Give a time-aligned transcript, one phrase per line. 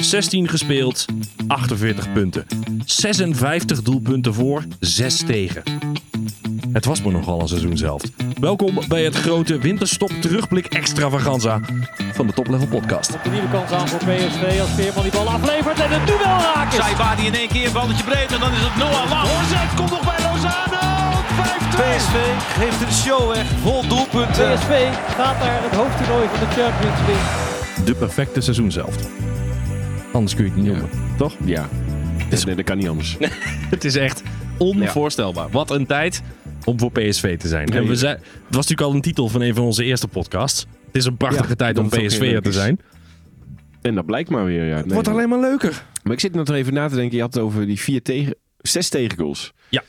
[0.00, 1.04] 16 gespeeld,
[1.46, 2.46] 48 punten.
[2.84, 5.62] 56 doelpunten voor, 6 tegen.
[6.72, 8.02] Het was me nogal een seizoen zelf.
[8.40, 11.60] Welkom bij het grote winterstop terugblik extravaganza
[12.12, 13.12] van de Top Level Podcast.
[13.12, 16.74] De nieuwe kans aan voor PSV als Veerman die bal aflevert en het duel raakt.
[16.74, 19.28] Saibadi in één keer een balletje breed en dan is het Noah Lang.
[19.28, 20.78] Voorzet komt nog bij Lozano.
[21.68, 21.80] 5-2.
[21.80, 22.16] PSV
[22.58, 24.54] geeft een show weg, vol doelpunten.
[24.54, 27.84] PSV gaat naar het hoofdtoernooi van de Champions League.
[27.84, 29.19] De perfecte seizoen zelf.
[30.20, 31.36] Anders kun je het niet noemen, toch?
[31.44, 31.68] Ja.
[32.44, 33.16] Nee, dat kan niet anders.
[33.74, 34.22] Het is echt
[34.58, 35.50] onvoorstelbaar.
[35.50, 36.22] Wat een tijd
[36.64, 37.68] om voor PSV te zijn.
[37.68, 38.16] En we zijn.
[38.16, 38.24] Het
[38.56, 40.66] was natuurlijk al een titel van een van onze eerste podcasts.
[40.86, 42.80] Het is een prachtige tijd om PSV'er leuk te zijn.
[43.82, 44.64] En dat blijkt maar weer.
[44.64, 44.76] Ja.
[44.76, 45.84] Het Nee, wordt alleen maar leuker.
[46.02, 47.16] Maar ik zit nog even na te denken.
[47.16, 49.52] Je had het over die vier tegen, zes tegengoals.
[49.68, 49.82] Ja.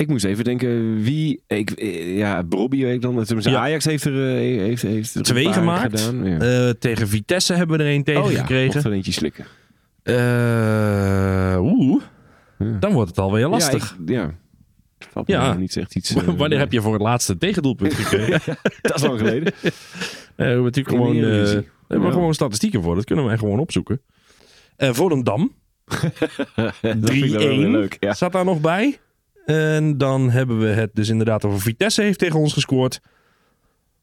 [0.00, 1.42] Ik moest even denken wie.
[1.46, 1.82] Ik,
[2.16, 3.24] ja, Bobby weet ik dan.
[3.40, 3.60] Ja.
[3.60, 6.00] Ajax heeft er, eh, heeft, heeft er een Twee gemaakt.
[6.00, 6.24] Gedaan.
[6.24, 6.38] Ja.
[6.38, 8.74] Eh, tegen Vitesse hebben we er een tegen oh ja, gekregen.
[8.74, 9.44] mocht er eentje slikken.
[10.02, 12.02] Eh, Oeh,
[12.58, 13.96] dan wordt het alweer lastig.
[13.98, 14.34] Ja, ik, ja.
[15.10, 15.54] Valt Ja.
[15.54, 16.12] niet echt iets.
[16.36, 18.56] Wanneer heb je voor het laatste tegendoelpunt gekregen?
[18.82, 19.52] Dat is lang geleden.
[20.36, 22.94] We hebben natuurlijk gewoon, we hebben gewoon statistieken voor.
[22.94, 24.00] Dat kunnen wij gewoon opzoeken.
[24.00, 24.04] 3-1
[24.76, 24.98] wel
[27.38, 27.96] weer leuk.
[28.00, 28.14] Ja.
[28.14, 28.98] zat daar nog bij.
[29.50, 33.00] En dan hebben we het dus inderdaad over Vitesse heeft tegen ons gescoord.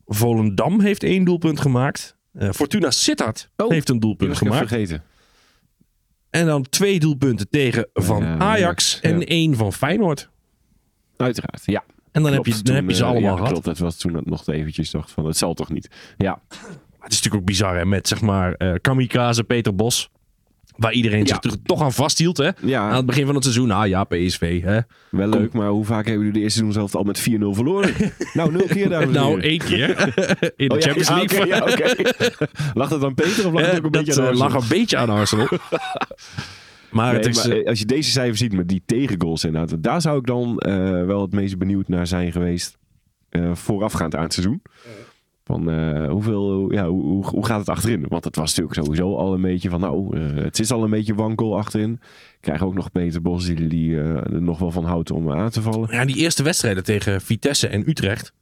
[0.05, 2.15] Volendam heeft één doelpunt gemaakt.
[2.33, 4.67] Eh, Fortuna Sittard Oh, heeft een doelpunt gemaakt.
[4.67, 5.03] vergeten.
[6.29, 10.29] En dan twee doelpunten tegen van Ja, Ajax en één van Feyenoord.
[11.17, 11.83] Uiteraard, ja.
[12.11, 13.51] En dan heb je, dan toen, heb je ze eh, allemaal ja, gehad.
[13.51, 15.89] Klopt, dat was toen dat nog eventjes dacht van, het zal toch niet.
[16.17, 20.09] Ja, Het is natuurlijk ook bizar hè, met zeg maar eh kamikaze Peter Bos.
[20.77, 21.39] Waar iedereen zich Ja.
[21.49, 22.49] toch- toch aan vasthield hè.
[22.61, 24.79] ja Aan het begin van het seizoen, ah ja, PSV hè.
[25.09, 27.93] wel leuk, maar hoe vaak hebben jullie de eerste seizoen zelf al met 4-0 verloren?
[28.33, 29.07] nou, nul keer daar.
[29.09, 29.89] Nou, één keer
[30.55, 31.39] in de Oh, ja, Champions ja, League.
[31.39, 31.93] oké, ja, oké.
[32.73, 34.51] lag het aan Peter of lag het ook een dat beetje aan eh, Arsenal?
[34.51, 35.47] lag een beetje aan Arsenal.
[36.91, 37.43] maar het Nee, is...
[37.47, 40.25] maar, eh, eh, als je deze cijfers ziet met die tegengoals inderdaad, daar zou ik
[40.25, 40.73] dan eh,
[41.05, 42.77] wel het meest benieuwd naar zijn geweest
[43.29, 44.61] eh, voorafgaand aan het seizoen.
[45.47, 48.05] Van eh, hoeveel, ja, hoe, hoe, hoe gaat het achterin?
[48.09, 50.89] Want het was natuurlijk sowieso al een beetje van, nou, eh, het is al een
[50.89, 51.99] beetje wankel achterin.
[52.39, 55.49] Krijgen ook nog Peter Bos die, die eh, er nog wel van houdt om aan
[55.49, 55.87] te vallen.
[55.91, 58.33] ja, die eerste wedstrijden tegen Vitesse en Utrecht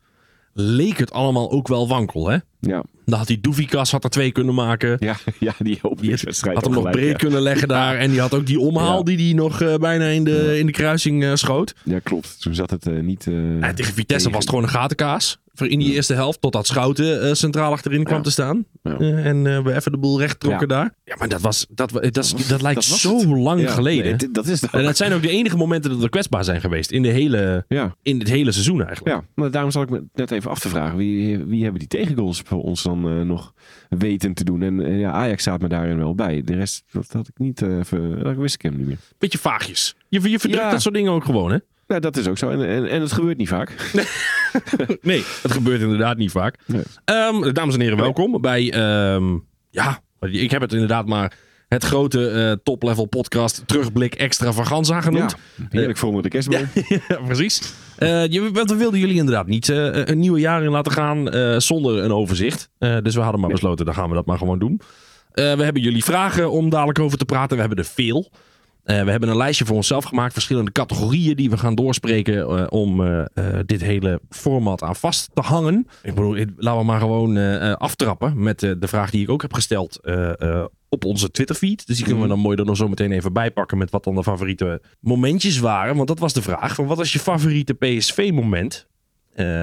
[0.53, 2.37] leek het allemaal ook wel wankel hè.
[2.59, 4.97] Ja, Dan had die Doevikas had er twee kunnen maken.
[4.99, 6.55] ja, ja die openingswedstrijd.
[6.55, 7.97] Had hem nog breed kunnen leggen daar.
[7.97, 9.03] En die had ook die omhaal Ja.
[9.03, 11.75] die hij nog bijna in de, in de kruising schoot.
[11.83, 11.99] Ja.
[11.99, 12.41] klopt.
[12.41, 13.19] Toen zat het niet...
[13.23, 14.31] tegen Vitesse tegen.
[14.31, 15.39] was het gewoon een gatenkaas.
[15.55, 16.41] Voor in die eerste helft.
[16.41, 18.65] Totdat Schouten eh, centraal achterin kwam te staan.
[18.83, 18.97] Ja.
[18.97, 20.93] Eh, en eh, we even de boel recht trokken daar.
[21.03, 22.13] Ja, maar dat, was, dat, dat,
[22.47, 23.25] dat lijkt dat was zo het.
[23.29, 24.17] lang ja, geleden.
[24.17, 26.61] nee, dat is het en dat zijn ook de enige momenten dat we kwetsbaar zijn
[26.61, 26.91] geweest.
[26.91, 27.95] In, de hele, Ja.
[28.01, 29.15] in het hele seizoen eigenlijk.
[29.15, 30.97] Ja, maar daarom zal ik me net even af te vragen.
[30.97, 33.53] Wie, wie hebben die tegengoals voor ons dan nog
[33.89, 34.61] weten te doen?
[34.61, 36.41] En ja, Ajax staat me daarin wel bij.
[36.41, 38.97] De rest, dat had ik niet, even, dat wist ik hem niet meer.
[39.17, 39.95] Beetje vaagjes.
[40.09, 40.71] Je, je verdrukt Ja.
[40.71, 41.57] dat soort dingen ook gewoon, hè?
[41.87, 42.49] Ja, dat is ook zo.
[42.49, 43.69] En, en, en het gebeurt niet vaak.
[45.01, 46.57] Nee, dat gebeurt inderdaad niet vaak.
[46.65, 46.83] Nee.
[47.05, 48.71] Ehm, dames en heren, welkom bij...
[48.71, 49.37] ehm,
[49.69, 55.35] ja, ik heb het inderdaad maar het grote eh, top-level podcast terugblik extravaganza genoemd.
[55.57, 56.67] Ja, heerlijk voor de kerstboom.
[57.07, 57.73] Ja, precies.
[58.53, 61.27] Want we wilden jullie inderdaad niet eh, een nieuwe jaar in laten gaan
[61.61, 62.69] zonder een overzicht.
[62.79, 64.81] Dus we hadden maar besloten, dan gaan we dat maar gewoon doen.
[65.33, 67.55] We hebben jullie vragen om dadelijk over te praten.
[67.55, 68.31] We hebben er veel.
[68.85, 70.33] Eh, we hebben een lijstje voor onszelf gemaakt.
[70.33, 75.41] Verschillende categorieën die we gaan doorspreken eh, om eh, dit hele format aan vast te
[75.41, 75.87] hangen.
[76.03, 77.37] Ik bedoel, ik- laten we maar gewoon
[77.77, 79.99] aftrappen met de vraag die ik ook heb gesteld
[80.89, 81.87] op onze Twitterfeed.
[81.87, 84.15] Dus die kunnen we dan mooi er nog zo meteen even bijpakken met wat dan
[84.15, 85.95] de favoriete momentjes waren.
[85.95, 88.87] Want dat was de vraag van wat is je favoriete PSV-moment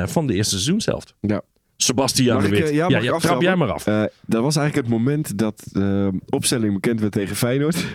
[0.05, 1.15] van de eerste seizoenshelft?
[1.21, 1.43] Ja.
[1.83, 2.71] Sebastian Mag de ik, Wit.
[2.71, 3.45] eh, ja, aftrappen?
[3.47, 3.87] jij maar af.
[3.87, 7.77] Eh, dat was eigenlijk het moment dat de opstelling bekend werd tegen Feyenoord.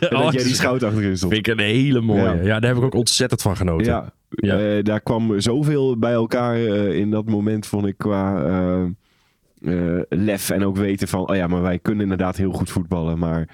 [0.00, 1.32] En Oh, dat jij die schout achterin stond.
[1.32, 2.22] Vind ik een hele mooie.
[2.22, 2.32] Ja.
[2.42, 2.60] Ja.
[2.60, 3.86] daar heb ik ook ontzettend van genoten.
[3.92, 4.58] Ja, Ja.
[4.58, 8.82] eh, daar kwam zoveel bij elkaar eh, in dat moment, vond ik, qua eh,
[9.62, 10.50] eh, lef.
[10.50, 13.18] En ook weten van, oh ja, maar wij kunnen inderdaad heel goed voetballen.
[13.18, 13.48] Maar,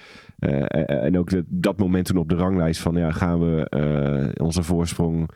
[0.87, 4.62] en ook dat- dat moment toen op de ranglijst van, ja, gaan we eh, onze
[4.62, 5.28] voorsprong een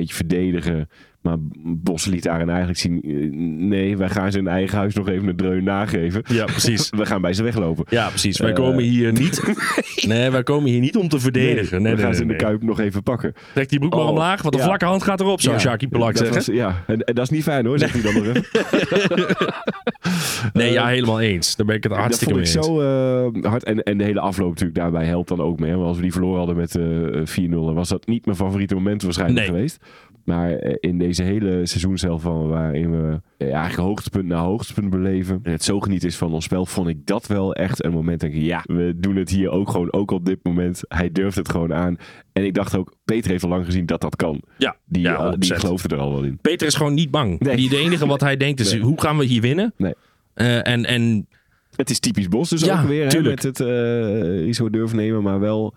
[0.00, 0.88] beetje verdedigen.
[1.22, 3.30] Maar Bos liet daarin eigenlijk zien, eh,
[3.68, 6.22] nee, wij gaan ze in eigen huis nog even een dreun nageven.
[6.26, 6.90] Ja, precies.
[6.96, 7.84] We gaan bij ze weglopen.
[7.88, 8.38] Ja, precies.
[8.38, 9.42] Wij Eh, komen hier niet.
[10.06, 11.82] Nee, wij komen hier niet om te verdedigen.
[11.82, 12.36] Nee, we nee, gaan ze in de.
[12.36, 13.32] Kuip nog even pakken.
[13.54, 14.66] Trek die broek maar Oh, omlaag, want de ja.
[14.66, 16.36] vlakke hand gaat erop, zou Shaki Pelak dat zeggen.
[16.36, 18.26] was- ja, en, en dat is niet fijn hoor, zegt hij dan nog.
[20.52, 21.56] Nee, ja, helemaal eens.
[21.56, 23.32] Daar ben ik het hartstikke dat mee vond ik eens.
[23.32, 23.64] zo eh, hard.
[23.64, 25.70] En, en de hele afloop natuurlijk daarbij helpt dan ook mee.
[25.70, 25.76] hè.
[25.76, 28.74] Want als we die verloren hadden met eh 4-0, dan was dat niet mijn favoriete
[28.74, 29.48] moment waarschijnlijk Nee.
[29.54, 29.78] geweest.
[30.24, 34.90] Maar eh, in deze hele seizoen zelf van waarin we eh, eigenlijk hoogtepunt na hoogtepunt
[34.90, 35.40] beleven.
[35.42, 38.20] En het zo genieten is van ons spel, vond ik dat wel echt een moment.
[38.20, 40.80] Denk ik, ja, we doen het hier ook gewoon, ook op dit moment.
[40.88, 41.96] Hij durft het gewoon aan.
[42.32, 44.40] En ik dacht ook, Peter heeft al lang gezien dat dat kan.
[44.58, 45.60] Ja, Die, ja, eh, die 100%.
[45.60, 46.38] geloofde er al wel in.
[46.40, 47.40] Peter is gewoon niet bang.
[47.40, 47.56] Nee.
[47.56, 48.82] Die, de enige wat hij denkt is, Nee.
[48.82, 49.74] hoe gaan we hier winnen?
[49.76, 49.94] Nee.
[50.34, 51.26] En, en
[51.76, 53.66] Het is typisch Bos dus Ja, ook weer, hè, met het eh
[54.44, 55.74] risico durven nemen, maar wel...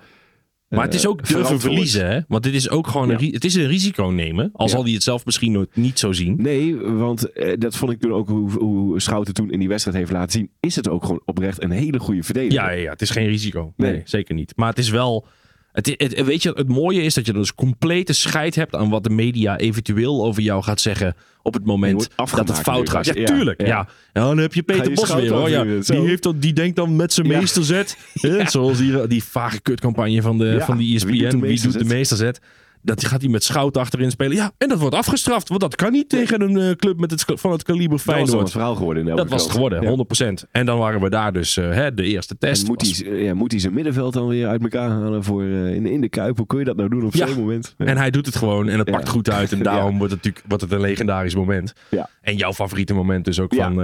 [0.76, 1.62] Maar het is ook durven verantwoord.
[1.62, 2.20] verliezen, hè?
[2.28, 3.32] Want dit is ook gewoon een, Ja.
[3.32, 4.50] het is een risico nemen.
[4.54, 4.72] Al Ja.
[4.72, 6.36] zal hij het zelf misschien nooit niet zo zien.
[6.42, 9.98] Nee, want eh, dat vond ik toen ook hoe, hoe Schouten toen in die wedstrijd
[9.98, 10.50] heeft laten zien.
[10.60, 12.64] Is het ook gewoon oprecht een hele goede verdediger.
[12.64, 13.74] Ja, ja, ja, het is geen risico.
[13.78, 14.02] Nee, Nee.
[14.06, 14.54] zeker niet.
[14.56, 15.26] Maar het is wel.
[15.74, 19.10] Het, weet je, het mooie is dat je dus complete scheid hebt aan wat de
[19.10, 23.06] media eventueel over jou gaat zeggen op het moment dat het fout gaat.
[23.06, 23.62] Ja, tuurlijk.
[23.62, 23.68] Ja.
[23.68, 23.88] ja.
[24.14, 24.22] Ja.
[24.22, 25.32] dan heb je Peter je Bos weer.
[25.32, 25.50] Hoor.
[25.50, 27.38] Ja, die, heeft die denkt dan met zijn Ja.
[27.40, 27.98] meesterzet.
[28.46, 31.10] zoals die, die vage kutcampagne van, de, van die ESPN.
[31.10, 32.42] wie doet de Wie doet de meesterzet?
[32.86, 34.36] Dat gaat hij met schout achterin spelen.
[34.36, 35.50] Ja, en dat wordt afgestraft.
[35.50, 38.16] Want dat kan niet tegen een eh, club met het, van het kaliber Dat was
[38.16, 38.40] Feyenoord.
[38.42, 39.90] het verhaal geworden in Dat was het geworden, Ja.
[39.90, 40.48] 100%.
[40.52, 42.62] En dan waren we daar dus eh, hè, de eerste test.
[42.62, 45.42] En moet was- hij, ja, moet hij zijn middenveld dan weer uit elkaar halen voor,
[45.44, 46.38] eh, in, in de Kuip?
[46.38, 47.28] Hoe kun je dat nou doen op Ja.
[47.28, 47.76] zo'n moment?
[47.78, 47.86] Ja.
[47.86, 49.52] En hij doet het gewoon en het pakt goed uit.
[49.52, 51.74] En daarom wordt, het natuurlijk, wordt het een legendarisch moment.
[51.90, 52.10] Ja.
[52.22, 53.76] En jouw favoriete moment dus ook van...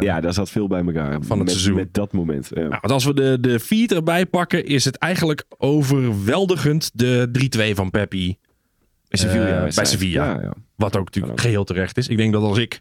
[0.00, 1.12] ja, daar zat veel bij elkaar.
[1.12, 1.74] Van het met, seizoen.
[1.74, 2.48] Met dat moment.
[2.54, 2.60] Ja.
[2.60, 7.28] nou, want als we de, de feed erbij pakken, is het eigenlijk overweldigend de
[7.72, 8.36] 3-2 van Peppi.
[9.08, 9.66] Bij Sevilla.
[9.66, 10.24] Eh, bij Sevilla.
[10.24, 10.52] Ja, ja.
[10.76, 12.08] Wat ook natuurlijk geheel terecht is.
[12.08, 12.80] Ik denk dat als ik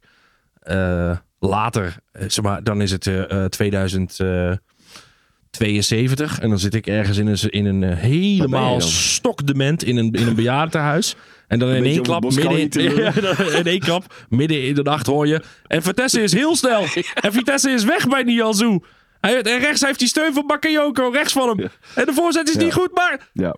[0.60, 6.88] eh, later, eh, zeg maar, dan is het eh, eh, 2072 en dan zit ik
[6.88, 11.16] ergens in een, in een helemaal stokdement in een, in een bejaardentehuis.
[11.48, 12.60] En dan in één klap, midden
[13.58, 15.42] in, één klap, midden in de nacht hoor je.
[15.68, 16.86] En Vitesse is heel snel.
[17.24, 18.84] En Vitesse is weg bij Nianzou.
[19.20, 21.60] En rechts heeft hij steun van Bakayoko, rechts van hem.
[21.96, 23.56] En de voorzet is niet goed, maar ja.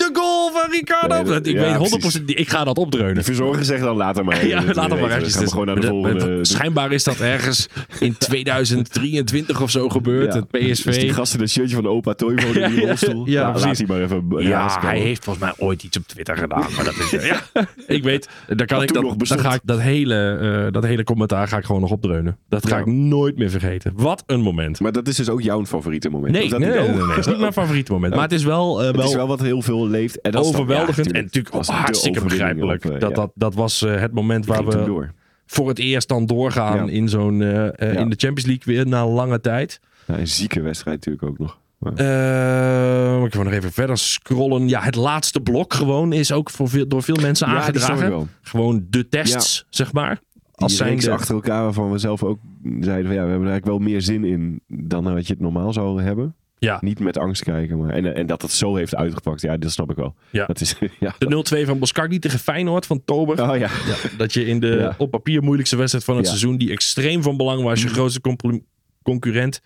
[0.00, 1.22] De goal van Ricardo.
[1.32, 2.18] Dat- ik ja, weet precies.
[2.20, 3.14] 100%, ik ga dat opdreunen.
[3.14, 4.46] De verzorger zegt dan later maar.
[4.46, 5.34] Ja, Dat laat het maar eventjes.
[5.34, 6.38] Gaan we gewoon naar de Dus- volgende.
[6.44, 7.68] Schijnbaar is dat ergens
[7.98, 10.34] in 2023 of zo gebeurd.
[10.34, 10.84] Het PSV.
[10.84, 13.26] Dus die gasten een shirtje van de opa in die Ja, rolstoel.
[13.26, 13.78] ja, Nou, laat precies.
[13.78, 16.66] die maar even ja, hij heeft volgens mij ooit iets op Twitter gedaan.
[16.76, 17.40] Maar dat is, ja,
[17.86, 18.28] ik weet.
[18.48, 21.56] Dan, kan ik dat, nog dan ga ik dat hele, eh, dat hele commentaar ga
[21.56, 22.36] ik gewoon nog opdreunen.
[22.48, 22.80] Dat ga Ja.
[22.80, 23.92] ik nooit meer vergeten.
[23.96, 24.80] Wat een moment.
[24.80, 26.32] Maar dat is dus ook jouw favoriete moment.
[26.32, 27.16] Nee, dat nee, nee, Oh.
[27.18, 28.14] is niet mijn favoriete moment.
[28.14, 30.42] Maar het is wel, eh, Het wel, is wel wat heel veel En dat dan-
[30.44, 31.06] overweldigend.
[31.06, 32.84] ja, en natuurlijk was de hartstikke begrijpelijk.
[32.84, 35.08] op, eh, dat, dat, dat was eh, het moment waar we
[35.46, 39.40] voor het eerst dan doorgaan in zo'n eh, in de Champions League weer na lange
[39.40, 39.80] tijd.
[40.06, 41.58] Een zieke wedstrijd natuurlijk ook nog.
[41.94, 44.68] Eh, ik wil nog even verder scrollen.
[44.68, 48.28] Ja, het laatste blok gewoon is ook voor veel, door veel mensen Ja, aangedragen.
[48.42, 50.20] Gewoon de tests, zeg maar.
[50.54, 52.38] Als reeks zijnde- achter elkaar waarvan we zelf ook
[52.80, 55.42] zeiden van ja, we hebben er eigenlijk wel meer zin in dan wat je het
[55.42, 56.34] normaal zou hebben.
[56.60, 59.70] Ja, Niet met angst kijken, maar en, en dat het zo heeft uitgepakt, ja, dat
[59.70, 60.14] snap ik wel.
[60.30, 60.46] Ja.
[60.46, 61.14] Dat is, ja.
[61.18, 63.50] de 0-2 van Boskagli tegen Feyenoord van Tober.
[63.50, 63.68] Oh ja.
[64.16, 64.94] Dat je in de Ja.
[64.98, 66.24] op papier moeilijkste wedstrijd van het.
[66.24, 66.30] Mm.
[66.30, 68.58] seizoen, die extreem van belang was, je grootste compl-
[69.02, 69.60] concurrent,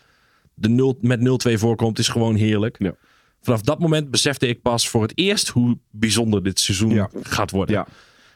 [0.55, 2.77] de 0, met 0-2 voorkomt, is gewoon heerlijk.
[2.79, 2.95] Ja.
[3.41, 7.75] Vanaf dat moment besefte ik pas voor het eerst hoe bijzonder dit seizoen gaat worden.
[7.75, 7.87] ja.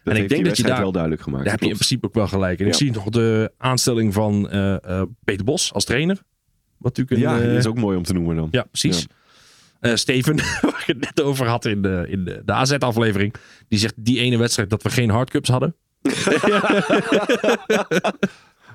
[0.04, 1.42] Dat ik heeft denk dat je daar- wel duidelijk gemaakt.
[1.44, 2.60] Daar heb je in principe ook wel gelijk.
[2.60, 6.22] En ik zie nog de aanstelling van eh, eh, Peter Bos als trainer.
[6.78, 8.48] Wat natuurlijk een, Ja, eh, dat is ook mooi om te noemen dan.
[8.50, 9.06] ja, precies.
[9.80, 13.34] Eh, Steven, waar ik het net over had in de, in de, de AZ-aflevering.
[13.68, 15.74] Die zegt die ene wedstrijd dat we geen hardcups hadden.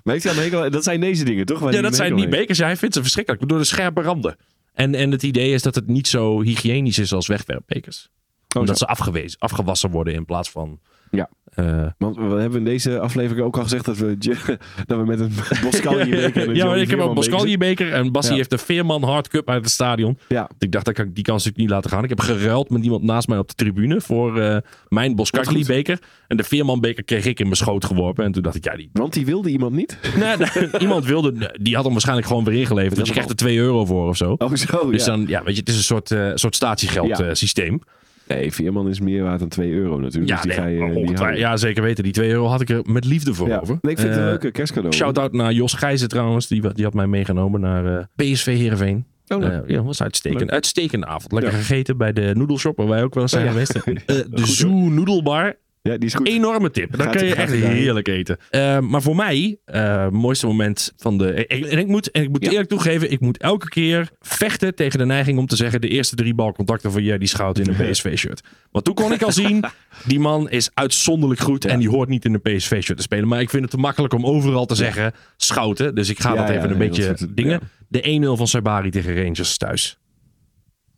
[0.04, 1.60] Maar heeft hij dat zijn deze dingen, toch?
[1.60, 2.58] Waar Ja, dat zijn die bekers.
[2.58, 3.48] Ja, hij vindt ze verschrikkelijk.
[3.48, 4.36] Door de scherpe randen.
[4.74, 8.10] En, en het idee is dat het niet zo hygiënisch is als wegwerpbekers.
[8.58, 8.86] Omdat zo.
[8.86, 10.80] ze afgewezen, afgewassen worden in plaats van...
[11.18, 11.30] Ja.
[11.54, 14.18] eh, Want we hebben in deze aflevering ook al gezegd dat we,
[14.86, 15.32] dat we met een
[15.64, 18.32] Boskalje beker en een ja, maar ik heb ook Veerman beker Boscalje beker en Bassie
[18.32, 18.38] Ja.
[18.38, 20.18] heeft een Veerman hardcup uit het stadion.
[20.28, 22.04] Ja, Ik dacht, dat kan ik die kans natuurlijk niet laten gaan.
[22.04, 26.00] Ik heb geruild met iemand naast mij op de tribune voor eh, mijn Boskakli beker.
[26.28, 28.26] En de Veerman beker kreeg ik in mijn schoot geworpen.
[28.26, 29.98] En toen dacht ik, ja, die, want die wilde iemand niet.
[30.20, 32.96] nee, nee, iemand wilde, die had hem waarschijnlijk gewoon weer ingeleverd.
[32.96, 34.36] Want je krijgt er 2 euro voor of zo.
[34.38, 35.12] Oh zo, Dus ja.
[35.12, 37.82] dan, ja, weet je, het is een soort, eh soort statiegeld systeem.
[38.28, 40.30] Nee, Veerman is meer waard dan 2 euro natuurlijk.
[40.32, 42.04] Ja, dus die nee, ga je die ja, zeker weten.
[42.04, 43.60] Die 2 euro had ik er met liefde voor Ja.
[43.60, 43.78] over.
[43.82, 44.94] Nee, ik vind het een Eh, leuke kerstcadeau.
[44.96, 46.48] Shout-out naar Jos Gijzen trouwens.
[46.48, 49.06] Die, die had mij meegenomen naar eh, PSV Heerenveen.
[49.28, 49.44] Oh.
[49.46, 50.42] Eh, ja, dat was uitstekend.
[50.42, 50.50] Leuk.
[50.52, 51.32] Uitstekende avond.
[51.32, 51.58] Lekker Ja.
[51.58, 53.52] gegeten bij de noedelshop waar wij ook wel eens zijn ja.
[53.52, 53.74] geweest.
[54.38, 55.56] De Zoo Noedelbar.
[55.90, 56.28] Ja, die is goed.
[56.28, 56.96] Enorme tip.
[56.96, 58.38] Gaat- kun je echt heerlijk eten.
[58.50, 61.46] Eh, maar voor mij, eh mooiste moment van de...
[61.48, 62.52] En en ik moet, en ik moet Ja.
[62.52, 65.82] eerlijk toegeven, ik moet elke keer vechten tegen de neiging om te zeggen...
[65.82, 68.42] de eerste drie balcontacten van Jerry Schout in een PSV-shirt.
[68.72, 69.64] Want toen kon ik al zien,
[70.06, 71.66] die man is uitzonderlijk goed...
[71.66, 73.28] en die hoort niet in een PSV-shirt te spelen.
[73.28, 75.96] Maar ik vind het te makkelijk om overal te zeggen Schouten.
[75.96, 77.60] Dus ik ga Ja, dat even een beetje dingen.
[77.88, 79.98] De 1-0 van Sabari tegen Rangers thuis.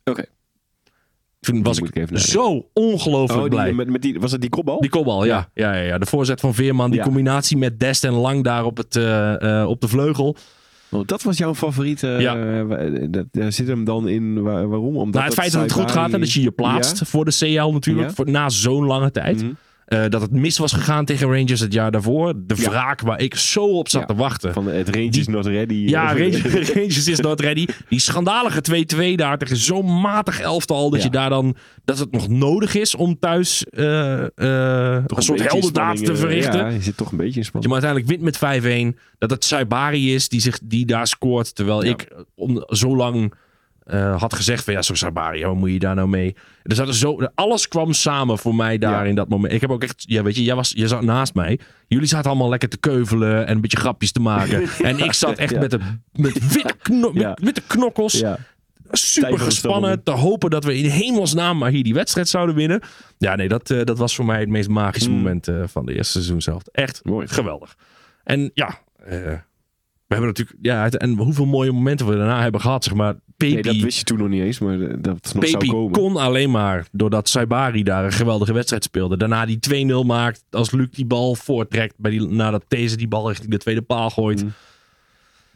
[0.04, 0.24] Oké.
[1.46, 3.64] Toen was ik zo ongelooflijk Oh, blij.
[3.64, 4.80] die, met, met die, was het die kopbal?
[4.80, 5.48] Die kopbal, ja.
[5.54, 5.72] Ja.
[5.74, 7.04] Ja, ja, De voorzet van Veerman, die Ja.
[7.04, 10.36] combinatie met Dest en Lang daar op, het, eh, eh, op de vleugel.
[10.90, 12.06] Oh, dat was jouw favoriete.
[12.06, 12.36] Ja.
[12.36, 14.42] eh, dat, daar zit hem dan in.
[14.42, 14.96] Waar- waarom?
[14.96, 17.06] Omdat Nou, het feit dat het goed gaat en dat je je plaatst Ja?
[17.06, 18.14] voor de CL natuurlijk, Ja.
[18.14, 19.42] voor, na zo'n lange tijd.
[19.42, 19.52] Mhm.
[19.86, 22.32] Eh, dat het mis was gegaan tegen Rangers het jaar daarvoor.
[22.46, 22.70] De Ja.
[22.70, 24.06] wraak waar ik zo op zat Ja.
[24.06, 24.52] te wachten.
[24.52, 25.74] Van het Rangers Die- not ready.
[25.74, 27.66] Ja, eh, Rangers, Rangers is not ready.
[27.88, 30.90] Die schandalige 2-2 daar tegen zo'n matig elftal.
[30.90, 31.04] Dat Ja.
[31.04, 31.56] je daar dan.
[31.84, 36.18] Dat het nog nodig is om thuis eh, eh, een soort heldendaad spanning, te eh,
[36.18, 36.58] verrichten.
[36.58, 37.72] Ja, je zit toch een beetje in Dat je spanning.
[37.72, 38.98] maar uiteindelijk wint met 5-1.
[39.18, 41.54] Dat het Saibari is die, zich, die daar scoort.
[41.54, 43.32] Terwijl ik eh, om, zo lang
[43.86, 46.36] eh, had gezegd van ja, zo'n Saibari, wat moet je daar nou mee?
[46.62, 49.08] Er zat er zo, alles kwam samen voor mij daar Ja.
[49.08, 49.52] in dat moment.
[49.52, 51.58] Ik heb ook echt, ja weet je, jij, was, jij zat naast mij.
[51.86, 54.62] Jullie zaten allemaal lekker te keuvelen en een beetje grapjes te maken.
[54.82, 55.58] en ik zat echt Ja.
[55.60, 55.78] met, de,
[56.12, 58.22] met, witte kno, met witte knokkels.
[58.90, 60.02] Super gespannen.
[60.02, 62.80] Te hopen dat we in hemelsnaam maar hier die wedstrijd zouden winnen.
[63.18, 65.16] Ja, nee, dat, eh, dat was voor mij het meest magische Mm.
[65.16, 66.62] moment eh, van de eerste seizoen zelf.
[66.72, 67.28] Echt Mooi.
[67.28, 67.76] geweldig.
[68.24, 70.58] En ja, we hebben natuurlijk...
[70.60, 73.14] Ja, en hoeveel mooie momenten we daarna hebben gehad, zeg maar.
[73.36, 75.66] Pepi, Nee, dat wist je toen nog niet eens, maar eh, dat nog Pepi zou
[75.66, 75.92] komen.
[75.92, 79.16] kon alleen maar doordat Saibari daar een geweldige wedstrijd speelde.
[79.16, 80.44] Daarna die 2-0 maakt.
[80.50, 81.94] Als Luc die bal voortrekt.
[81.96, 84.42] Bij die, nadat deze die bal richting de tweede paal gooit.
[84.42, 84.52] Mm.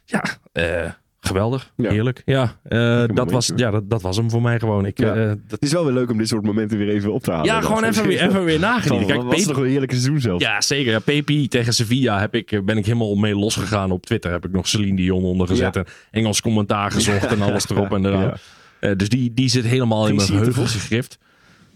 [0.05, 1.73] Ja, eh, geweldig.
[1.77, 1.91] Ja.
[1.91, 2.23] Heerlijk.
[2.25, 4.87] Ja, eh, dat, was, ja dat, dat was hem voor mij gewoon.
[4.87, 5.15] Ik, Ja.
[5.15, 7.31] eh, dat, Het is wel weer leuk om dit soort momenten weer even op te
[7.31, 7.47] halen.
[7.47, 9.07] ja, gewoon even weer, even weer nagenieten.
[9.07, 10.41] Kijk, was toch een heerlijke seizoen zelf.
[10.41, 10.93] ja, zeker.
[10.93, 14.31] Ja, Pepi tegen Sevilla heb ik, eh, ben ik helemaal mee losgegaan op Twitter.
[14.31, 15.75] Heb ik nog Celine Dion ondergezet.
[15.75, 15.81] Ja.
[15.81, 18.21] En Engels commentaar gezocht en alles erop en eraan.
[18.23, 18.37] Ja.
[18.81, 20.73] Eh, dus die, die zit helemaal in mijn Vos?
[20.73, 21.19] gegrift.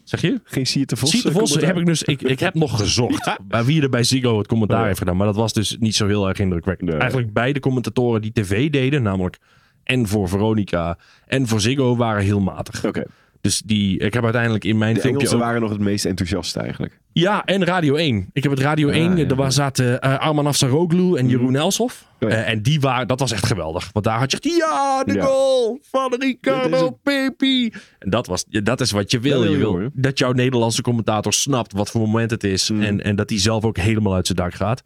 [0.04, 0.40] Zeg je?
[0.44, 1.10] Geen Sierte Vos.
[1.10, 2.02] Sierte eh, Vos heb ik dus.
[2.02, 3.36] Ik, ik heb nog gezocht.
[3.42, 4.86] Bij wie er bij Ziggo het commentaar Ja.
[4.86, 5.16] heeft gedaan.
[5.16, 6.90] Maar dat was dus niet zo heel erg indrukwekkend.
[6.90, 6.98] Nee.
[6.98, 9.38] Eigenlijk beide commentatoren die tv deden, namelijk
[9.84, 12.84] en voor Veronica en voor Ziggo, waren heel matig.
[12.84, 13.04] Oké.
[13.44, 16.04] Dus die, ik heb uiteindelijk in mijn De filmpje Engelsen ook- waren nog het meest
[16.04, 17.00] enthousiast eigenlijk.
[17.12, 18.28] Ja, en Radio 1.
[18.32, 19.12] Ik heb het Radio 1.
[19.12, 19.34] Ah, ja.
[19.34, 22.04] Was- zaten eh, Arman Afsaroglu en Jeroen Elshoff.
[22.20, 22.36] Oh, ja.
[22.36, 23.90] Eh, en die waren, dat was echt geweldig.
[23.92, 26.90] Want daar had je echt, ja, de goal van Ricardo.
[27.02, 27.72] Pepi.
[27.98, 29.44] En dat, was, dat is wat je wil.
[29.44, 32.70] Je wil dat jouw Nederlandse commentator snapt wat voor moment het is.
[32.70, 32.82] Mm.
[32.82, 34.82] En, en dat hij zelf ook helemaal uit zijn dak gaat.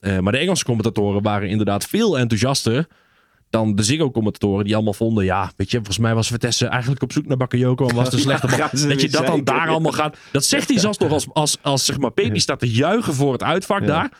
[0.00, 2.86] Eh, maar de Engelse commentatoren waren inderdaad veel enthousiaster
[3.50, 5.24] dan de Ziggo-commentatoren die allemaal vonden...
[5.24, 7.88] ja, weet je, volgens mij was Vitesse eigenlijk op zoek naar Bakayoko...
[7.88, 10.16] en was de slechte ze Dat je dat dan daar allemaal gaat...
[10.32, 13.32] Dat zegt hij zelfs nog als, als, als zeg maar, Pepi staat te juichen voor
[13.32, 14.10] het uitvak daar.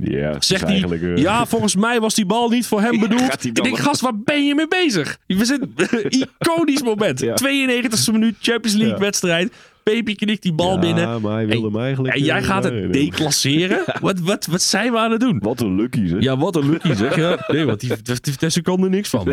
[0.00, 2.80] Ja, het is Zegt hij, eigenlijk, eh, ja, volgens mij was die bal niet voor
[2.80, 3.20] hem bedoeld.
[3.42, 5.18] hij Ik denk, gast, waar ben je mee bezig?
[5.26, 5.74] We zitten
[6.40, 7.20] iconisch moment.
[7.20, 7.34] Ja.
[7.34, 9.00] 92e minuut, Champions League Ja.
[9.00, 9.52] wedstrijd.
[9.92, 11.20] Pepi knikt die bal ja, binnen.
[11.20, 12.14] maar hij wilde En- hem eigenlijk...
[12.14, 13.84] En jij eh, gaat het declasseren?
[14.00, 15.38] Wat, wat, wat zijn we aan het doen?
[15.38, 16.22] Wat een lucky, zeg.
[16.22, 17.16] Ja, wat een lucky zeg.
[17.16, 19.28] Ja, nee, want die, die Vitesse kan er niks van.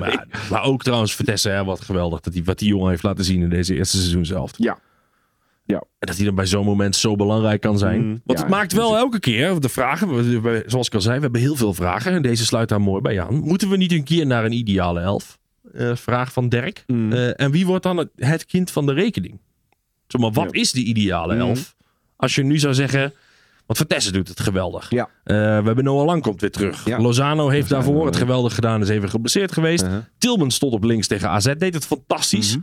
[0.49, 2.19] Maar, ook trouwens Vitesse, hè, wat geweldig.
[2.19, 4.51] Dat die, wat die jongen heeft laten zien in deze eerste seizoen zelf.
[4.57, 4.79] Ja.
[5.65, 5.77] Ja.
[5.99, 8.01] En dat hij dan bij zo'n moment zo belangrijk kan zijn.
[8.01, 10.15] Mm, Want ja, het maakt wel dus- elke keer de vragen.
[10.15, 12.11] we- we- Zoals ik al zei, we hebben heel veel vragen.
[12.13, 13.39] En deze sluit daar mooi bij aan.
[13.39, 15.37] Moeten we niet een keer naar een ideale elf?
[15.73, 16.83] Eh, vraag van Dirk.
[16.87, 17.11] Mm.
[17.11, 19.39] Eh, en wie wordt dan het, het kind van de rekening?
[20.07, 20.59] Zeg maar, wat Ja.
[20.61, 21.39] is die ideale Mm.
[21.39, 21.75] elf?
[22.15, 23.13] Als je nu zou zeggen...
[23.65, 24.89] Want Vitesse doet het geweldig.
[24.89, 25.03] Ja.
[25.23, 26.85] Eh, we hebben Noah Lang komt weer terug.
[26.85, 26.99] Ja.
[26.99, 28.81] Lozano heeft Lozano, daarvoor het geweldig gedaan.
[28.81, 29.83] Is even geblesseerd geweest.
[29.83, 29.97] Uh-huh.
[30.17, 31.53] Tilman stond op links tegen AZ.
[31.57, 32.51] Deed het fantastisch.
[32.51, 32.59] Mhm.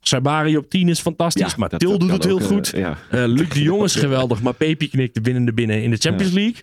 [0.00, 1.56] Sabari op 10 is fantastisch.
[1.56, 2.72] maar dat- Til dat doet het heel ook, eh, goed.
[2.76, 2.96] ja.
[3.10, 6.32] Eh, Luc de Jong is geweldig, maar Pepi knikt de binnende binnen in de Champions
[6.32, 6.62] League.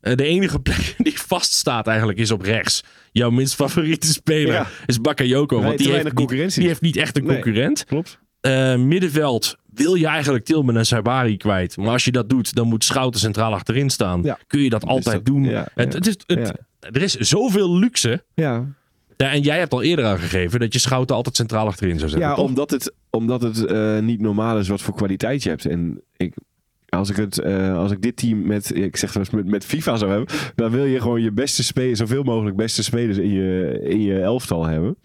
[0.00, 2.84] De enige plek die vaststaat eigenlijk is op rechts.
[3.12, 5.56] Jouw minst favoriete speler is Bakayoko.
[5.56, 7.32] Nee, Want die heeft, niet, die heeft niet echt een Nee.
[7.40, 7.84] concurrent.
[7.84, 8.18] Klopt.
[8.46, 11.76] Eh, middenveld wil je eigenlijk Tilman en Sabari kwijt.
[11.76, 14.22] Maar als je dat doet, dan moet Schouten centraal achterin staan.
[14.22, 14.38] Ja.
[14.46, 15.44] Kun je dat altijd dat- doen.
[15.44, 15.98] ja, het, ja.
[15.98, 18.24] het is, het, Er is zoveel luxe.
[18.34, 18.64] Ja,
[19.16, 22.28] en jij hebt al eerder aangegeven dat je Schouten altijd centraal achterin zou zetten.
[22.28, 22.44] ja toch?
[22.44, 25.66] omdat het, omdat het eh, niet normaal is wat voor kwaliteit je hebt.
[25.66, 26.34] En ik,
[26.88, 29.96] als, ik het, eh, als ik dit team met, ik zeg eens, met, met FIFA
[29.96, 33.80] zou hebben, dan wil je gewoon je beste spelers, zoveel mogelijk beste spelers in je,
[33.82, 34.96] in je elftal hebben.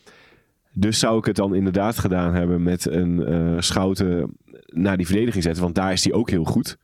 [0.74, 4.36] Dus zou ik het dan inderdaad gedaan hebben met een eh Schouten
[4.66, 6.78] naar die verdediging zetten, want daar is hij ook heel goed.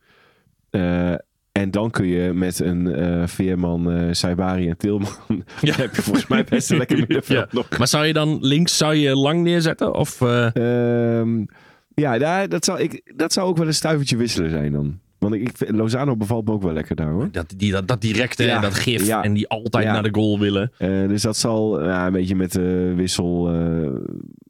[0.70, 1.12] Eh,
[1.52, 5.08] en dan kun je met een eh, Veerman, eh Saibari en Tilman,
[5.60, 5.74] Ja.
[5.82, 7.58] heb je volgens mij best een lekker middenveld Ja.
[7.58, 7.78] nog.
[7.78, 9.94] Maar zou je dan links zou je lang neerzetten?
[9.94, 10.56] Of, eh,
[11.20, 11.44] Ehm,
[11.94, 14.98] ja, daar, dat, zou ik, dat zou ook wel een stuivertje wisselen zijn dan.
[15.18, 17.28] Want ik, vind- Lozano bevalt me ook wel lekker daar hoor.
[17.32, 19.22] dat, die, dat, dat directe Ja, en dat gif ja.
[19.22, 19.92] en die altijd Ja.
[19.92, 20.70] naar de goal willen.
[20.78, 23.50] Eh, dus dat zal een beetje met de wissel.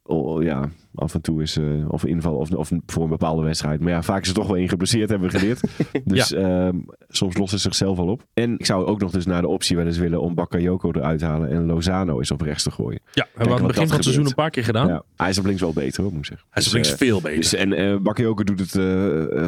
[0.09, 1.57] Eh, oh, ja, af en toe is.
[1.57, 3.79] eh, of inval of, of voor een bepaalde wedstrijd.
[3.79, 5.61] Maar ja, vaak is er toch wel één geblesseerd, hebben we geleerd.
[6.05, 8.23] dus ehm, soms lost het zichzelf al op.
[8.33, 11.19] En ik zou ook nog dus naar de optie wel eens willen om Bakayoko eruit
[11.19, 11.49] te halen.
[11.49, 12.99] En Lozano is op rechts te gooien.
[13.13, 14.87] Ja, hebben we aan het begin van het seizoen een paar keer gedaan.
[14.87, 16.47] Ja, hij is op links wel beter, hoor, moet ik zeggen.
[16.49, 17.37] Hij is op Dus, links eh, veel beter.
[17.41, 18.71] dus, en eh Bakayoko doet het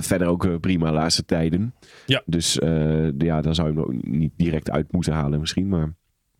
[0.05, 1.73] verder ook prima de laatste tijden.
[2.05, 2.21] Ja.
[2.25, 2.59] Dus
[3.17, 5.67] ja, dan zou je hem ook niet direct uit moeten halen misschien.
[5.67, 5.93] Maar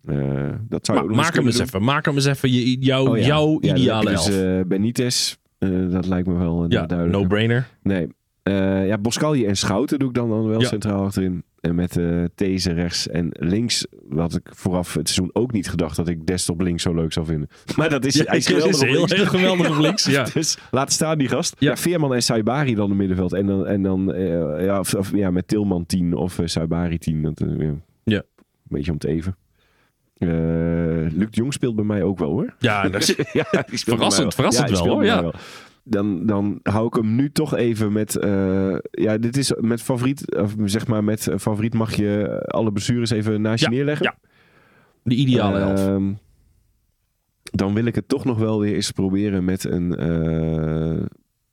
[0.06, 1.66] eh, dat zou Ma- maak hem eens doen.
[1.66, 1.84] even.
[1.84, 3.26] Maak hem eens even je, jouw, Oh ja.
[3.26, 4.30] jouw Ja, ideale elf.
[4.30, 7.18] eh, Benitez, eh, dat lijkt me wel ja, duidelijk.
[7.20, 7.68] no-brainer.
[7.84, 8.08] Nee.
[8.88, 11.44] Ja, Boscalli en Schouten doe ik dan, dan wel centraal achterin.
[11.60, 15.96] En met eh These rechts en links had ik vooraf het seizoen ook niet gedacht
[15.96, 17.50] dat ik Dest op links zo leuk zou vinden.
[17.78, 19.14] Maar dat is, hij is geweldig op heel, links.
[19.14, 20.06] heel geweldig op links.
[20.06, 20.24] Ja.
[20.34, 21.56] Dus laat staan die gast.
[21.60, 21.78] Ja.
[21.78, 23.34] Veerman en Saibari dan in het middenveld.
[23.34, 24.14] En dan, en dan
[24.60, 27.22] ja, of, of, ja, met Tilman 10 of uh, Saibari 10.
[27.22, 27.74] Dat, ja.
[28.04, 28.18] Ja.
[28.18, 28.24] Een
[28.78, 29.36] beetje om het even.
[30.22, 30.28] Eh,
[31.18, 32.54] Luc de Jong speelt bij mij ook wel hoor.
[32.60, 35.22] Ja, dat is, ja, Verrassend, verrassend wel, hoor, ja.
[35.22, 35.34] wel.
[35.84, 38.16] Dan, dan hou ik hem nu toch even met.
[38.16, 40.36] eh, ja, dit is met favoriet.
[40.36, 44.06] Of zeg maar, met eh, favoriet mag je alle blessures even naast je Ja, neerleggen.
[44.06, 44.30] ja.
[45.04, 45.88] de ideale elf.
[45.88, 46.14] Ehm,
[47.44, 49.96] dan wil ik het toch nog wel weer eens proberen met een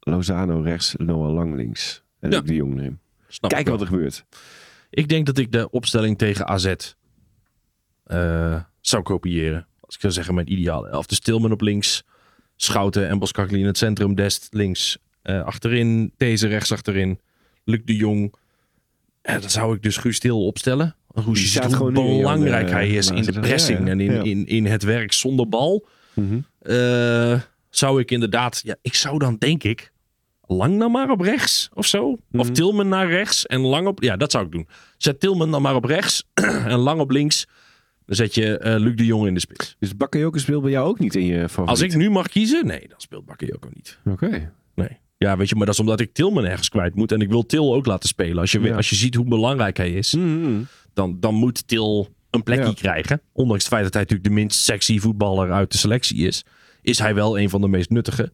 [0.01, 2.03] Lozano rechts, Noah Lang links.
[2.21, 2.37] En Ja.
[2.39, 2.99] ook de Jong neem.
[3.29, 3.75] Snap ik wel.
[3.77, 4.25] wat er gebeurt.
[4.91, 6.75] Ik denk dat ik de opstelling tegen AZ
[8.09, 9.67] eh, zou kopiëren.
[9.81, 11.07] Als ik zou zeggen mijn ideale elf.
[11.07, 12.05] Dus Tilman op links,
[12.57, 17.21] Schouten en Boskakli in het centrum, Dest links eh, achterin, Deze rechts achterin,
[17.65, 18.35] Luc de Jong.
[19.23, 20.97] En dan zou ik dus Guus Til opstellen.
[21.15, 23.91] Guus ziet hoe belangrijk hij eh, is in de pressing ja, ja.
[23.91, 25.87] en in, in, in het werk zonder bal.
[26.15, 26.39] Mhm.
[26.59, 29.93] Eh, zou ik inderdaad, ja, ik zou dan denk ik
[30.47, 32.11] lang dan maar op rechts of zo.
[32.11, 32.53] Of Mhm.
[32.53, 34.69] Tilman naar rechts en lang op, ja, dat zou ik doen.
[34.97, 36.25] Zet Tilman dan maar op rechts
[36.75, 37.47] en lang op links.
[38.09, 39.77] Dan zet je eh, Luc de Jong in de spits.
[39.79, 41.69] Dus Bakayoko speelt bij jou ook niet in je favoriet?
[41.69, 43.99] Als ik nu mag kiezen, nee, dan speelt Bakayoko niet.
[44.05, 44.53] Oké.
[44.75, 44.89] Nee.
[45.19, 47.13] Ja, weet je, maar dat is omdat ik Tilman ergens kwijt moet.
[47.13, 48.39] En ik wil Til ook laten spelen.
[48.39, 48.77] Als je, Ja.
[48.77, 50.61] als je ziet hoe belangrijk hij is, Mhm.
[50.95, 52.73] dan, dan moet Til een plekje Ja.
[52.73, 53.21] krijgen.
[53.33, 56.45] Ondanks het feit dat hij natuurlijk de minst sexy voetballer uit de selectie is,
[56.83, 58.33] is hij wel een van de meest nuttige.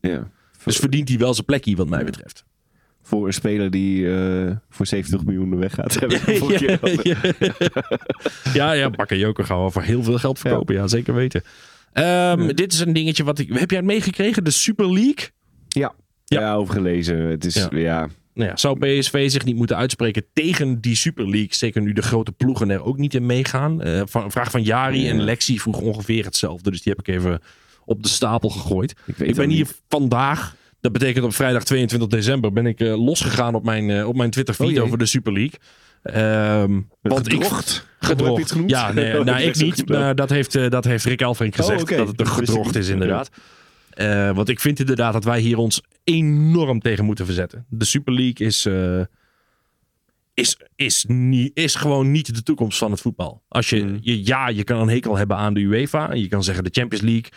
[0.00, 0.30] Ja.
[0.64, 2.44] Dus verdient hij wel zijn plekje, wat mij betreft.
[3.12, 6.00] Voor een speler die eh, voor 70 miljoen weg gaat.
[6.00, 10.38] Hebben we de vorige keer al- ja, ja, Bakayoko gaan we voor heel veel geld
[10.38, 10.74] verkopen.
[10.74, 11.42] Ja, zeker weten.
[11.92, 13.48] Ehm, Dit is een dingetje wat ik...
[13.52, 14.44] Heb jij het meegekregen?
[14.44, 15.28] De Super League?
[15.68, 15.92] Ja.
[16.24, 16.40] Ja.
[16.40, 17.16] Ja, overgelezen.
[17.18, 17.68] Het is, Ja.
[17.78, 18.08] ja.
[18.34, 21.54] Nou ja, zou PSV zich niet moeten uitspreken tegen die Super League?
[21.54, 23.84] Zeker nu de grote ploegen er ook niet in meegaan.
[23.86, 25.10] Een vraag van Jari Ja.
[25.10, 26.70] en Lexi vroeg ongeveer hetzelfde.
[26.70, 27.40] Dus die heb ik even
[27.84, 28.94] op de stapel gegooid.
[29.06, 30.56] Ik, Ik ben hier vandaag.
[30.82, 34.30] Dat betekent op vrijdag 22 december ben ik eh, losgegaan op mijn, eh, op mijn
[34.30, 35.58] Twitter feed Oh over de Super League.
[36.02, 37.86] Ehm, want ik gedrocht?
[38.00, 38.40] gedrocht.
[38.40, 38.70] Het genoemd?
[38.70, 39.88] Ja, nee, Oh, nou, ik niet.
[39.88, 41.82] Maar dat, heeft, eh, dat heeft Rick Elfrink gezegd.
[41.82, 41.96] oké.
[41.96, 43.30] Dat het een ik gedrocht is inderdaad.
[44.34, 47.66] Want ik vind inderdaad dat wij hier ons enorm tegen moeten verzetten.
[47.68, 48.68] De Super League is,
[50.34, 53.42] is, is, niet, is gewoon niet de toekomst van het voetbal.
[53.48, 53.98] Als je, Mm.
[54.00, 56.10] je, ja, je kan een hekel hebben aan de UEFA.
[56.10, 57.30] En je kan zeggen de Champions League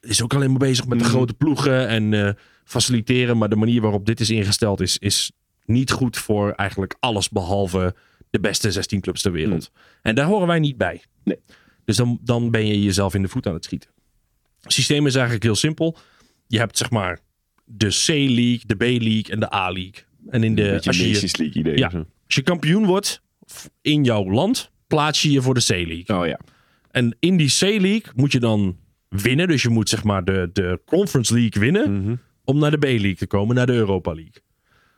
[0.00, 1.10] is ook alleen maar bezig met de Mm.
[1.10, 3.38] grote ploegen en faciliteren.
[3.38, 5.32] Maar de manier waarop dit is ingesteld is, is
[5.64, 7.94] niet goed voor eigenlijk alles behalve
[8.30, 9.70] de beste 16 clubs ter wereld.
[10.02, 11.02] En daar horen wij niet bij.
[11.24, 11.38] Nee.
[11.84, 13.90] Dus dan, dan ben je jezelf in de voet aan het schieten.
[14.60, 15.96] Het systeem is eigenlijk heel simpel.
[16.46, 17.20] Je hebt zeg maar
[17.64, 20.04] de C-League, de B-League en de A-League.
[20.28, 21.76] En in de, als, je, League idee.
[21.78, 21.90] Ja.
[22.26, 23.22] als je kampioen wordt
[23.80, 26.18] in jouw land, plaats je je voor de C-League.
[26.18, 26.40] Oh ja.
[26.90, 28.76] En in die C-League moet je dan
[29.08, 29.48] winnen.
[29.48, 32.14] Dus je moet zeg maar de, de Conference League winnen Mhm.
[32.44, 34.42] Om naar de B-League te komen, naar de Europa League.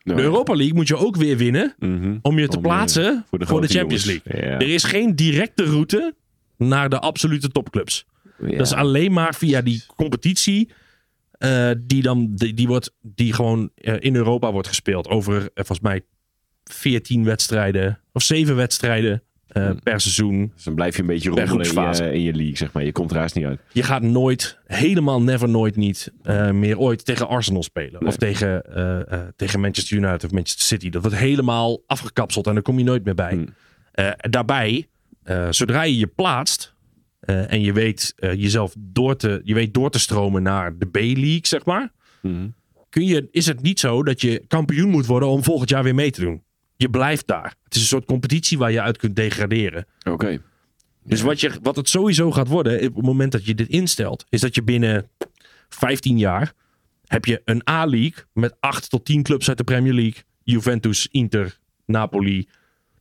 [0.03, 2.19] Nou, De Europa League moet je ook weer winnen mhm.
[2.23, 4.25] om je te Om, eh, plaatsen voor voor de, Champions jongens.
[4.25, 4.51] League.
[4.51, 4.59] Ja.
[4.59, 6.15] Er is geen directe route
[6.57, 8.07] naar de absolute topclubs.
[8.39, 8.57] Ja.
[8.57, 10.71] Dat is alleen maar via die competitie.
[11.39, 15.09] eh, die dan die, die, wordt, die gewoon eh, in Europa wordt gespeeld.
[15.09, 16.03] Over eh, volgens mij
[16.65, 19.23] 14 wedstrijden of 7 wedstrijden
[19.57, 19.83] eh, Hmm.
[19.83, 20.53] per seizoen.
[20.55, 22.85] Dus dan blijf je een beetje rommelen in je, in je league, zeg maar.
[22.85, 23.61] Je komt er haast niet uit.
[23.73, 28.01] Je gaat nooit, helemaal never nooit niet eh, meer ooit tegen Arsenal spelen.
[28.01, 28.09] Nee.
[28.09, 30.91] Of tegen, eh, tegen Manchester United of Manchester City.
[30.91, 33.33] Dat wordt helemaal afgekapseld en daar kom je nooit meer bij.
[33.33, 33.49] Hmm.
[34.31, 34.89] Daarbij,
[35.51, 36.75] zodra je je plaatst
[37.21, 41.65] en je weet jezelf door te, je weet door te stromen naar de B-League, zeg
[41.65, 41.93] maar.
[42.23, 42.49] Mhm.
[42.89, 45.95] Kun je, is het niet zo dat je kampioen moet worden om volgend jaar weer
[45.95, 46.43] mee te doen?
[46.77, 47.55] Je blijft daar.
[47.65, 49.87] Het is een soort competitie waar je uit kunt degraderen.
[50.11, 50.41] Oké.
[51.05, 54.25] Dus wat, je, wat het sowieso gaat worden, op het moment dat je dit instelt,
[54.29, 55.11] is dat je binnen
[55.69, 56.53] 15 jaar
[57.07, 60.23] heb je een A-league met 8 tot 10 clubs uit de Premier League.
[60.43, 62.49] Juventus, Inter, Napoli,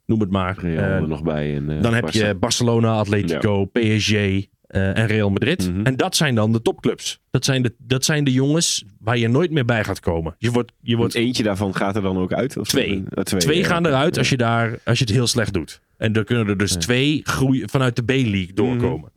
[0.05, 0.63] noem het maar.
[0.63, 1.55] Eh, er nog bij.
[1.55, 5.71] En, eh, dan heb je Barcelona, Atletico, PSG, eh, eh, en Real Madrid.
[5.71, 5.85] Mhm.
[5.85, 7.19] En dat zijn dan de topclubs.
[7.31, 10.35] Dat zijn de, dat zijn de jongens waar je nooit meer bij gaat komen.
[10.37, 12.57] Je wordt, je wordt Eentje daarvan gaat er dan ook uit?
[12.57, 12.95] Of Twee.
[12.95, 13.39] Uh, twee.
[13.39, 13.65] Twee ja.
[13.65, 15.81] gaan eruit als je, daar, als je het heel slecht doet.
[15.97, 19.11] En dan kunnen er dus twee groeien vanuit de B-League doorkomen.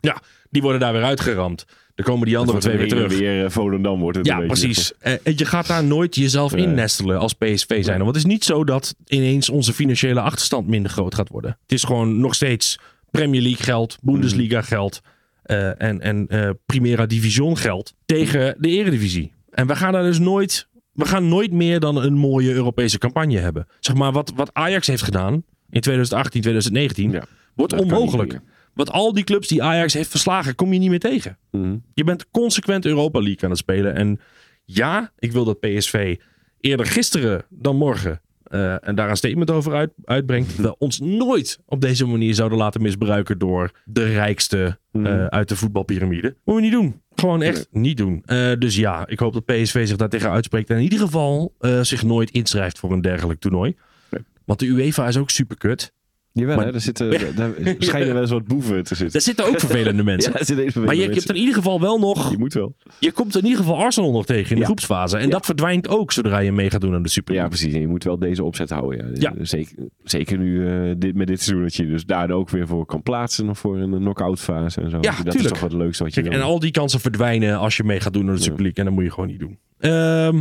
[0.00, 1.66] Ja, die worden daar weer uitgeramd.
[1.94, 2.66] Dan komen die andere Mhm.
[2.66, 3.18] Twee weer terug.
[3.18, 4.92] Weer uh, Volendam wordt het Ja, precies.
[4.98, 6.62] Eh, En je gaat daar nooit jezelf Nee.
[6.66, 7.98] innestelen als PSV zijn.
[7.98, 11.58] Want het is niet zo dat ineens onze financiële achterstand minder groot gaat worden.
[11.62, 12.78] Het is gewoon nog steeds
[13.10, 14.66] Premier League geld, Bundesliga Mhm.
[14.66, 15.00] geld
[15.42, 19.32] eh, en, en eh, Primera Division geld tegen de Eredivisie.
[19.50, 23.38] En we gaan daar dus nooit, we gaan nooit meer dan een mooie Europese campagne
[23.38, 23.66] hebben.
[23.80, 25.32] Zeg maar wat, wat Ajax heeft gedaan
[25.70, 27.24] in 2018, 2019, Ja.
[27.54, 28.40] wordt onmogelijk.
[28.74, 31.38] Want al die clubs die Ajax heeft verslagen, kom je niet meer tegen.
[31.50, 31.76] Mhm.
[31.94, 33.94] Je bent consequent Europa League aan het spelen.
[33.94, 34.20] En
[34.64, 36.16] ja, ik wil dat PSV
[36.60, 38.20] eerder gisteren dan morgen.
[38.50, 40.56] Eh, en daar een statement over uit, uitbrengt.
[40.56, 45.56] We ons nooit op deze manier zouden laten misbruiken door de rijkste eh, uit de
[45.56, 46.36] voetbalpyramide.
[46.44, 47.02] Moeten we niet doen.
[47.14, 48.22] Gewoon echt niet doen.
[48.24, 50.70] Eh, dus ja, ik hoop dat PSV zich daar tegen uitspreekt.
[50.70, 53.76] En in ieder geval zich nooit inschrijft voor een dergelijk toernooi.
[54.10, 54.22] Nee.
[54.44, 55.92] Want de UEFA is ook super kut.
[56.32, 59.12] Jawel, Maar- hè, er, zitten, daar schijnen wel eens wat boeven te zitten.
[59.12, 60.32] Daar zitten ook vervelende mensen.
[60.32, 62.74] Ja, er zitten Maar je, je hebt in ieder geval wel nog Je moet wel.
[62.98, 64.64] Je komt in ieder geval Arsenal nog tegen in de Ja.
[64.66, 65.16] groepsfase.
[65.16, 67.74] En dat verdwijnt ook zodra je mee gaat doen aan de Super Ja, precies.
[67.74, 69.10] En je moet wel deze opzet houden.
[69.14, 69.32] Ja.
[69.36, 69.44] Ja.
[69.44, 72.86] Zeker, zeker nu eh, dit, met dit seizoen dat je dus daar ook weer voor
[72.86, 73.56] kan plaatsen.
[73.56, 74.98] Voor een knock-out fase en zo.
[75.00, 75.38] Ja, dat tuurlijk.
[75.44, 78.00] is toch wat leukste wat je Kijk, en al die kansen verdwijnen als je mee
[78.00, 78.78] gaat doen aan de Super League.
[78.78, 79.58] En dat moet je gewoon niet doen.
[79.78, 80.40] Ehm,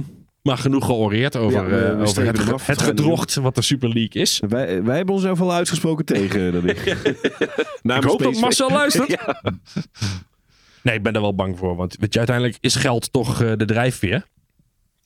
[0.50, 2.26] maar genoeg georeerd over, Ja, eh, over
[2.66, 4.42] het, gedrocht wat de Super League is.
[4.48, 6.52] Wij, wij hebben ons zelf al uitgesproken tegen.
[6.54, 6.86] Dat ik
[7.84, 9.08] Ik hoop dat Marcel luistert.
[9.26, 9.54] Ja.
[10.84, 11.76] Nee, ik ben er wel bang voor.
[11.76, 14.26] Want weet je, uiteindelijk is geld toch eh, de drijfveer.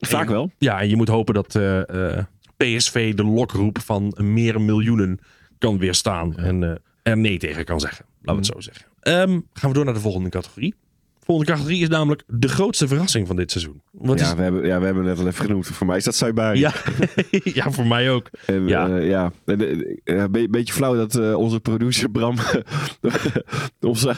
[0.08, 0.51] Vaak wel.
[0.58, 2.25] Ja, en je moet hopen dat eh, eh,
[2.58, 5.19] PSV de lokroep van meer miljoenen
[5.58, 6.38] kan weerstaan.
[6.38, 8.06] En eh, er nee tegen kan zeggen.
[8.21, 8.86] Laten we het zo zeggen.
[8.99, 10.75] Ehm, gaan we door naar de volgende categorie.
[11.23, 13.81] De volgende categorie is namelijk de grootste verrassing van dit seizoen.
[13.91, 14.33] Wat Ja, is...
[14.33, 15.67] we hebben, ja, we hebben het net al even genoemd.
[15.67, 16.59] Voor mij is dat Saibari.
[16.59, 16.71] ja.
[17.59, 18.29] ja, voor mij ook.
[18.45, 18.88] En, Ja.
[18.88, 18.97] ja.
[18.97, 19.31] ja.
[19.45, 19.62] En,
[20.03, 22.36] eh, eh, be- beetje flauw dat eh, onze producer Bram
[23.79, 24.15] onze,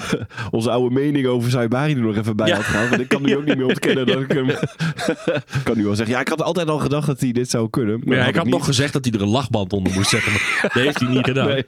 [0.52, 2.56] onze oude mening over Saibari er nog even bij Ja.
[2.56, 2.90] had gehaald.
[2.90, 4.50] Want ik kan nu ook niet meer ontkennen dat ik hem...
[4.50, 7.70] ik kan nu wel zeggen, ja, ik had altijd al gedacht dat hij dit zou
[7.70, 8.02] kunnen.
[8.06, 8.54] Maar ja, dat ik had niet.
[8.54, 10.32] nog gezegd dat hij er een lachband onder moest zetten.
[10.32, 11.48] Maar dat heeft hij niet gedaan.
[11.48, 11.66] Nee.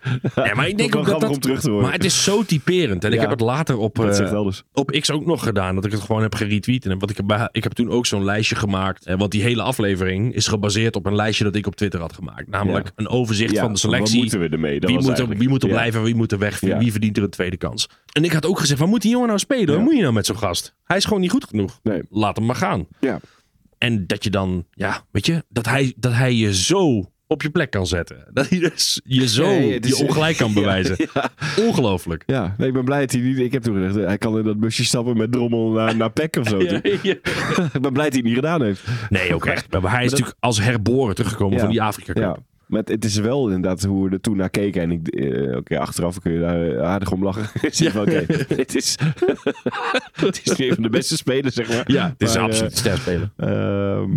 [0.53, 1.29] Maar ik denk ook dat dat...
[1.29, 1.83] om terug te horen.
[1.83, 3.03] Maar het is zo typerend.
[3.03, 5.75] En ik heb het later op, eh, op X ook nog gedaan.
[5.75, 6.85] Dat ik het gewoon heb geretweet.
[6.85, 9.15] En wat ik, heb ik heb toen ook zo'n lijstje gemaakt.
[9.17, 12.47] Want die hele aflevering is gebaseerd op een lijstje dat ik op Twitter had gemaakt.
[12.49, 12.91] Namelijk Ja.
[12.95, 14.13] een overzicht Ja, van de selectie.
[14.13, 14.79] Wat moeten we ermee?
[14.79, 17.17] Dat wie, was moet er, wie moet er blijven, wie moet er weg, wie, verdient
[17.17, 17.89] er een tweede kans.
[18.11, 19.75] En ik had ook gezegd, waar moet die jongen nou spelen?
[19.75, 20.75] Wat moet je nou met zo'n gast?
[20.83, 21.79] Hij is gewoon niet goed genoeg.
[21.83, 22.01] Nee.
[22.09, 22.87] Laat hem maar gaan.
[22.99, 23.19] Ja.
[23.77, 27.49] En dat je dan, ja, weet je, dat hij, dat hij je zo op je
[27.49, 28.17] plek kan zetten.
[28.33, 30.97] Dat hij dus je zo Nee, het is- je ongelijk kan bewijzen.
[31.59, 32.23] Ongelooflijk.
[32.25, 33.37] Ja, nee, ik ben blij dat hij niet...
[33.39, 36.11] Ik heb toen gezegd, eh, hij kan in dat busje stappen met drommel naar, naar
[36.11, 36.61] Peck of zo.
[36.63, 37.13] Ja, ja.
[37.73, 38.83] ik ben blij dat hij het niet gedaan heeft.
[39.09, 39.79] Nee, ook echt.
[39.81, 41.59] Maar hij is natuurlijk als herboren teruggekomen Ja.
[41.59, 42.39] van die Afrika Cup.
[42.67, 42.73] Ja.
[42.75, 44.81] Maar het, het is wel inderdaad hoe we er toen naar keken.
[44.81, 47.45] En ik, eh, oké, achteraf kun je daar aardig om lachen.
[47.91, 48.25] Van, oké,
[48.55, 48.97] dit is,
[50.25, 51.83] het is een van de beste spelers, zeg maar.
[51.91, 53.29] Ja, het is Maar, absoluut sterspeler.
[53.37, 54.09] Ehm,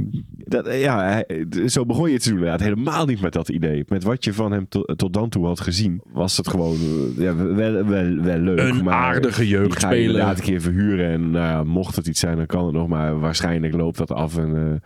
[0.44, 2.60] dat, eh, ja, hij- zo begon je het inderdaad.
[2.60, 3.84] Helemaal niet met dat idee.
[3.88, 6.76] Met wat je van hem tot, tot dan toe had gezien, was het gewoon
[7.16, 8.58] ja, wel, wel, wel leuk.
[8.58, 9.96] Een maar aardige ga je jeugdspeler.
[9.98, 11.10] inderdaad een keer verhuren.
[11.10, 12.88] En nou ja, mocht het iets zijn, dan kan het nog.
[12.88, 14.82] Maar waarschijnlijk loopt dat af en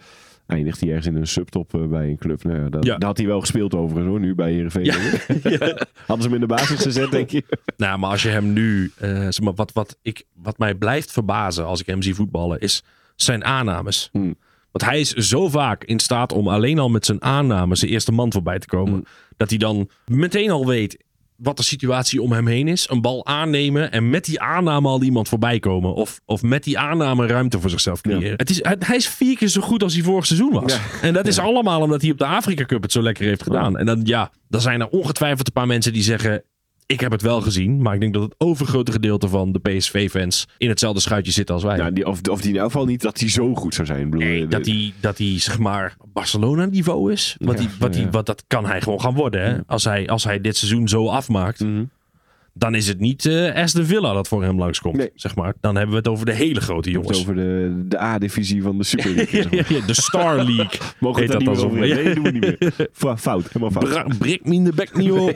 [0.54, 2.44] eindigt hij ergens in een subtop eh, bij een club.
[2.44, 2.92] Nou ja, dat, Ja.
[2.92, 4.84] dat had hij wel gespeeld overigens hoor, nu bij Heerenveen.
[4.84, 4.94] Ja.
[6.06, 7.42] Hadden ze hem in de basis gezet, denk je?
[7.76, 11.66] Nou, maar als je hem nu, zeg maar, wat, wat, ik, wat mij blijft verbazen
[11.66, 12.82] als ik hem zie voetballen, is
[13.16, 14.08] zijn aannames.
[14.12, 14.34] Hmm.
[14.70, 18.12] Want hij is zo vaak in staat om alleen al met zijn aannames zijn eerste
[18.12, 18.92] man voorbij te komen.
[18.92, 19.04] Hmm.
[19.36, 21.04] Dat hij dan meteen al weet
[21.36, 22.88] wat de situatie om hem heen is.
[22.90, 25.94] Een bal aannemen en met die aanname al iemand voorbij komen.
[25.94, 28.28] Of, of met die aanname ruimte voor zichzelf creëren.
[28.28, 28.34] Ja.
[28.36, 30.72] Het is, hij, hij is vier keer zo goed als hij vorig seizoen was.
[30.72, 30.80] Ja.
[31.02, 33.78] En dat is allemaal omdat hij op de Afrika Cup het zo lekker heeft gedaan.
[33.78, 36.44] En dan, ja, dan zijn er ongetwijfeld een paar mensen die zeggen...
[36.86, 40.48] Ik heb het wel gezien, maar ik denk dat het overgrote gedeelte van de PSV-fans
[40.58, 41.76] in hetzelfde schuitje zit als wij.
[41.76, 44.10] Nou, die, of, of die in elk geval niet dat hij zo goed zou zijn.
[44.10, 47.36] Bedoel, Nee, dat hij, dat hij zeg maar Barcelona-niveau is.
[47.38, 48.10] Wat, Ja, hij, wat, ja, ja.
[48.10, 49.42] wat dat kan hij gewoon gaan worden.
[49.44, 49.58] Hè?
[49.66, 51.84] Als, hij, als hij dit seizoen zo afmaakt, Mhm.
[52.56, 54.96] Dan is het niet eh Aston Villa dat voor hem langskomt.
[54.96, 55.10] Nee.
[55.14, 55.54] Zeg maar.
[55.60, 57.18] Dan hebben we het over de hele grote jongens.
[57.18, 59.46] het over de, de A-divisie van de Super League.
[59.50, 60.80] Ja, ja, de Star League.
[61.00, 61.78] Mogen we daar niet dat meer over?
[62.04, 62.88] Nee, doen we niet meer.
[63.16, 63.84] Fout, helemaal fout.
[63.88, 65.12] Bra brik me in de bek niet.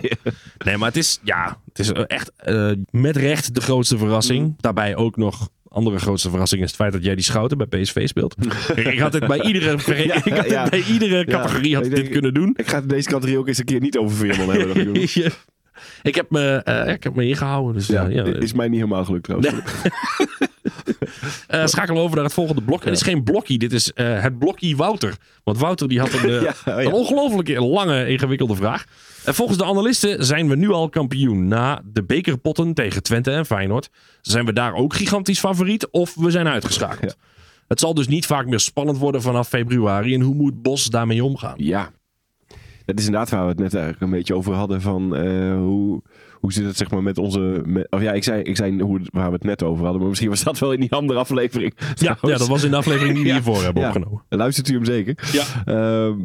[0.65, 4.45] Nee, maar het is, ja, het is echt eh, met recht de grootste verrassing.
[4.47, 4.55] Mm.
[4.59, 8.09] Daarbij ook nog andere grootste verrassing is het feit dat jij die Schouten bij PSV
[8.09, 8.37] speelt.
[8.75, 10.69] Ik had het bij iedere, Ja, ik had ja.
[10.69, 12.55] bij iedere Ja, categorie had ik dit denk- kunnen doen.
[12.57, 15.09] Ik ga deze categorie ook eens een keer niet over Veerman hebben.
[16.03, 17.75] Ik heb me, eh, ik heb me ingehouden.
[17.75, 19.55] Dus, Ja, eh, ja, is mij niet helemaal gelukt trouwens.
[21.47, 22.85] Eh, schakelen we over naar het volgende blok.
[22.85, 25.17] Het is geen blokkie, dit is het blokkie Wouter.
[25.45, 26.81] Want Wouter die had een, Ja, oh ja.
[26.81, 28.85] een ongelooflijk lange, ingewikkelde vraag.
[29.25, 31.49] En volgens de analisten zijn we nu al kampioen.
[31.49, 36.31] Na de bekerpotten tegen Twente en Feyenoord zijn we daar ook gigantisch favoriet of we
[36.31, 37.17] zijn uitgeschakeld.
[37.69, 40.15] Het zal dus niet vaak meer spannend worden vanaf februari.
[40.15, 41.55] En hoe moet Bos daarmee omgaan?
[41.57, 41.91] Ja.
[42.89, 44.81] Dat is inderdaad waar we het net eigenlijk een beetje over hadden.
[44.81, 46.03] Van eh, hoe,
[46.35, 47.63] hoe zit het zeg maar met onze...
[47.67, 49.99] Met, of ja, ik zei, ik zei hoe, waar we het net over hadden.
[50.01, 51.75] Maar misschien was dat wel in die andere aflevering.
[51.95, 53.35] Ja, ja, dat was in de aflevering die we Ja.
[53.35, 53.89] hiervoor hebben Ja.
[53.89, 54.23] opgenomen.
[54.29, 55.29] Luistert u hem zeker?
[55.33, 55.45] Ja.
[55.65, 56.17] Ehm,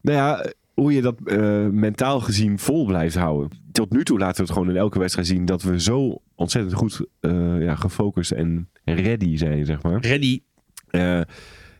[0.00, 3.50] nou ja, hoe je dat eh, mentaal gezien vol blijft houden.
[3.72, 6.74] Tot nu toe laten we het gewoon in elke wedstrijd zien dat we zo ontzettend
[6.74, 10.00] goed eh, ja, gefocust en ready zijn, zeg maar.
[10.00, 10.40] Ready.
[10.90, 11.18] Eh,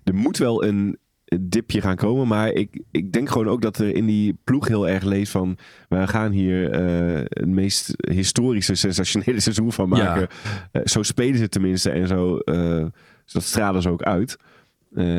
[0.04, 0.98] er moet wel een
[1.40, 4.88] dipje gaan komen, maar ik, ik denk gewoon ook dat er in die ploeg heel
[4.88, 10.28] erg leeft van we gaan hier eh, het meest historische, sensationele seizoen van maken.
[10.72, 12.86] Eh, zo spelen ze tenminste en zo, eh,
[13.24, 14.36] dat stralen ze ook uit.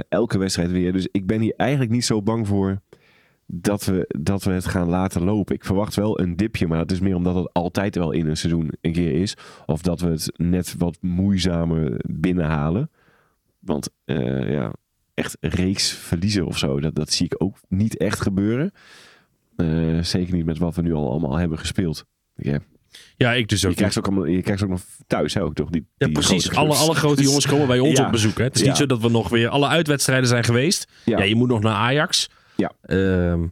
[0.09, 0.93] Elke wedstrijd weer.
[0.93, 2.81] Dus ik ben hier eigenlijk niet zo bang voor
[3.45, 5.55] dat we, dat we het gaan laten lopen.
[5.55, 8.37] Ik verwacht wel een dipje, maar dat is meer omdat het altijd wel in een
[8.37, 9.37] seizoen een keer is.
[9.65, 12.89] Of dat we het net wat moeizamer binnenhalen.
[13.59, 14.73] Want ja,
[15.19, 18.71] echt reeks verliezen of zo, dat, dat zie ik ook niet echt gebeuren.
[19.55, 19.67] Eh,
[20.01, 22.05] zeker niet met wat we nu al allemaal hebben gespeeld.
[22.35, 22.59] Ja.
[23.17, 23.69] Ja, ik dus ook.
[23.71, 25.69] Je, krijgt ze ook allemaal, je krijgt ze ook nog thuis, hè, ook toch?
[25.69, 26.43] Die, Ja, die precies.
[26.45, 28.05] grote Alle, alle grote Dus- jongens komen bij ons Ja.
[28.05, 28.37] op bezoek.
[28.37, 28.43] Hè?
[28.43, 28.67] Het is Ja.
[28.67, 30.91] niet zo dat we nog weer alle uitwedstrijden zijn geweest.
[31.05, 31.23] Ja, Ja.
[31.23, 32.29] je moet nog naar Ajax.
[32.55, 32.71] Ja.
[32.81, 33.47] Ehm,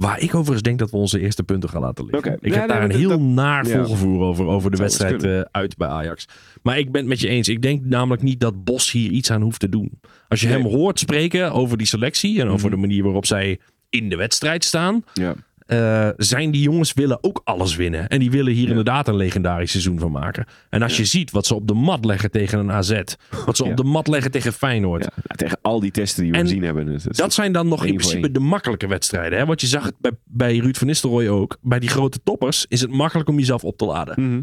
[0.00, 2.38] waar ik overigens denk dat we onze eerste punten gaan laten liggen.
[2.40, 3.76] Ik Ja, heb daar een heel dat- naar ja.
[3.76, 6.28] volgevoer over, over de wedstrijd eh, uit bij Ajax.
[6.62, 7.48] Maar ik ben het met je eens.
[7.48, 10.00] Ik denk namelijk niet dat Bos hier iets aan hoeft te doen.
[10.28, 10.56] Als je Nee.
[10.56, 12.74] hem hoort spreken over die selectie en over Mhm.
[12.74, 13.58] de manier waarop zij
[13.88, 15.04] in de wedstrijd staan.
[15.14, 15.34] Ja.
[15.70, 18.08] Eh, zijn die jongens willen ook alles winnen.
[18.08, 20.44] En die willen hier inderdaad een legendarisch seizoen van maken.
[20.70, 23.00] En als je ziet wat ze op de mat leggen tegen een AZ.
[23.46, 23.70] Wat ze Ja.
[23.70, 25.02] op de mat leggen tegen Feyenoord.
[25.02, 26.86] Ja, tegen al die testen die we En gezien hebben.
[26.86, 29.38] Het- Dat zijn dan nog in principe de makkelijke wedstrijden.
[29.38, 29.46] Hè?
[29.46, 31.56] Want je zag het bij, bij Ruud van Nistelrooy ook.
[31.62, 34.22] Bij die grote toppers is het makkelijk om jezelf op te laden.
[34.28, 34.40] Mhm.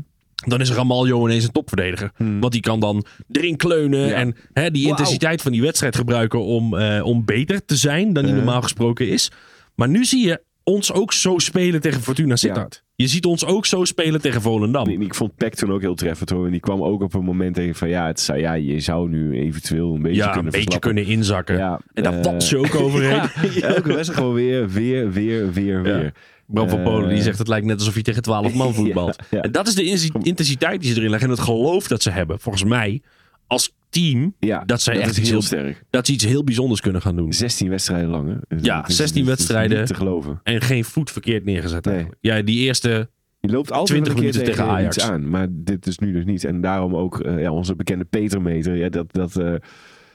[0.48, 2.12] Dan is Ramaljo ineens een topverdediger.
[2.40, 4.08] Want die kan dan erin kleunen.
[4.08, 4.14] Ja.
[4.16, 8.26] En hè, die intensiteit van die wedstrijd gebruiken om, eh, om beter te zijn dan
[8.26, 9.32] die normaal gesproken is.
[9.76, 12.84] Maar nu zie je ons ook zo spelen tegen Fortuna Sittard.
[12.96, 14.88] Je ziet ons ook zo spelen tegen Volendam.
[14.88, 16.46] En ik vond Peck toen ook heel treffend hoor.
[16.46, 19.10] En die kwam ook op een moment tegen van ja, het zou, ja je zou
[19.10, 20.94] nu eventueel een beetje ja, een kunnen beetje verslappen.
[21.04, 21.58] kunnen inzakken.
[21.58, 23.22] Ja, en daar eh, ze ook overheen.
[23.62, 26.14] Ja, elke wedstrijd gewoon weer, weer, weer, weer, weer.
[26.46, 29.16] Bram van Eh, Polen die zegt het lijkt net alsof je tegen 12 man voetbalt.
[29.30, 31.30] En dat is de intensiteit die ze erin leggen.
[31.30, 32.40] En het geloof dat ze hebben.
[32.40, 33.02] Volgens mij,
[33.48, 35.84] als team, Ja, dat zij echt is heel heel, sterk.
[35.90, 37.34] dat ze iets heel bijzonders kunnen gaan doen.
[37.34, 38.28] 16 wedstrijden lang.
[38.48, 38.56] hè.
[38.62, 39.78] Ja, Het is- 16 het is wedstrijden.
[39.78, 40.40] Niet te geloven.
[40.44, 42.08] En geen voet verkeerd neergezet Nee.
[42.20, 43.10] Ja, die eerste...
[43.40, 45.00] Je loopt altijd 20 een keer minuten tegen Ajax.
[45.00, 45.30] aan.
[45.30, 46.44] Maar dit is nu dus niet.
[46.44, 48.76] En daarom ook eh, ja, onze bekende Petermeter.
[48.76, 49.54] Ja, dat, dat, eh,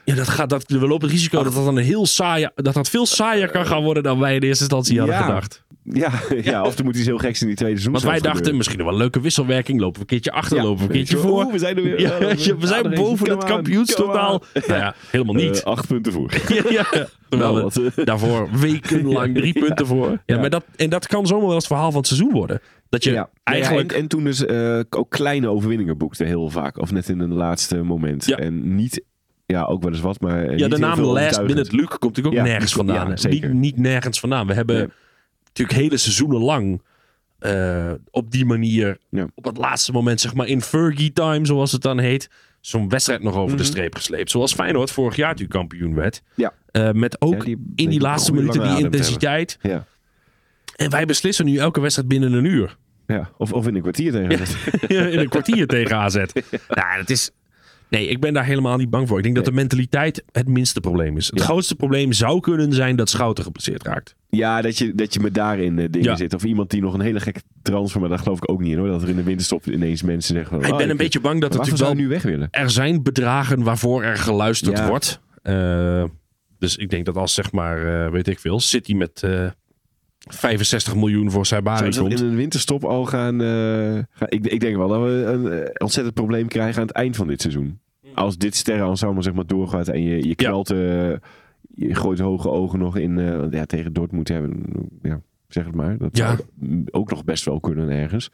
[0.05, 2.75] Ja, dat gaat, dat, we lopen het risico dat dat dan een heel saai, dat
[2.75, 5.23] dat veel saaier kan gaan worden dan wij in eerste instantie hadden Ja.
[5.25, 5.65] gedacht.
[5.85, 6.11] Ja,
[6.43, 8.79] ja, of er moet iets heel geks in die tweede seizoen Want wij dachten, misschien
[8.79, 9.81] wel een leuke wisselwerking.
[9.81, 11.47] Lopen we een keertje achter, Ja, lopen we een keertje voor.
[11.53, 12.01] we zijn er weer.
[12.01, 12.19] Ja,
[12.59, 14.43] we zijn boven het kampioenstotaal.
[14.67, 15.59] Nou ja, helemaal niet.
[15.59, 16.31] Eh, acht punten voor.
[16.71, 16.85] ja.
[17.29, 18.05] Terwijl Nou, we wat, eh.
[18.05, 20.23] daarvoor wekenlang drie punten voor.
[20.27, 20.41] Ja.
[20.41, 22.61] Maar dat, en dat kan zomaar wel het verhaal van het seizoen worden.
[22.89, 23.93] Dat je eigenlijk...
[23.93, 26.79] En, en toen dus eh, ook kleine overwinningen boekte heel vaak.
[26.79, 28.35] Of net in een laatste moment.
[28.35, 29.05] En niet,
[29.47, 31.43] ja ook wel eens wat, maar ja, de naam Last.
[31.43, 33.05] Minute Luke komt natuurlijk ook Ja, nergens vandaan.
[33.05, 33.17] ja, hè.
[33.17, 33.49] zeker.
[33.49, 34.47] niet, niet nergens vandaan.
[34.47, 34.89] We hebben Nee.
[35.53, 36.83] Natuurlijk hele seizoenen lang
[37.39, 39.27] eh, op die manier, Ja.
[39.35, 43.23] op het laatste moment, zeg maar in Fergie time, zoals het dan heet, zo'n wedstrijd
[43.23, 43.73] nog over de Mhm.
[43.73, 44.31] streep gesleept.
[44.31, 46.23] Zoals Feyenoord vorig jaar natuurlijk kampioen werd.
[46.35, 46.53] Ja.
[46.71, 49.59] Eh, met ook Ja, die in die laatste minuten die intensiteit.
[49.63, 49.85] Ja.
[50.77, 52.77] En wij beslissen nu elke wedstrijd binnen een uur.
[53.07, 53.31] Ja.
[53.39, 54.47] Of, of in een kwartier tegen.
[55.13, 56.17] in een kwartier tegen AZ.
[56.69, 57.31] Nou, dat is...
[57.93, 59.17] Nee, ik ben daar helemaal niet bang voor.
[59.17, 61.27] Ik denk dat de mentaliteit het minste probleem is.
[61.27, 61.45] Het Ja.
[61.45, 64.15] grootste probleem zou kunnen zijn dat Schouten geblesseerd raakt.
[64.29, 66.17] Ja, dat je, dat je met daarin eh, dingen Ja.
[66.17, 66.35] zit.
[66.35, 68.79] Of iemand die nog een hele gekke transfer, maar daar geloof ik ook niet in
[68.79, 68.89] hoor.
[68.89, 70.67] Dat er in de winterstop ineens mensen zeggen van...
[70.67, 72.03] ik oh, ben een beetje bang dat natuurlijk zou wel...
[72.03, 72.49] nu weg willen?
[72.51, 74.89] Er zijn bedragen waarvoor er geluisterd Ja.
[74.89, 75.21] wordt.
[75.43, 76.05] Eh,
[76.59, 79.23] dus ik denk dat als zeg maar, eh, weet ik veel, City met
[80.29, 82.21] 65 miljoen voor Saibari komt.
[82.21, 83.41] in een winterstop al gaan...
[83.41, 83.47] eh,
[84.11, 87.17] gaan- ik, ik denk wel dat we een eh, ontzettend probleem krijgen aan het eind
[87.17, 87.79] van dit seizoen.
[88.15, 90.71] Als dit sterrenensemble zeg maar doorgaat en je, je knalt...
[90.71, 90.79] eh,
[91.75, 93.19] je gooit hoge ogen nog in...
[93.19, 94.63] eh, ja, tegen Dortmund hebben...
[95.03, 95.99] Ja, zeg het maar.
[95.99, 96.37] Dat Ja.
[96.37, 98.31] zou ook nog best wel kunnen ergens.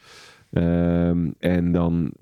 [0.50, 2.12] Ehm, en dan...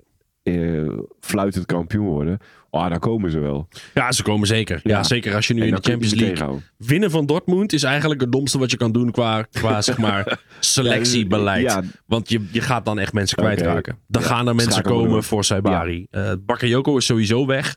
[0.47, 2.37] eh, fluitend kampioen worden.
[2.69, 3.67] Oh, daar komen ze wel.
[3.93, 4.79] Ja, ze komen zeker.
[4.83, 5.03] Ja, Ja.
[5.03, 6.29] zeker als je nu En in de Champions League...
[6.29, 6.65] tegenhouden.
[6.77, 10.39] Winnen van Dortmund is eigenlijk het domste wat je kan doen qua, qua zeg maar,
[10.59, 11.61] selectiebeleid.
[11.63, 13.97] Ja, Want je, je gaat dan echt mensen kwijtraken.
[14.07, 16.07] Dan gaan er mensen komen voor Saibari.
[16.11, 17.75] Eh Bakayoko is sowieso weg.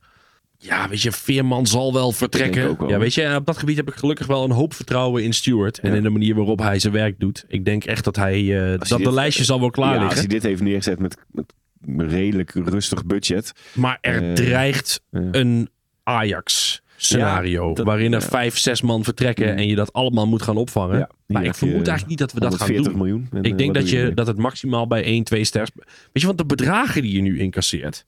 [0.62, 2.76] Ja, weet je, Veerman zal wel vertrekken.
[2.78, 2.88] wel.
[2.88, 5.32] Ja, weet je, en op dat gebied heb ik gelukkig wel een hoop vertrouwen in
[5.32, 5.78] Stewart.
[5.78, 7.44] En in de manier waarop hij zijn werk doet.
[7.48, 8.62] Ik denk echt dat hij...
[8.62, 10.20] eh, dat hij de dit- lijstje zal wel klaar ja, als liggen.
[10.20, 11.52] hij dit heeft neergezet met, met
[11.96, 13.52] redelijk rustig budget.
[13.74, 15.68] Maar er Eh, dreigt een
[16.02, 17.68] Ajax-scenario.
[17.68, 18.26] Ja, dat- waarin er ja.
[18.26, 19.52] vijf, zes man vertrekken.
[19.52, 19.58] Mm.
[19.58, 21.08] En je dat allemaal moet gaan opvangen.
[21.26, 23.02] Maar ik vermoed eigenlijk niet dat we dat gaan 140 doen.
[23.02, 23.28] miljoen.
[23.32, 25.70] En, Ik eh, denk dat, je, dat het maximaal bij 1, 2 sterren...
[25.84, 28.06] Weet je, want de bedragen die je nu incasseert...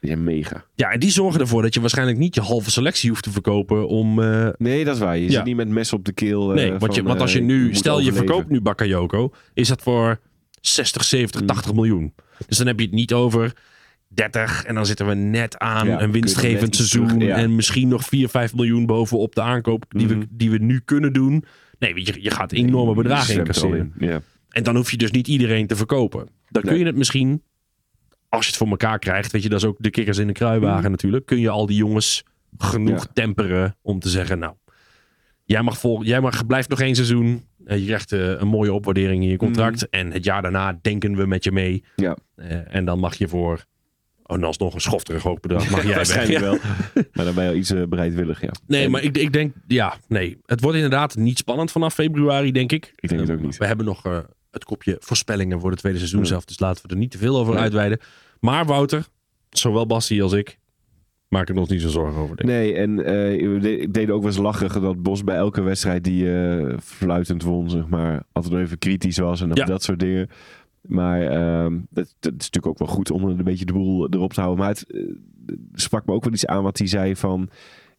[0.00, 0.64] Ja, mega.
[0.74, 3.88] Ja, en die zorgen ervoor dat je waarschijnlijk niet je halve selectie hoeft te verkopen
[3.88, 4.22] om...
[4.22, 5.18] eh, Nee, dat is waar.
[5.18, 6.46] Je zit niet met mes op de keel.
[6.48, 7.74] nee, want, je, van, want als je nu...
[7.74, 10.20] Stel je verkoopt nu Bakayoko, is dat voor
[10.60, 11.46] 60, 70, Mm.
[11.46, 12.14] 80 miljoen.
[12.46, 13.52] Dus dan heb je het niet over
[14.08, 17.06] 30 en dan zitten we net aan Ja, een winstgevend seizoen.
[17.08, 17.36] terug- ja.
[17.36, 20.18] En misschien nog 4, 5 miljoen bovenop de aankoop die, Mhm.
[20.18, 21.44] we, die we nu kunnen doen.
[21.78, 23.92] Nee, je, je gaat enorme bedragen er incasseren.
[23.98, 24.08] in.
[24.08, 24.20] Ja.
[24.48, 26.28] En dan hoef je dus niet iedereen te verkopen.
[26.48, 27.42] Dan kun je het misschien,
[28.28, 30.32] als je het voor elkaar krijgt, weet je, dat is ook de kikkers in de
[30.32, 31.26] kruiwagen natuurlijk.
[31.26, 32.24] Kun je al die jongens
[32.58, 34.54] genoeg temperen om te zeggen, nou,
[35.46, 37.44] jij mag, vol, jij mag blijft nog één seizoen.
[37.64, 39.88] Eh, je krijgt eh, een mooie opwaardering in je contract.
[39.88, 41.84] En het jaar daarna denken we met je mee.
[41.96, 42.16] Ja.
[42.34, 43.64] Eh, en dan mag je voor,
[44.22, 45.94] oh, en alsnog een schofterig hoog bedrag, mag jij.
[45.94, 46.44] Waarschijnlijk Ja.
[46.44, 46.58] wel.
[47.12, 48.50] Maar dan ben je al iets bereidwillig, ja.
[48.66, 50.38] Nee, maar ik, ik denk, ja, nee.
[50.46, 52.92] Het wordt inderdaad niet spannend vanaf februari, denk ik.
[52.96, 53.56] Ik denk het ook niet.
[53.56, 54.02] We hebben nog
[54.50, 56.26] het kopje voorspellingen voor het tweede seizoen Ja.
[56.26, 56.44] zelf.
[56.44, 57.62] Dus laten we er niet te veel over Nee.
[57.62, 57.98] uitweiden.
[58.40, 59.06] Maar Wouter,
[59.50, 60.58] zowel Bassie als ik,
[61.36, 62.36] maak er nog niet zo zorgen over.
[62.36, 62.48] Denk.
[62.48, 62.56] ik.
[62.56, 66.34] Nee, en eh, ik deed ook wel eens lachen dat Bos bij elke wedstrijd die
[66.38, 69.64] eh, fluitend won, zeg maar, altijd nog even kritisch was en Ja.
[69.64, 70.28] dat soort dingen.
[70.80, 74.32] Maar ehm, dat, dat is natuurlijk ook wel goed om een beetje de boel erop
[74.32, 74.64] te houden.
[74.64, 75.02] Maar het eh,
[75.74, 77.48] sprak me ook wel iets aan wat hij zei van...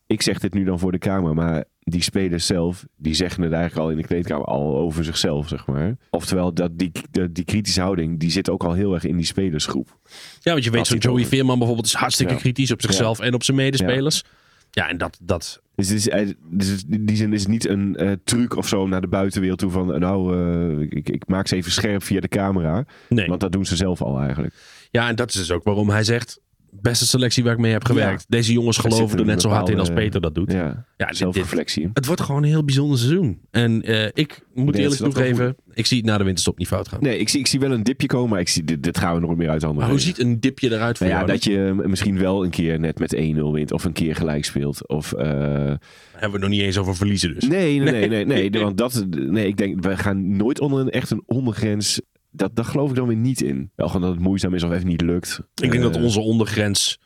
[0.05, 2.85] Ik zeg dit nu dan voor de Kamer, maar die spelers zelf...
[2.97, 5.95] die zeggen het eigenlijk al in de kleedkamer al over zichzelf, zeg maar.
[6.09, 9.25] Oftewel, dat die, die, die kritische houding, die zit ook al heel erg in die
[9.25, 9.97] spelersgroep.
[10.39, 12.39] Ja, want je weet, zo'n Joey Veerman bijvoorbeeld is hartstikke Ja.
[12.39, 14.23] kritisch op zichzelf en op zijn medespelers.
[14.71, 17.95] Ja, en dat, dat, Dus, is, eh, dus in die zin is het niet een
[17.95, 19.99] eh, truc of zo naar de buitenwereld toe van...
[19.99, 20.35] nou,
[20.81, 22.85] eh, ik, ik maak ze even scherp via de camera.
[23.09, 23.27] nee.
[23.27, 24.53] Want dat doen ze zelf al eigenlijk.
[24.91, 26.39] Ja, en dat is dus ook waarom hij zegt,
[26.71, 28.25] beste selectie waar ik mee heb gewerkt.
[28.27, 30.51] Deze jongens geloven er net zo hard in als Peter dat doet.
[30.51, 31.89] Ja, Ja, dit, zelfreflectie.
[31.93, 33.39] het wordt gewoon een heel bijzonder seizoen.
[33.51, 36.99] En eh, ik moet eerlijk toegeven, ik zie het na de winterstop niet fout gaan.
[37.01, 39.13] Nee, ik zie, ik zie wel een dipje komen, maar ik zie, dit, dit gaan
[39.13, 41.39] we nog meer uit Maar hoe ziet een dipje eruit voor nou ja, jou?
[41.39, 43.19] dat je misschien wel een keer net met 1-0
[43.51, 43.71] wint.
[43.71, 44.87] Of een keer gelijk speelt.
[44.87, 45.79] Of, eh, hebben
[46.21, 47.47] we het nog niet eens over verliezen dus.
[47.47, 50.79] nee, nee, nee, nee, nee, nee, Want dat, nee, ik denk, we gaan nooit onder
[50.79, 52.01] een echt een ondergrens.
[52.31, 53.71] Dat, daar geloof ik dan weer niet in.
[53.75, 55.39] Wel gewoon dat het moeizaam is of even niet lukt.
[55.61, 56.99] Ik denk dat Eh, onze ondergrens,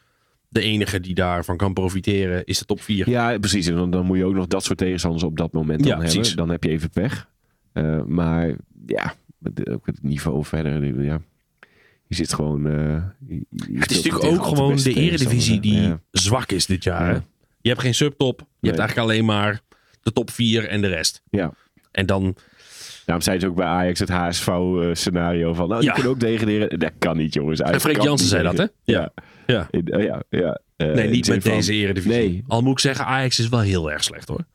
[0.47, 3.09] de enige die daarvan kan profiteren, is de top 4.
[3.09, 3.67] Ja, precies.
[3.67, 5.93] En dan, dan moet je ook nog dat soort tegenstanders op dat moment dan Ja,
[5.95, 6.13] hebben.
[6.13, 6.35] precies.
[6.35, 7.29] Dan heb je even pech.
[7.73, 8.55] Eh, maar
[8.85, 9.13] ja,
[9.71, 11.03] ook het niveau verder.
[11.03, 11.21] Ja,
[12.07, 12.67] je zit gewoon.
[12.67, 13.45] eh, je-
[13.79, 17.13] het is natuurlijk ook de gewoon de eredivisie die zwak is dit jaar.
[17.13, 17.23] Ja.
[17.61, 18.39] Je hebt geen subtop.
[18.39, 18.71] Je Nee.
[18.71, 19.61] hebt eigenlijk alleen maar
[20.01, 21.21] de top 4 en de rest.
[21.29, 21.53] Ja.
[21.91, 22.35] En dan,
[23.11, 25.67] Daarom zei ze ook bij Ajax het HSV-scenario van.
[25.67, 25.93] Nou, die Ja.
[25.95, 26.79] kunnen ook degraderen.
[26.79, 27.59] Dat kan niet, jongens.
[27.59, 28.65] en Freek Jansen zei dat, hè?
[28.83, 29.09] Ja.
[29.45, 29.67] Ja.
[29.71, 30.59] Eh, ja, ja.
[30.77, 32.19] Eh, Nee, niet met van- deze eredivisie.
[32.19, 32.43] Nee.
[32.47, 34.45] Al moet ik zeggen, Ajax is wel heel erg slecht hoor.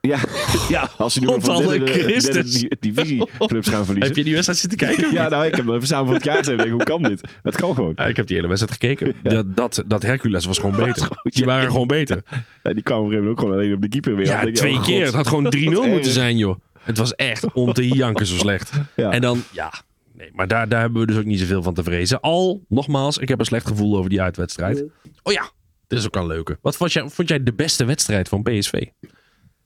[0.00, 0.18] Ja,
[0.68, 2.52] ja als ze nu Want van Christus.
[2.60, 4.06] di- divisieclubs gaan verliezen.
[4.06, 5.12] Heb je die wedstrijd zitten kijken?
[5.12, 6.48] Ja, nou, ik heb hem even samen van het.
[6.48, 7.20] Ik denk, Hoe kan dit?
[7.42, 7.92] Dat kan gewoon.
[7.96, 9.14] Ja, ik heb die hele wedstrijd gekeken.
[9.22, 11.02] Dat, dat, dat Hercules was gewoon beter.
[11.06, 11.46] goed, Die ja.
[11.46, 12.22] waren gewoon beter.
[12.62, 14.26] Ja, die kwam op een gegeven moment ook gewoon alleen op de keeper weer.
[14.26, 15.04] Ja, je, twee oh, keer.
[15.04, 16.56] Het had gewoon 3-0 Wat moeten zijn, joh.
[16.86, 18.70] Het was echt om te janken zo slecht.
[18.96, 19.10] Ja.
[19.10, 19.72] En dan, ja.
[20.12, 22.20] Nee, maar daar, daar hebben we dus ook niet zoveel van te vrezen.
[22.20, 24.84] Al, nogmaals, ik heb een slecht gevoel over die uitwedstrijd.
[25.22, 25.50] Oh ja,
[25.86, 26.58] dit is ook een leuke.
[26.62, 28.84] Wat vond jij, vond jij de beste wedstrijd van PSV?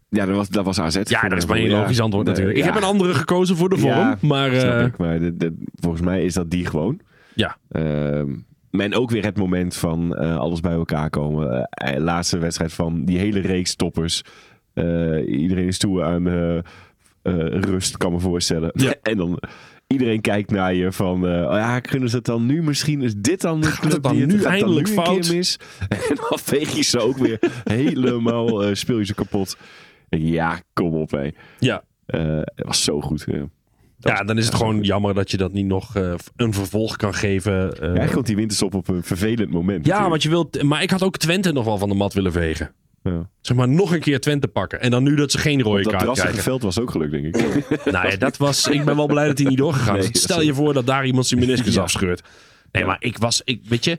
[0.09, 1.01] Ja, dat was, dat was AZ.
[1.05, 2.57] Ja, dat is maar één logisch antwoord natuurlijk.
[2.57, 3.93] Ik ja, heb een andere gekozen voor de vorm.
[3.93, 7.01] Ja, maar snap eh, ik, maar de- de- volgens mij is dat die gewoon.
[7.35, 7.57] ja,
[8.71, 11.65] en ook weer het moment van eh, alles bij elkaar komen.
[11.65, 14.23] Eh, laatste wedstrijd van die hele reeks toppers.
[15.27, 16.23] Iedereen is toe aan
[17.23, 18.71] rust, kan me voorstellen.
[18.75, 18.95] Ja.
[19.03, 19.39] en dan
[19.87, 21.27] iedereen kijkt naar je van...
[21.27, 23.03] eh, oh ja, kunnen ze het dan nu misschien?
[23.03, 25.33] Is dit dan de club dan die nu het dan eindelijk nu een fout?
[25.33, 25.59] mis?
[25.89, 28.65] en dan veeg je ze ook weer helemaal...
[28.65, 29.57] eh, speel je ze kapot.
[30.09, 31.31] Ja, kom op hé.
[31.59, 31.83] ja.
[32.07, 33.25] Eh, het was zo goed.
[33.27, 33.47] Ja.
[33.99, 37.15] ja, dan is het gewoon jammer dat je dat niet nog eh, een vervolg kan
[37.15, 37.53] geven.
[37.53, 37.79] eh.
[37.79, 39.87] Ja, Eigenlijk komt die winterstop op een vervelend moment.
[39.87, 40.09] ja, natuurlijk.
[40.11, 40.63] want je wilt.
[40.63, 42.71] Maar ik had ook Twente nog wel van de mat willen vegen.
[43.03, 43.29] Ja.
[43.41, 44.81] Zeg maar nog een keer Twente pakken.
[44.81, 46.43] En dan nu dat ze geen rode Dat kaart krijgen.
[46.43, 47.35] veld was ook geluk, denk ik.
[47.93, 48.67] Nou ja, dat was.
[48.69, 50.09] Ik ben wel blij dat hij niet doorgegaan is.
[50.13, 51.81] Stel je voor dat daar iemand zijn meniscus Ja.
[51.83, 52.23] afscheurt.
[52.73, 53.99] Nee, maar ik was, ik, weet je,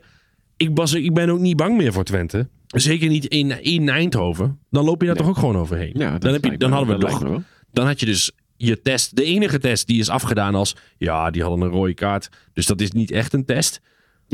[0.56, 2.48] ik, was, ik ben ook niet bang meer voor Twente.
[2.66, 4.58] Zeker niet in, in Eindhoven.
[4.70, 5.24] Dan loop je daar Nee.
[5.24, 5.92] toch ook gewoon overheen.
[5.94, 7.40] Ja, dat dan, heb je, dan hadden we dat toch,
[7.72, 9.16] dan had je dus je test.
[9.16, 12.28] De enige test die is afgedaan als, ja, die hadden een rode kaart.
[12.52, 13.80] Dus dat is niet echt een test.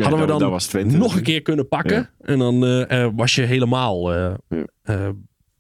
[0.03, 1.25] Ja, hadden we dat- dan was Twente nog een natuurlijk.
[1.27, 1.97] keer kunnen pakken.
[1.97, 2.11] Ja.
[2.21, 5.13] En dan eh, eh, was je helemaal, eh, Ja.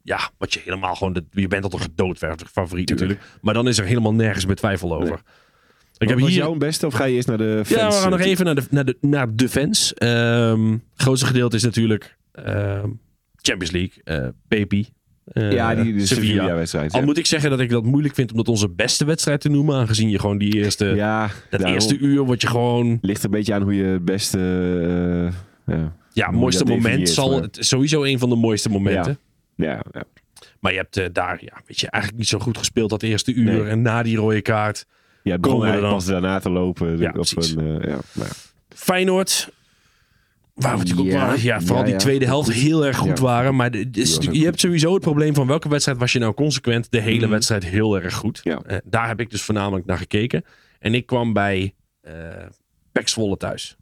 [0.02, 3.08] ja, wat je helemaal gewoon, de, je bent al toch gedoodverfd favoriet Tuurlijk.
[3.10, 3.40] natuurlijk.
[3.42, 5.08] Maar dan is er helemaal nergens meer twijfel over.
[5.08, 5.18] Nee.
[5.98, 7.80] Ik heb was hier, jouw beste of ga je eerst naar de fans?
[7.80, 9.94] ja, we gaan nog even naar de, naar de, naar de fans.
[9.94, 12.88] Ehm, het grootste gedeelte is natuurlijk ehm,
[13.36, 14.88] Champions League, Pepi.
[15.32, 16.32] Eh, Ja, die Sevilla.
[16.32, 16.92] Sevilla-wedstrijd.
[16.92, 19.48] Al moet ik zeggen dat ik dat moeilijk vind om dat onze beste wedstrijd te
[19.48, 19.76] noemen.
[19.76, 21.72] Aangezien je gewoon die eerste, ja, dat daarom.
[21.72, 22.98] eerste uur word je gewoon...
[23.00, 24.38] Ligt een beetje aan hoe je het beste...
[25.66, 25.74] eh,
[26.12, 26.30] ja.
[26.30, 29.18] Mooiste moment zal maar- sowieso een van de mooiste momenten.
[29.54, 30.02] Ja, ja.
[30.60, 33.32] Maar je hebt eh, daar, ja, weet je, eigenlijk niet zo goed gespeeld dat eerste
[33.32, 33.44] uur.
[33.52, 33.62] Nee.
[33.62, 34.86] En na die rode kaart.
[35.22, 35.98] ja het begon eigenlijk dan?
[35.98, 36.98] pas daarna te lopen.
[36.98, 38.26] Ja, op een, ja, nou ja.
[38.68, 39.50] Feyenoord.
[40.58, 43.18] Waar we natuurlijk ook Ja, waren, ja, vooral ja, die tweede helft heel erg goed
[43.18, 43.56] waren.
[43.56, 46.34] Maar de- de- ook je hebt sowieso het probleem van welke wedstrijd was je nou
[46.34, 47.30] consequent de hele Mhm.
[47.30, 48.40] wedstrijd heel erg goed.
[48.42, 50.44] Eh, daar heb ik dus voornamelijk naar gekeken.
[50.78, 52.12] En ik kwam bij eh
[52.92, 53.76] Pek Zwolle thuis.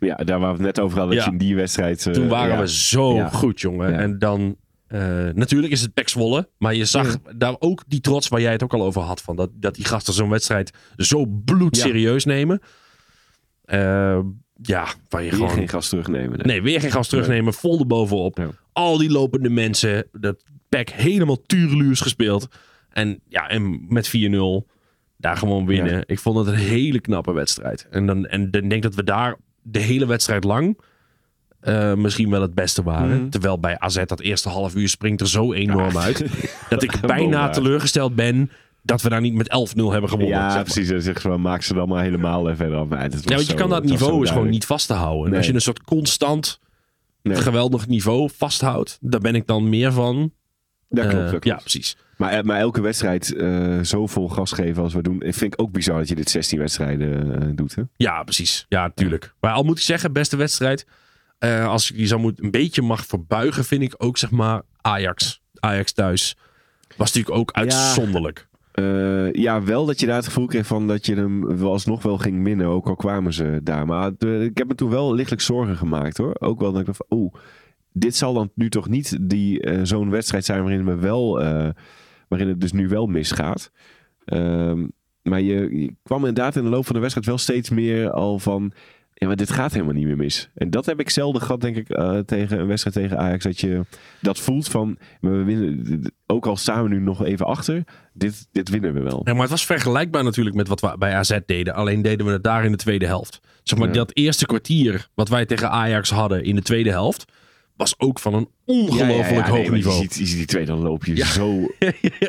[0.00, 1.16] ja, daar waar we het net over hadden.
[1.16, 1.30] Dat Ja.
[1.32, 2.06] je in die wedstrijd...
[2.06, 2.60] eh, Toen waren ja.
[2.60, 3.98] we zo goed, jongen.
[3.98, 4.56] En dan,
[4.86, 5.00] eh,
[5.34, 6.48] natuurlijk is het Pek Zwolle.
[6.58, 9.22] Maar je zag daar ook die trots waar jij het ook al over had.
[9.22, 12.60] Van dat, dat die gasten zo'n wedstrijd zo bloedserieus nemen.
[13.64, 14.18] Eh,
[14.62, 15.54] ja, waar je Weer gewoon...
[15.54, 16.30] geen gas terugnemen.
[16.38, 16.46] nee.
[16.46, 17.54] Nee, weer geen gas terugnemen.
[17.54, 18.38] Vol erbovenop.
[18.38, 18.48] Ja.
[18.72, 20.06] Al die lopende mensen.
[20.12, 22.48] Dat Pek helemaal tureluurs gespeeld.
[22.90, 24.70] En ja, en met 4-0
[25.16, 25.94] daar gewoon winnen.
[25.94, 26.02] Ja.
[26.06, 27.86] Ik vond het een hele knappe wedstrijd.
[27.90, 30.78] En dan en dan denk ik dat we daar de hele wedstrijd lang
[31.60, 33.16] eh, misschien wel het beste waren.
[33.20, 33.28] Mhm.
[33.28, 36.00] Terwijl bij AZ dat eerste half uur springt er zo enorm Ja.
[36.00, 36.24] uit.
[36.68, 38.50] Dat ik bijna teleurgesteld ben
[38.82, 40.36] dat we daar niet met 11-0 hebben gewonnen.
[40.36, 40.62] zeg Ja, maar.
[40.62, 40.88] precies.
[40.88, 42.88] Dan zeggen ze van, maak ze dan maar helemaal en verder af.
[42.88, 45.28] Nee, Ja, want je zo- kan dat niveau is gewoon niet vast te houden.
[45.28, 45.36] Nee.
[45.38, 46.60] als je een soort constant
[47.22, 47.36] Nee.
[47.36, 50.32] geweldig niveau vasthoudt, daar ben ik dan meer van.
[50.88, 51.44] Dat klopt, Eh, dat klopt.
[51.44, 51.96] Ja, precies.
[52.16, 55.22] Maar, eh, maar elke wedstrijd eh, zo vol gas geven als we doen.
[55.22, 57.74] Ik vind ik ook bizar dat je dit 16 wedstrijden doet.
[57.74, 57.82] Hè?
[57.96, 58.66] Ja, precies.
[58.68, 59.34] Ja, tuurlijk.
[59.40, 60.86] Maar al moet ik zeggen, beste wedstrijd.
[61.66, 65.40] als ik die zo moet, een beetje mag verbuigen, vind ik ook zeg maar Ajax.
[65.54, 66.36] Ajax thuis.
[66.96, 68.48] Was natuurlijk ook uitzonderlijk.
[68.72, 72.18] Eh, ja, wel dat je daar het gevoel kreeg van dat je hem alsnog wel
[72.18, 72.66] ging minnen.
[72.66, 73.86] Ook al kwamen ze daar.
[73.86, 76.36] Maar eh, ik heb me toen wel lichtelijk zorgen gemaakt hoor.
[76.38, 77.34] Ook wel dat ik dacht oeh,
[77.92, 81.32] dit zal dan nu toch niet die eh, zo'n wedstrijd zijn waarin, we wel,
[82.28, 83.70] waarin het dus nu wel misgaat.
[84.24, 84.86] Ehm,
[85.22, 88.72] maar je kwam inderdaad in de loop van de wedstrijd wel steeds meer al van...
[89.20, 90.48] Ja, maar dit gaat helemaal niet meer mis.
[90.54, 93.44] En dat heb ik zelden gehad, denk ik, eh, tegen een wedstrijd tegen Ajax.
[93.44, 93.84] Dat je
[94.20, 98.48] dat voelt van, maar we winnen, ook al staan we nu nog even achter, dit,
[98.52, 99.20] dit winnen we wel.
[99.24, 101.74] Ja, maar het was vergelijkbaar natuurlijk met wat we bij AZ deden.
[101.74, 103.40] Alleen deden we het daar in de tweede helft.
[103.62, 103.94] Zeg maar, Ja.
[103.94, 107.32] dat eerste kwartier wat wij tegen Ajax hadden in de tweede helft...
[107.80, 109.96] was ook van een ongelooflijk hoog niveau.
[109.96, 111.46] Je ziet, je ziet die twee, dan loop je zo,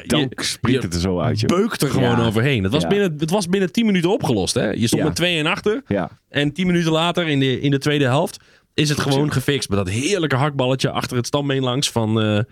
[0.07, 1.39] dan Je- springt het er zo uit.
[1.39, 1.49] Joh.
[1.57, 2.63] beukt er gewoon overheen.
[2.63, 4.53] Het was, binnen, het was binnen 10 minuten opgelost.
[4.53, 4.69] Hè?
[4.69, 5.83] Je stond met 2 en achter.
[5.87, 8.39] Ja, En 10 minuten later in de, in de tweede helft
[8.73, 9.69] is het gewoon gefixt.
[9.69, 12.43] Met dat heerlijke hakballetje achter het stambeen langs van eh, eh,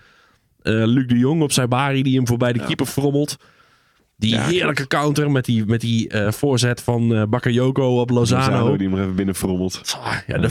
[0.63, 2.03] Luc de Jong op Saibari.
[2.03, 3.37] Die hem voorbij de keeper frommelt.
[4.19, 4.41] Die Ja.
[4.47, 8.45] heerlijke counter met die, met die eh, voorzet van eh Bakayoko op Lozano.
[8.51, 9.97] Lozano die hem even binnen frommelt.
[10.03, 10.49] Ah, Ja, de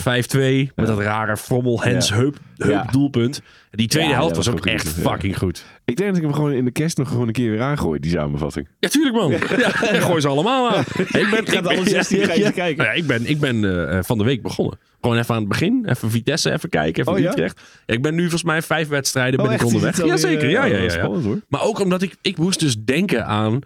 [0.69, 3.43] 5-2 met dat rare frommel Hens heup, heup doelpunt.
[3.71, 5.11] Die tweede Ja, helft was was ook echt goed, ja.
[5.11, 5.65] fucking goed.
[5.85, 8.01] Ik denk dat ik hem gewoon in de kerst nog gewoon een keer weer aangooi,
[8.01, 8.69] die samenvatting.
[8.81, 9.31] Ja, tuurlijk man.
[9.31, 10.85] Ja, gooi ze allemaal aan.
[10.99, 12.77] Ik ben, ga alle 16 ga je eens kijken.
[12.85, 14.79] Nou ja, ik ben, ik ben eh, van de week begonnen.
[15.01, 15.83] Gewoon even aan het begin.
[15.89, 17.01] Even Vitesse even kijken.
[17.01, 17.31] Even Oh, ja?
[17.31, 17.61] Utrecht.
[17.87, 20.05] Ja, ik ben nu volgens mij vijf wedstrijden ben ik onderweg.
[20.05, 20.49] Jazeker.
[20.51, 20.91] Ja, eh, ja, oh, ja, ja.
[20.91, 21.41] Spannend hoor.
[21.49, 23.61] Maar ook omdat ik, ik moest dus denken aan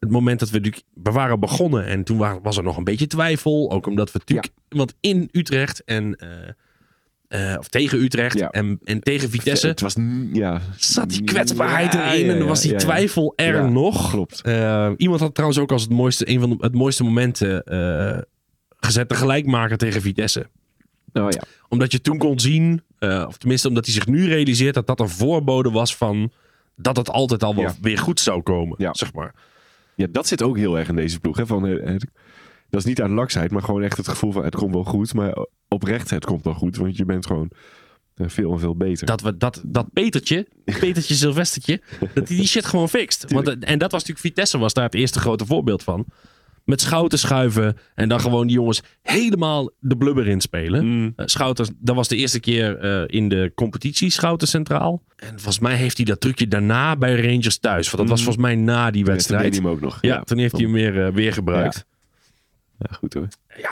[0.00, 0.84] het moment dat we natuurlijk...
[1.02, 3.70] We waren begonnen en toen wa- was er nog een beetje twijfel.
[3.72, 4.48] Ook omdat we natuurlijk...
[4.68, 6.16] Want in Utrecht en...
[6.16, 6.28] eh,
[7.34, 8.48] eh, of tegen Utrecht Ja.
[8.50, 9.66] en, en tegen Vitesse...
[9.66, 9.96] Het was,
[10.32, 10.60] ja.
[10.76, 14.10] zat die kwetsbaarheid Ja, erin en was die twijfel er nog.
[14.10, 14.40] Klopt.
[14.40, 18.18] Eh, iemand had trouwens ook als het mooiste, een van de, het mooiste momenten eh,
[18.76, 20.46] gezet de gelijkmaker tegen Vitesse.
[21.12, 21.42] Nou ja.
[21.68, 25.08] Omdat je toen kon zien, of tenminste omdat hij zich nu realiseert dat dat een
[25.08, 26.32] voorbode was van
[26.76, 28.74] dat het altijd al wel weer goed zou komen.
[28.78, 28.94] Ja.
[28.94, 29.34] Zeg maar.
[29.94, 31.36] ja, dat zit ook heel erg in deze ploeg.
[31.36, 31.46] Hè?
[31.46, 31.80] Van,
[32.74, 35.14] dat is niet uit laksheid, maar gewoon echt het gevoel van het komt wel goed.
[35.14, 35.36] Maar
[35.68, 36.76] oprecht, het komt wel goed.
[36.76, 37.50] Want je bent gewoon
[38.14, 39.06] eh, veel en veel beter.
[39.06, 41.80] Dat, we, dat, dat Petertje, Petertje Sylvestertje,
[42.14, 43.32] dat hij die shit gewoon fixt.
[43.32, 46.04] Want, eh, en dat was natuurlijk, Vitesse was daar het eerste grote voorbeeld van.
[46.64, 50.84] Met Schouten schuiven en dan gewoon die jongens helemaal de blubber inspelen.
[50.86, 51.12] Mm.
[51.16, 55.02] Eh, Schouten, dat was de eerste keer in de competitie Schouten centraal.
[55.16, 57.90] En volgens mij heeft hij dat trucje daarna bij Rangers thuis.
[57.90, 58.30] Want dat was Mhm.
[58.30, 59.54] volgens mij na die Ja, toen deed wedstrijd.
[59.54, 59.98] hij hem ook nog.
[60.00, 61.74] Ja, toen heeft hij hem weer, weer gebruikt.
[61.76, 61.82] Ja,
[62.90, 63.28] goed hoor.
[63.56, 63.70] Ja,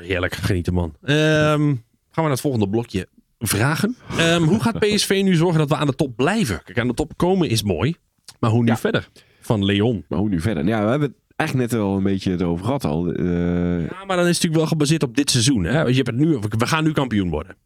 [0.00, 0.34] heerlijk.
[0.34, 0.94] Genieten, man.
[1.02, 1.76] Ehm, gaan
[2.14, 3.08] we naar het volgende blokje.
[3.38, 3.96] Vragen.
[4.18, 6.62] Ehm, hoe gaat PSV nu zorgen dat we aan de top blijven?
[6.64, 7.94] Kijk, aan de top komen is mooi.
[8.40, 8.76] Maar hoe nu Ja.
[8.76, 9.08] verder?
[9.40, 10.04] Van Leon.
[10.08, 10.64] Maar hoe nu verder?
[10.66, 13.12] Ja, we hebben het eigenlijk net al een beetje het over gehad al.
[13.12, 13.24] Eh,
[13.86, 15.64] Ja, maar dan is het natuurlijk wel gebaseerd op dit seizoen.
[15.64, 15.82] Hè?
[15.82, 17.56] Je hebt het nu, we gaan nu kampioen worden.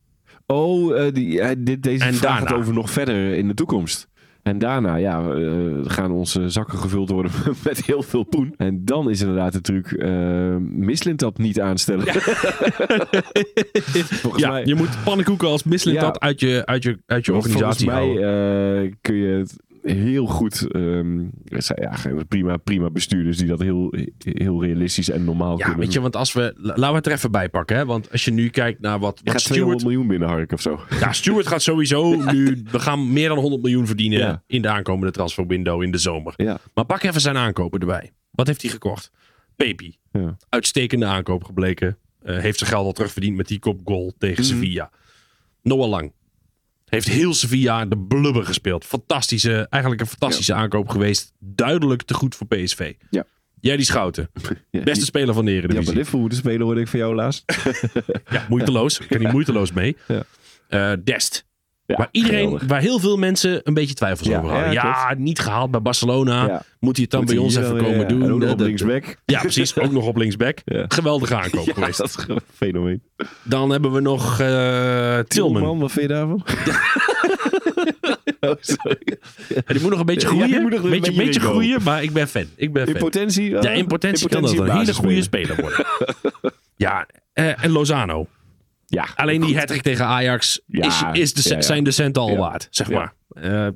[0.46, 2.60] oh, eh, die, eh, dit, deze En vraag gaat daarna?
[2.62, 4.08] over nog verder in de toekomst.
[4.48, 5.44] En daarna ja, eh,
[5.84, 7.32] gaan onze zakken gevuld worden
[7.64, 8.54] met heel veel poen.
[8.56, 12.06] En dan is inderdaad de truc uh, Mislint dat niet aanstellen.
[14.36, 15.62] Ja, mij, je moet pannenkoeken als
[15.94, 16.00] Ja.
[16.00, 19.56] dat uit je, uit je, uit je organisatie Volgens mij eh, kun je het
[19.90, 20.66] heel goed.
[21.48, 21.96] zijn ja,
[22.28, 25.80] prima, prima bestuurders die dat heel, heel realistisch en normaal Ja, kunnen.
[25.84, 26.52] weet je, want als we...
[26.56, 27.76] la- Laten we het er even bij pakken.
[27.76, 27.84] Hè?
[27.84, 29.82] Want als je nu kijkt naar wat, wat gaat 200 Stuart...
[29.82, 30.80] miljoen binnenharken of zo.
[31.00, 32.62] Ja, Stuart gaat sowieso nu...
[32.70, 34.42] We gaan meer dan 100 miljoen verdienen Ja.
[34.46, 36.32] in de aankomende transferwindow in de zomer.
[36.36, 38.12] Ja, Maar pak even zijn aankopen erbij.
[38.30, 39.10] Wat heeft hij gekocht?
[39.56, 39.96] Pepi.
[40.12, 40.36] ja.
[40.48, 41.96] Uitstekende aankoop gebleken.
[42.22, 44.52] Eh, heeft zijn geld al terugverdiend met die kopgoal tegen Mhm.
[44.52, 44.90] Sevilla.
[45.62, 46.12] Noah Lang.
[46.88, 48.84] Heeft heel Sevilla de blubber gespeeld.
[48.84, 51.32] Fantastische, eigenlijk een fantastische aankoop geweest.
[51.38, 52.94] Duidelijk te goed voor PSV.
[53.10, 53.24] Ja.
[53.60, 54.30] Jij die Schouten.
[54.70, 55.86] Ja, Beste speler van de Die Eredivisie.
[55.86, 57.44] bij Liverpool moeten spelen, hoorde ik van jou laatst.
[58.30, 58.98] Ja, moeiteloos.
[59.00, 59.96] Ik kan hier moeiteloos mee.
[60.08, 60.22] Ja.
[60.68, 61.46] Eh, Dest.
[61.88, 62.68] Ja, waar, iedereen, geweldig.
[62.68, 64.72] waar heel veel mensen een beetje twijfels Ja, over hadden.
[64.72, 66.62] ja, Ja, niet gehaald bij Barcelona.
[66.80, 68.22] Moet hij het dan Moet bij ons even dan, komen doen?
[68.22, 69.16] En ook nog op linksback.
[69.24, 69.78] Ja, precies.
[69.78, 70.58] Ook nog op linksback.
[70.88, 71.98] Geweldige aankoop geweest.
[71.98, 73.02] dat is een fenomeen.
[73.42, 75.78] Dan hebben we nog eh Tilman.
[75.78, 76.44] wat vind je daarvan?
[78.40, 78.52] oh,
[79.66, 80.62] die moet nog een beetje groeien.
[80.62, 82.46] een beetje, beetje groeien, maar ik ben fan.
[82.56, 83.00] Ik ben In fan.
[83.02, 83.50] potentie?
[83.50, 85.86] Ja, in potentie kan dat een hele goede speler worden.
[86.76, 88.26] ja, eh, en Lozano.
[88.90, 92.68] Ja, Alleen die hat tegen Ajax Ja, is, is de, zijn de centen al waard,
[92.70, 93.14] zeg maar.
[93.28, 93.68] Eh,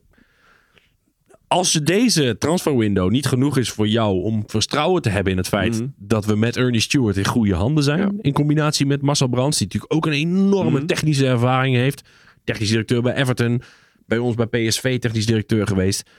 [1.49, 5.75] als deze transferwindow niet genoeg is voor jou om vertrouwen te hebben in het feit
[5.79, 5.87] Mhm.
[5.97, 8.11] dat we met Ernie Stewart in goede handen zijn, Ja.
[8.21, 10.87] in combinatie met Marcel Brands, die natuurlijk ook een enorme Mhm.
[10.87, 12.09] technische ervaring heeft,
[12.45, 13.63] technisch directeur bij Everton,
[14.07, 16.11] bij ons bij PSV technisch directeur geweest.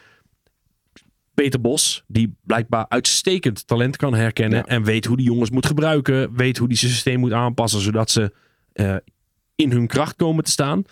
[1.33, 4.65] Peter Bos, die blijkbaar uitstekend talent kan herkennen Ja.
[4.65, 8.11] en weet hoe die jongens moet gebruiken, weet hoe die zijn systeem moet aanpassen, zodat
[8.11, 8.31] ze
[8.74, 8.95] eh,
[9.55, 10.84] in hun kracht komen te staan.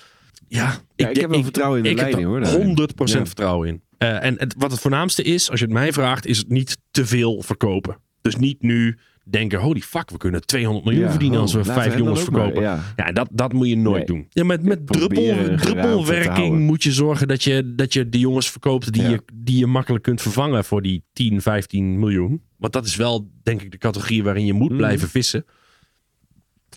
[0.47, 2.61] Ja, Ja, ik heb wel vertrouwen in de ik leiding, hoor, daarin.
[2.61, 3.25] 100% Ja.
[3.25, 3.81] vertrouwen in.
[3.97, 6.77] Eh, en het, wat het voornaamste is, als je het mij vraagt, is het niet
[6.91, 7.97] te veel verkopen.
[8.21, 11.63] Dus niet nu denken, holy fuck, we kunnen 200 miljoen Ja, verdienen oh, als we
[11.63, 12.63] vijf we hem jongens verkopen.
[12.63, 13.11] maar, ja.
[13.11, 14.05] dat, dat moet je nooit Nee.
[14.05, 14.25] doen.
[14.29, 18.93] Ja, met, met druppel, druppelwerking moet je zorgen dat je, dat je de jongens verkoopt
[18.93, 22.41] die, je, die je makkelijk kunt vervangen voor die 10, 15 miljoen.
[22.57, 24.77] Want dat is wel, denk ik, de categorie waarin je moet Mhm.
[24.77, 25.45] blijven vissen.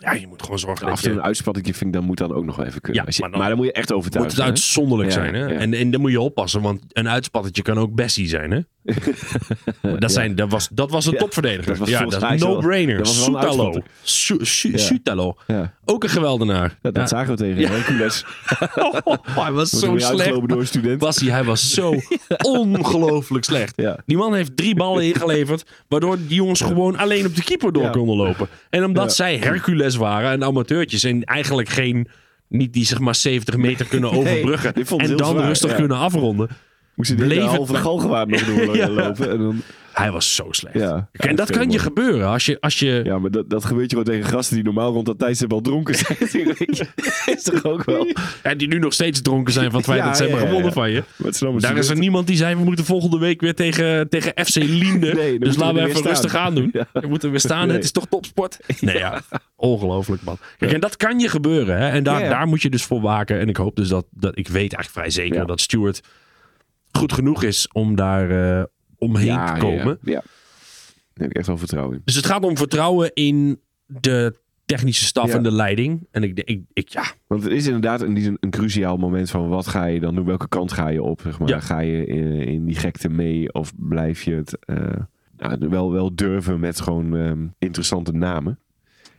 [0.05, 1.19] Ja, je moet gewoon zorgen Af dat en toe je...
[1.19, 3.01] een uitspattetje vind ik dan moet dan ook nog wel even kunnen.
[3.01, 4.35] Ja, Als je- maar maar, dan moet je echt moet overtuigen.
[4.37, 5.35] het uitzonderlijk zijn.
[5.35, 5.41] Hè?
[5.47, 5.59] ja.
[5.59, 8.51] En, en dan moet je oppassen, want een uitspattetje kan ook Bessie zijn.
[8.51, 8.61] Hè?
[9.99, 11.67] dat, zijn, dat, was, dat was een Ja, topverdediger.
[11.67, 12.99] dat was ja, dat no-brainer.
[12.99, 13.83] was Soetalo.
[14.03, 14.79] Ja.
[14.79, 15.37] Soetalo.
[15.47, 15.57] hè?
[15.57, 15.73] Ja.
[15.85, 16.79] Ook een geweldenaar.
[16.83, 18.25] Dat, dat zagen we tegen Hercules.
[19.41, 20.49] hij was zo slecht.
[20.49, 21.01] door student.
[21.01, 21.95] Was hij, hij was zo
[22.43, 23.73] ongelooflijk slecht.
[23.77, 23.99] Ja.
[24.07, 27.91] Die man heeft drie ballen ingeleverd, waardoor die jongens gewoon alleen op de keeper door
[27.91, 28.49] konden lopen.
[28.71, 32.09] En omdat zij Hercules waren en amateurtjes en eigenlijk geen,
[32.49, 36.49] niet die zeg maar 70 meter kunnen overbruggen en dan zwaar, rustig kunnen afronden.
[36.95, 38.89] Bleef hele het halve galgenwaard nog door Ja.
[38.89, 39.31] lopen.
[39.31, 40.75] En dan, Hij was zo slecht.
[40.75, 41.09] Ja.
[41.13, 43.91] en Ja, dat kan je gebeuren als je, als je ja, maar dat, dat gebeurt
[43.91, 46.17] je gewoon tegen gasten die normaal rond dat tijdstip al dronken zijn.
[47.37, 48.07] Is toch ook wel.
[48.43, 50.91] en die nu nog steeds dronken zijn van het feit dat ze hebben gewonnen van
[50.91, 51.03] je.
[51.25, 54.55] Is Daar is er niemand die zei, we moeten volgende week weer tegen, tegen FC
[54.55, 55.13] Linde.
[55.25, 56.45] Nee, dus we laten we even rustig staan.
[56.47, 56.71] aan doen.
[56.73, 56.87] Ja.
[56.93, 57.77] We moeten weer staan, Nee.
[57.77, 58.59] het is toch topsport?
[58.81, 59.21] Nee ja,
[59.57, 60.39] ongelooflijk man.
[60.59, 61.79] Kijk, en dat kan je gebeuren.
[61.79, 61.89] Hè?
[61.89, 63.39] En daar, daar moet je dus voor waken.
[63.41, 66.01] En ik hoop dus dat, dat ik weet eigenlijk vrij zeker dat Stuart
[66.97, 68.65] goed genoeg is om daar eh,
[68.99, 69.99] omheen Ja, te komen.
[70.03, 70.23] Ja, ja.
[71.13, 72.03] Daar heb ik echt wel vertrouwen in.
[72.05, 75.37] Dus het gaat om vertrouwen in de technische staf Ja.
[75.37, 76.07] en de leiding.
[76.11, 79.67] En ik, ik, ik ja, Want het is inderdaad zin een cruciaal moment van wat
[79.67, 80.25] ga je dan doen?
[80.25, 81.21] Welke kant ga je op?
[81.21, 81.49] Zeg maar.
[81.49, 81.61] Ja.
[81.61, 84.77] Ga je in, in die gekte mee of blijf je het eh,
[85.37, 88.59] nou, wel, wel durven met gewoon ehm, interessante namen?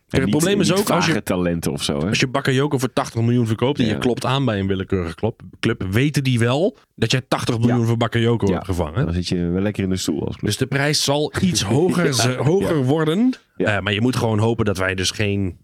[0.08, 2.00] Het probleem is ook als je- talenten of zo.
[2.00, 2.08] Hè?
[2.08, 3.92] Als je Bakayoko voor 80 miljoen verkoopt en Ja.
[3.92, 7.86] je klopt aan bij een willekeurige club, club weten die wel dat jij 80 miljoen
[7.86, 8.54] voor Bakayoko Ja.
[8.54, 9.06] hebt gevangen.
[9.06, 10.46] Dan zit je wel lekker in de stoel als club.
[10.46, 13.34] Dus de prijs zal iets hoger, hoger worden.
[13.58, 15.58] Eh, maar je moet gewoon hopen dat wij dus geen.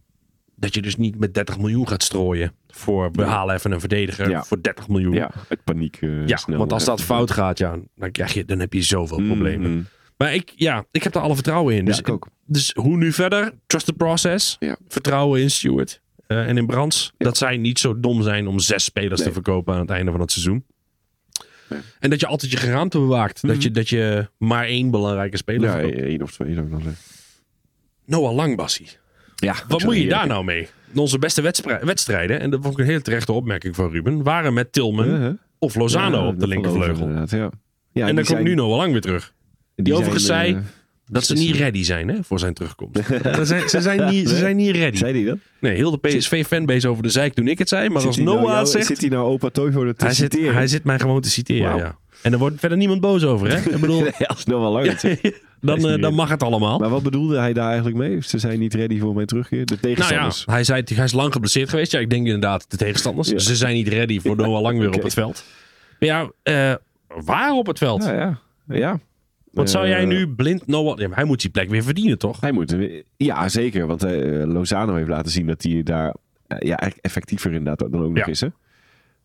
[0.55, 2.53] Dat je dus niet met 30 miljoen gaat strooien.
[2.67, 4.43] Voor we halen even een verdediger Ja.
[4.43, 5.13] voor 30 miljoen.
[5.13, 5.97] ja, het paniek.
[6.01, 8.81] eh, Ja, snel want als dat fout gaat, ja, dan, krijg je, dan heb je
[8.81, 9.71] zoveel Mm, problemen.
[9.71, 9.85] mm.
[10.17, 11.79] Maar ik, ja, ik heb er alle vertrouwen in.
[11.79, 12.27] Ja, Dus, ik ook.
[12.51, 13.53] Dus hoe nu verder?
[13.67, 14.55] Trust the process.
[14.59, 14.75] Ja.
[14.87, 17.11] Vertrouwen in Stewart eh, en in Brands.
[17.17, 17.25] Ja.
[17.25, 20.19] Dat zij niet zo dom zijn om zes spelers te verkopen aan het einde van
[20.19, 20.65] het seizoen.
[21.69, 21.79] Nee.
[21.99, 23.47] En dat je altijd je geraamte bewaakt.
[23.47, 25.99] dat, je, dat je maar één belangrijke speler Ja, verkoopt.
[26.03, 27.01] één of twee zou ik dan zeggen.
[28.05, 28.87] Noah Lang, Bassie.
[29.35, 30.67] Ja, Wat moet je daar nou mee?
[30.95, 34.53] Onze beste wedstrij- wedstrijden, en dat vond ik een hele terechte opmerking van Ruben, waren
[34.53, 35.33] met Tilman Uh-huh.
[35.59, 37.09] of Lozano Ja, op de linkervleugel.
[37.09, 37.15] Ja.
[37.27, 37.49] Ja, en
[37.93, 39.33] die dan komt zijn- nu Noah Lang weer terug.
[39.75, 40.69] die overigens zijn, zei- eh,
[41.11, 42.95] Dat ze niet ready zijn hè, voor zijn terugkomst.
[43.05, 44.97] ze, zijn, ze, zijn niet, ze zijn niet ready.
[44.97, 45.37] Zei die dat?
[45.59, 47.89] Nee, heel de PSV-fanbase over de zeik toen ik het zei.
[47.89, 50.67] Maar als nou Noah jou- zegt, Zit hij nou opa Toivonen te hij zit, hij
[50.67, 51.77] zit mij gewoon te citeren.
[51.77, 51.95] Ja.
[52.21, 53.47] En er wordt verder niemand boos over.
[53.47, 53.57] Hè?
[53.57, 55.21] Ik bedoel, Nee, als Noah Lang het
[55.61, 56.79] dan, eh, dan mag het allemaal.
[56.79, 58.23] Maar wat bedoelde hij daar eigenlijk mee?
[58.23, 59.65] Ze zijn niet ready voor mijn terugkeer.
[59.65, 60.45] De Nou ja, tegenstanders.
[60.45, 61.91] hij zei hij is lang geblesseerd geweest.
[61.91, 63.29] Ja, ik denk inderdaad de tegenstanders.
[63.29, 63.37] Ja.
[63.37, 65.43] Ze zijn niet ready voor Noah Lang weer op het veld.
[65.99, 66.75] Maar ja, eh,
[67.25, 68.03] waar op het veld?
[68.03, 68.39] Ja, ja.
[68.77, 68.99] ja.
[69.51, 70.99] Want zou jij Eh, nu blind Noah...
[70.99, 72.39] Ja, maar hij moet die plek weer verdienen, toch?
[72.41, 72.75] Hij moet,
[73.17, 73.87] ja, zeker.
[73.87, 76.07] Want eh, Lozano heeft laten zien dat hij daar
[76.47, 78.31] eh, ja, eigenlijk effectiever inderdaad dan ook nog Ja.
[78.31, 78.41] is.
[78.41, 78.47] Hè?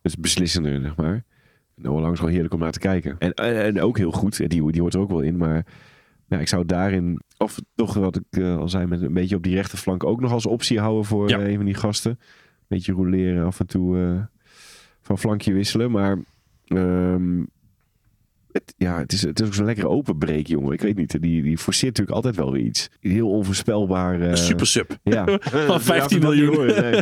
[0.01, 1.23] Dus beslissender, zeg maar.
[1.75, 3.15] Noah Lang is gewoon heerlijk om naar te kijken.
[3.19, 4.37] En, en, ook heel goed.
[4.49, 5.37] Die, die hoort er ook wel in.
[5.37, 5.65] Maar
[6.27, 9.43] ja, ik zou daarin, of toch wat ik eh, al zei, met een beetje op
[9.43, 11.39] die rechterflank ook nog als optie houden voor Ja.
[11.39, 12.11] eh, een van die gasten.
[12.11, 12.17] Een
[12.67, 14.21] beetje roleren, af en toe eh,
[15.01, 15.91] van flankje wisselen.
[15.91, 16.17] Maar
[16.65, 17.43] ehm,
[18.65, 20.73] het, ja, het is, het is ook zo'n lekkere open break, jongen.
[20.73, 21.21] Ik weet niet.
[21.21, 22.89] Die, die forceert natuurlijk altijd wel weer iets.
[22.99, 24.21] Heel onvoorspelbaar.
[24.21, 24.97] eh, Super sub.
[25.03, 25.25] Ja.
[25.67, 26.65] Van 15 Laten we dat miljoen.
[26.81, 27.01] nee.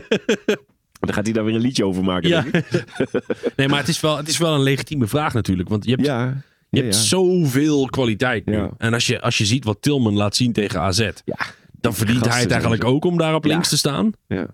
[0.99, 2.29] Dan gaat hij daar weer een liedje over maken.
[2.29, 2.41] Ja.
[2.41, 2.83] denk ik.
[3.55, 5.69] Nee, maar het is, wel, het is wel een legitieme vraag natuurlijk.
[5.69, 6.41] Want je hebt, Ja.
[6.69, 8.67] je hebt zoveel kwaliteit nu.
[8.77, 10.99] En als je, als je ziet wat Tilman laat zien tegen AZ...
[11.25, 11.37] Ja.
[11.81, 14.11] dan verdient hij het eigenlijk ook om daar op links te staan.
[14.27, 14.45] Ja.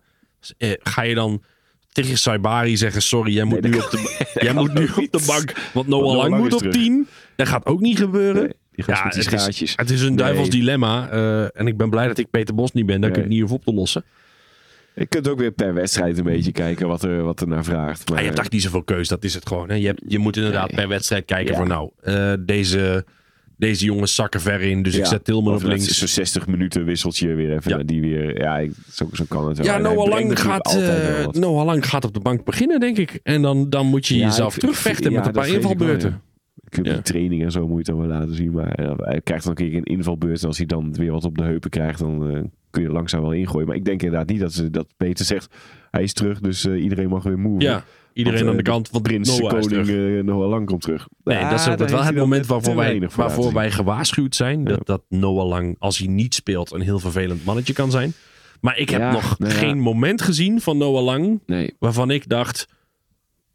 [0.58, 1.43] Eh, ga je dan
[1.92, 3.02] tegen Saibari zeggen...
[3.02, 5.54] sorry, jij moet Nee, nu, op de, jij moet nu op de bank...
[5.74, 6.74] want Noah Lang moet op terug.
[6.74, 7.08] 10.
[7.36, 8.42] Dat gaat ook niet gebeuren.
[8.44, 10.60] Nee, die gast met die het, is, het is een duivels Nee.
[10.60, 11.10] dilemma.
[11.10, 13.02] eh, en ik ben blij dat ik Peter Bos niet ben.
[13.02, 13.24] Dat ik Nee.
[13.26, 14.04] het niet hoef op te lossen.
[14.96, 18.00] Je kunt ook weer per wedstrijd een beetje kijken wat er, wat er naar vraagt.
[18.00, 19.08] Maar, Maar je hebt echt niet zoveel keus.
[19.08, 19.70] Dat is het gewoon.
[19.70, 19.76] Hè.
[19.76, 21.58] Je, hebt, je moet inderdaad per wedstrijd kijken Ja.
[21.60, 21.68] van...
[21.68, 23.06] nou, eh, deze,
[23.62, 24.84] deze jongens zakken ver in.
[24.84, 25.97] Dus ik zet Tilman op links.
[25.97, 27.78] Zo'n 60 minuten wisseltje weer even.
[27.78, 27.84] Ja.
[27.84, 29.66] Die weer, ja, ik- zo, zo kan het wel.
[29.66, 30.78] Ja, Noah Lang, gaat,
[31.26, 31.36] wat.
[31.36, 33.20] Noah Lang gaat op de bank beginnen, denk ik.
[33.24, 36.22] En dan, dan moet je jezelf terugvechten met een paar invalbeurten.
[36.70, 36.86] Ik heb.
[36.86, 38.51] Die training en zo moet je het dan wel laten zien.
[38.51, 40.41] Maar eh, hij krijgt dan een keer een invalbeurt.
[40.41, 43.22] En als hij dan weer wat op de heupen krijgt, dan eh, kun je langzaam
[43.22, 43.68] wel ingooien.
[43.68, 45.53] Maar ik denk inderdaad niet dat, ze, dat Peter zegt,
[45.91, 47.62] hij is terug, dus iedereen mag weer move.
[47.64, 47.84] Ja,
[48.14, 48.89] iedereen Want, aan de eh, kant.
[48.89, 51.07] Want Prins, de Noah is koning, eh, Noah Lang komt terug.
[51.24, 54.64] Nee, Ah, dat is altijd wel het moment waarvoor, wij, waarvoor wij gewaarschuwd zijn.
[54.64, 58.14] Dat, dat Noah Lang, als hij niet speelt, een heel vervelend mannetje kan zijn.
[58.62, 59.57] Maar ik heb Ja, nog nou ja.
[59.59, 61.41] geen moment gezien van Noah Lang.
[61.45, 62.68] Nee, waarvan ik dacht...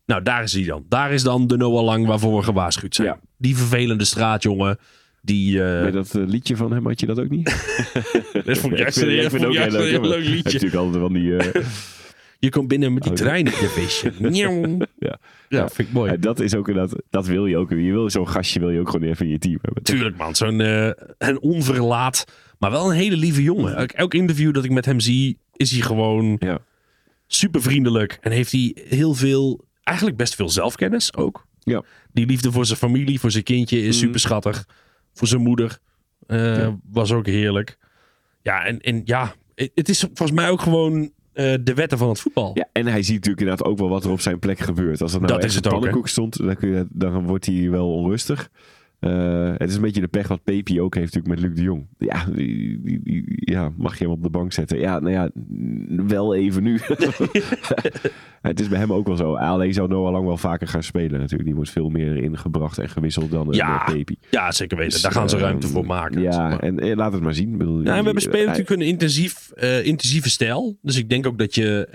[0.07, 0.84] Nou, daar is hij dan.
[0.88, 3.20] Daar is dan de Noah Lang waarvoor we gewaarschuwd zijn.
[3.38, 4.78] Die vervelende straatjongen.
[5.22, 7.44] Die, eh, Bij dat liedje van hem had je dat ook niet?
[8.44, 9.72] dat vond ik vind, ik ook heel leuk.
[9.72, 10.42] leuk hij heeft liedje.
[10.42, 11.36] natuurlijk altijd van die...
[12.47, 14.12] Je komt binnen met die Oh, trein op je.
[14.28, 14.78] Nieuw.
[14.99, 15.18] ja.
[15.49, 16.11] Ja, vind ik mooi.
[16.11, 17.70] Ja, dat is ook dat, dat wil je ook.
[17.70, 19.82] Je wil zo'n gastje wil je ook gewoon even in je team hebben.
[19.82, 22.24] Tuurlijk man, zo'n eh, een onverlaat,
[22.59, 23.76] maar wel een hele lieve jongen.
[23.76, 26.59] Elk, elk interview dat ik met hem zie, is hij gewoon Ja.
[27.26, 28.18] super vriendelijk.
[28.20, 31.47] En heeft hij heel veel, eigenlijk best veel zelfkennis ook.
[31.61, 31.82] Ja.
[32.12, 34.05] Die liefde voor zijn familie, voor zijn kindje is Mhm.
[34.07, 34.66] super schattig.
[35.12, 35.78] Voor zijn moeder
[36.26, 36.78] eh, Ja.
[36.90, 37.78] was ook heerlijk.
[38.42, 42.20] Ja, en, en ja, het is volgens mij ook gewoon eh, de wetten van het
[42.20, 42.51] voetbal.
[42.55, 45.03] Ja, en hij ziet natuurlijk inderdaad ook wel wat er op zijn plek gebeurt.
[45.03, 47.26] Als er nou Dat echt is een het ook, pannenkoek stond, dan, kun je, dan
[47.26, 48.51] wordt hij wel onrustig.
[49.01, 51.62] Eh, het is een beetje de pech wat Pepi ook heeft natuurlijk met Luc de
[51.62, 51.86] Jong.
[51.99, 54.78] Ja, die, die- die- ja, mag je hem op de bank zetten?
[54.78, 55.30] Ja, nou ja,
[56.07, 56.80] wel even nu.
[58.42, 59.34] het is bij hem ook wel zo.
[59.34, 61.44] Alleen zou Noah Lang wel vaker gaan spelen natuurlijk.
[61.44, 64.16] Die wordt veel meer ingebracht en gewisseld dan eh, Ja, Pepi.
[64.30, 64.92] Ja, zeker weten.
[64.92, 66.22] Dus, Daar gaan ze eh, ruimte voor maken.
[66.22, 66.59] Ja, zeg maar.
[66.59, 67.59] en, laat het maar zien.
[67.59, 69.51] Bedoel, Ja, en we hebben spelen natuurlijk een intensief,
[69.82, 70.78] intensieve stijl.
[70.82, 71.88] Dus ik denk ook dat, je,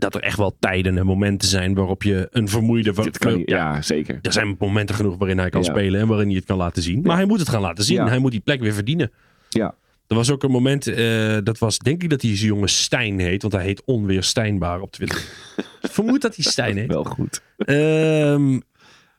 [0.00, 2.92] dat er echt wel tijden en momenten zijn waarop je een vermoeide...
[2.92, 4.18] Dit kan ja, zeker.
[4.22, 5.70] Er zijn momenten genoeg waarin hij kan Ja.
[5.70, 7.02] spelen en waarin hij het kan laten zien.
[7.02, 8.06] Maar hij moet het gaan laten zien.
[8.06, 9.10] Hij moet die plek weer verdienen.
[9.48, 9.74] Ja.
[10.06, 13.18] Er was ook een moment, eh, dat was denk ik dat hij zijn jongen Stijn
[13.18, 13.42] heet.
[13.42, 15.22] Want hij heet onweerstijnbaar op Twitter.
[15.82, 16.88] Vermoed dat hij Stijn heet.
[16.92, 17.42] Wel goed.
[17.56, 18.58] Ehm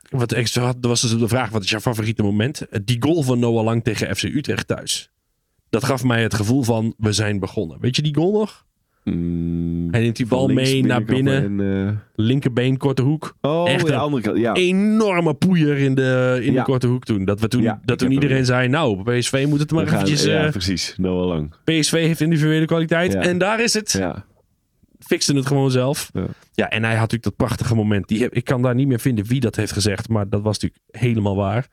[0.10, 2.62] wat extra had, er was dus de vraag: wat is jouw favoriete moment?
[2.84, 5.12] Die goal van Noah Lang tegen FC Utrecht thuis.
[5.70, 7.80] Dat gaf mij het gevoel van we zijn begonnen.
[7.80, 8.66] Weet je die goal nog?
[9.04, 11.60] Mm, Hij neemt die bal mee naar binnen.
[11.60, 13.36] En, Linkerbeen, korte hoek.
[13.42, 14.38] eh, oh, Echt de een andere kant.
[14.38, 14.54] Ja.
[14.54, 16.60] Enorme poeier in de, in Ja.
[16.60, 17.26] de korte hoek toen.
[17.26, 19.96] Dat, we toen, Ja, dat toen hem iedereen zei: Nou, PSV moet het maar gaan-
[19.96, 20.24] eventjes.
[20.24, 20.94] ja, eh, precies.
[20.98, 21.54] Noah Lang.
[21.64, 23.16] PSV heeft individuele kwaliteit.
[23.16, 23.92] En daar is het.
[23.92, 24.26] Ja.
[25.00, 26.12] Fixte het gewoon zelf.
[26.54, 26.70] Ja.
[26.70, 28.08] En hij had natuurlijk dat prachtige moment.
[28.08, 30.10] Die ik kan daar niet meer vinden wie dat heeft gezegd.
[30.10, 31.68] Maar dat was natuurlijk helemaal waar.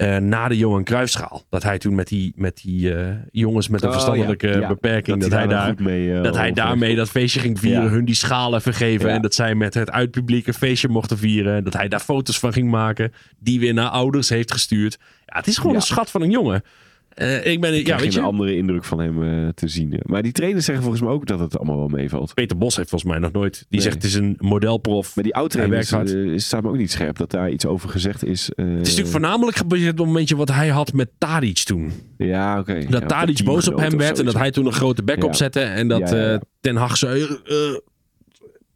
[0.00, 1.44] Eh, na de Johan Cruijffschaal.
[1.48, 4.58] Dat hij toen met die, met die eh, jongens met een Oh, verstandelijke ja.
[4.58, 4.68] Ja.
[4.68, 5.20] beperking.
[5.20, 7.84] Dat, hij, daar, mee, eh, dat hij daarmee dat feestje ging vieren.
[7.84, 7.90] Ja.
[7.90, 9.08] Hun die schalen vergeven.
[9.08, 9.14] Ja.
[9.14, 11.64] En dat zij met het uitpubliek een feestje mochten vieren.
[11.64, 13.12] Dat hij daar foto's van ging maken.
[13.38, 14.98] Die weer naar ouders heeft gestuurd.
[15.26, 16.62] Ja, het is gewoon een schat van een jongen.
[17.10, 19.90] Eh, ik ben, ja, weet je een andere indruk van hem eh, te zien.
[19.90, 19.98] ja.
[20.02, 22.34] Maar die trainers zeggen volgens mij ook dat het allemaal wel meevalt.
[22.34, 23.52] Peter Bos heeft volgens mij nog nooit.
[23.54, 23.80] Die Nee.
[23.80, 25.14] zegt het is een modelprof.
[25.14, 28.50] Maar die oud-trainers uh, staat me ook niet scherp dat daar iets over gezegd is.
[28.50, 31.92] eh, Het is natuurlijk voornamelijk gebaseerd op het momentje wat hij had met Tadic toen.
[32.18, 32.84] Ja, oké.
[32.88, 35.60] Dat ja, Tadic boos op hem werd en dat hij toen een grote bek opzette.
[35.60, 37.22] En dat eh, Ten Hag zei...
[37.22, 37.56] eh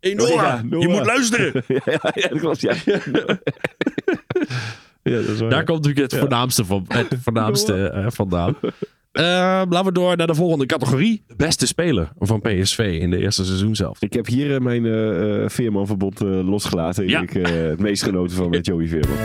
[0.01, 1.63] hey Noah, Ja, je moet luisteren.
[1.85, 2.61] ja, ja, dat klopt.
[2.61, 2.75] Ja,
[5.05, 5.51] ja dat is waar.
[5.51, 8.57] Daar komt natuurlijk het voornaamste, van, het voornaamste eh, vandaan.
[9.13, 9.23] Eh,
[9.69, 11.25] laten we door naar de volgende categorie.
[11.37, 14.03] Beste speler van PSV in de eerste seizoen zelf.
[14.03, 17.09] Ik heb hier eh, mijn eh eh, Veerman-verbod eh, losgelaten.
[17.09, 17.21] Ja.
[17.23, 19.17] Ik eh, het meest genoten van met Joey Veerman.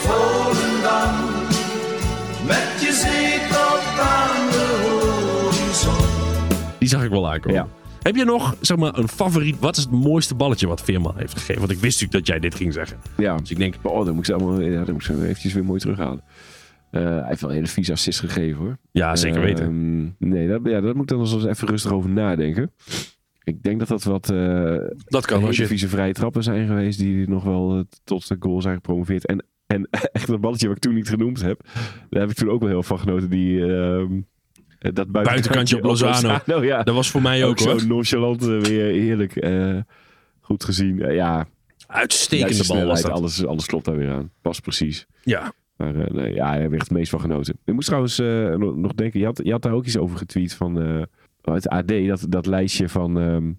[0.00, 1.14] Volendam,
[2.46, 6.08] met je tot aan de horizon.
[6.78, 7.56] Die zag ik wel aankomen.
[7.56, 7.81] Ja.
[8.02, 9.58] Heb je nog zeg maar, een favoriet?
[9.58, 11.58] Wat is het mooiste balletje wat Veerman heeft gegeven?
[11.58, 12.98] Want ik wist natuurlijk dat jij dit ging zeggen.
[13.16, 13.36] Ja.
[13.36, 15.52] Dus ik denk, Oh, dan moet ik ze allemaal ja, dan moet ik ze eventjes
[15.52, 16.22] weer mooi terughalen.
[16.90, 18.78] Eh, hij heeft wel een hele vieze assist gegeven hoor.
[18.90, 19.64] ja, zeker weten.
[19.64, 22.72] Ehm, nee, dat, ja, dat moet ik dan nog eens even rustig over nadenken.
[23.44, 25.66] Ik denk dat dat wat eh dat kan als je...
[25.66, 29.26] vieze vrije trappen zijn geweest die nog wel eh, tot de goal zijn gepromoveerd.
[29.26, 31.60] En, en echt dat balletje wat ik toen niet genoemd heb,
[32.10, 33.30] daar heb ik toen ook wel heel van genoten.
[33.30, 34.18] Die, ehm, eh,
[34.82, 36.62] dat buitenkantje, Buitenkantje op Lozano.
[36.64, 36.82] ja.
[36.82, 37.80] Dat was voor mij ook, ook hoor.
[37.80, 39.36] zo nonchalant eh, weer heerlijk.
[39.36, 39.76] eh,
[40.40, 41.02] goed gezien.
[41.02, 41.46] Eh, ja,
[41.86, 43.10] Uitstekende bal was dat.
[43.10, 44.30] Alles, alles klopt daar weer aan.
[44.42, 45.06] Pas precies.
[45.22, 45.52] Ja.
[45.76, 47.54] Maar eh, nee, ja, hij heeft echt het meest van genoten.
[47.64, 50.54] Ik moest trouwens eh, nog, denken, je had, je had daar ook iets over getweet
[50.54, 51.02] van eh,
[51.54, 53.20] het AD, dat, dat lijstje van...
[53.20, 53.52] ehm,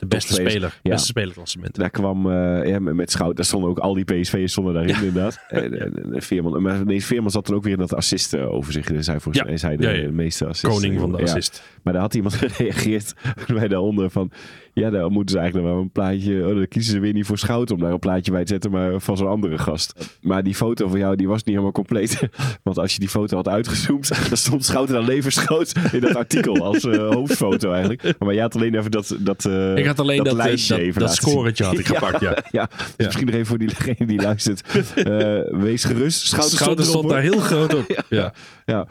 [0.00, 0.52] De beste Topspelers.
[0.52, 0.78] speler.
[0.82, 0.90] Ja.
[0.90, 1.74] Beste spelerklassement.
[1.76, 5.38] daar kwam eh, ja, met Schout, daar stonden ook al die PSV'ers stonden daarin inderdaad.
[5.48, 8.52] En, en, en Veerman, maar nee, Veerman zat dan ook weer in dat assist eh,
[8.52, 8.90] overzicht.
[8.90, 10.72] En zij volgens mij is hij de meeste assist.
[10.72, 11.22] Koning van de Ja.
[11.24, 11.62] assist.
[11.82, 13.14] Maar daar had iemand gereageerd
[13.46, 14.30] bij daaronder van...
[14.72, 16.46] Ja, daar moeten ze eigenlijk nog wel een plaatje...
[16.46, 18.70] Oh, dan kiezen ze weer niet voor Schout om daar een plaatje bij te zetten...
[18.70, 20.18] maar van zo'n andere gast.
[20.22, 22.20] Maar die foto van jou, die was niet helemaal compleet.
[22.62, 24.28] Want als je die foto had uitgezoomd...
[24.28, 26.64] dan stond Schouten dan levensgroot in dat artikel...
[26.64, 28.18] als eh, hoofdfoto eigenlijk.
[28.18, 30.82] Maar jij had alleen even dat, dat, eh, Ik had alleen dat, dat, lijstje dat,
[30.82, 32.36] even dat scoretje had ik gepakt, ja.
[32.50, 34.62] Ja, dus misschien nog even voor diegene die luistert.
[34.94, 36.26] Eh, wees gerust.
[36.26, 37.88] Schouten, Schouten stond erop, daar heel groot op.
[38.08, 38.32] Ja.
[38.64, 38.86] Ja.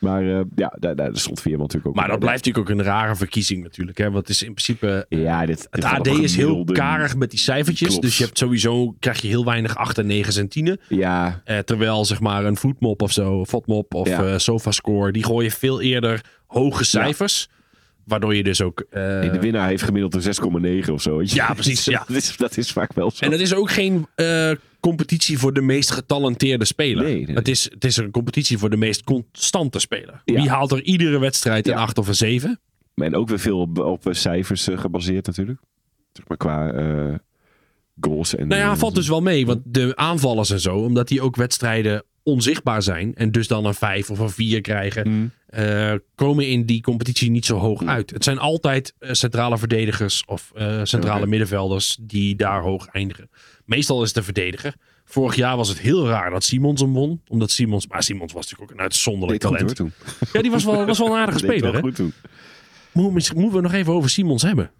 [0.00, 1.94] Maar eh, ja, daar, daar stond Veerman natuurlijk ook.
[1.94, 3.98] Maar dat blijft natuurlijk ook een rare verkiezing natuurlijk.
[3.98, 4.04] Hè?
[4.04, 5.06] Want het is in principe...
[5.08, 7.88] Ja, dit, Het dit AD is heel karig met die cijfertjes.
[7.88, 8.02] Klopt.
[8.02, 10.78] Dus je hebt sowieso, krijg je heel weinig 8 en 9 en 10.
[10.88, 14.24] Ja, Eh, terwijl zeg maar een voetmop of zo, fotmop of Ja.
[14.26, 17.48] eh sofascore, die gooien veel eerder hoge cijfers.
[18.10, 18.84] Waardoor je dus ook...
[18.90, 21.22] eh, nee, de winnaar heeft gemiddeld een 6,9 of zo.
[21.24, 22.04] Ja, precies, ja.
[22.06, 23.24] dat, is, dat is vaak wel zo.
[23.24, 24.50] En het is ook geen eh,
[24.80, 27.04] competitie voor de meest getalenteerde speler.
[27.04, 27.36] Nee, nee.
[27.36, 30.22] Het, is, het is een competitie voor de meest constante speler.
[30.24, 30.34] Ja.
[30.34, 31.78] Wie haalt er iedere wedstrijd een Ja.
[31.80, 32.60] 8 of een 7?
[32.94, 35.60] En ook weer veel op, op eh, cijfers gebaseerd natuurlijk.
[36.12, 36.72] Zeg maar qua
[38.00, 38.34] goals.
[38.34, 39.46] En, Nou ja, valt dus wel mee.
[39.46, 43.14] Want de aanvallers en zo, omdat die ook wedstrijden onzichtbaar zijn.
[43.14, 45.08] En dus dan een 5 of een 4 krijgen.
[45.08, 45.30] Mm.
[45.46, 48.10] eh, komen in die competitie niet zo hoog uit.
[48.10, 53.30] Het zijn altijd eh, centrale verdedigers of eh, centrale middenvelders die daar hoog eindigen.
[53.64, 54.74] Meestal is het de verdediger.
[55.04, 57.20] Vorig jaar was het heel raar dat Simons hem won.
[57.28, 59.76] Omdat Simons, maar Simons was natuurlijk ook een uitzonderlijk deed talent.
[59.76, 59.92] toen.
[60.32, 61.74] Ja, die was wel, was wel een aardige speler.
[61.74, 61.80] Hè?
[61.80, 62.12] goed toen.
[62.92, 64.70] Moeten we nog even over Simons hebben.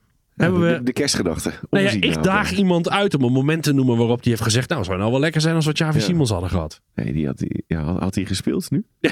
[0.41, 1.53] Hebben de, we, de, kerstgedachte.
[1.71, 4.69] nou ja, ik daag iemand uit om een moment te noemen waarop hij heeft gezegd...
[4.69, 6.05] nou, het zou nou wel lekker zijn als we Xavi Ja.
[6.05, 6.81] Simons hadden gehad.
[6.95, 8.85] Nee, die had, die, ja, had, hij gespeeld nu?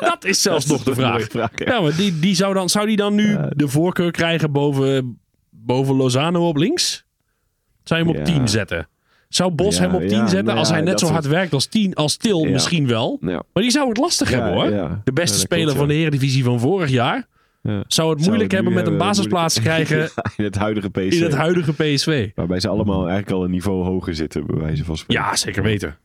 [0.00, 1.22] Dat is zelfs nog de is vraag.
[1.22, 1.80] vraag, ja.
[1.80, 5.18] Maar die, die zou, dan, zou die dan nu de voorkeur krijgen boven,
[5.50, 7.04] boven Lozano op links?
[7.84, 8.34] Zou je hem op Ja.
[8.34, 8.88] 10 zetten?
[9.28, 11.66] Zou Bos hem op 10 ja, zetten nou als hij net zo hard werkt als,
[11.66, 12.44] 10, als Til?
[12.44, 13.18] Misschien wel.
[13.20, 15.00] Maar die zou het lastig hebben hoor.
[15.04, 15.94] De beste speler klopt, van de.
[15.94, 17.26] Eredivisie van vorig jaar
[17.66, 17.84] Ja.
[17.86, 20.90] zou het Zou moeilijk het hebben met een hebben, basisplaats moeilijk- krijgen in het huidige
[20.90, 21.12] PSV.
[21.12, 22.30] in het huidige PSV.
[22.34, 25.24] Waarbij ze allemaal eigenlijk al een niveau hoger zitten, bij wijze van spreken.
[25.24, 25.96] Ja, zeker weten.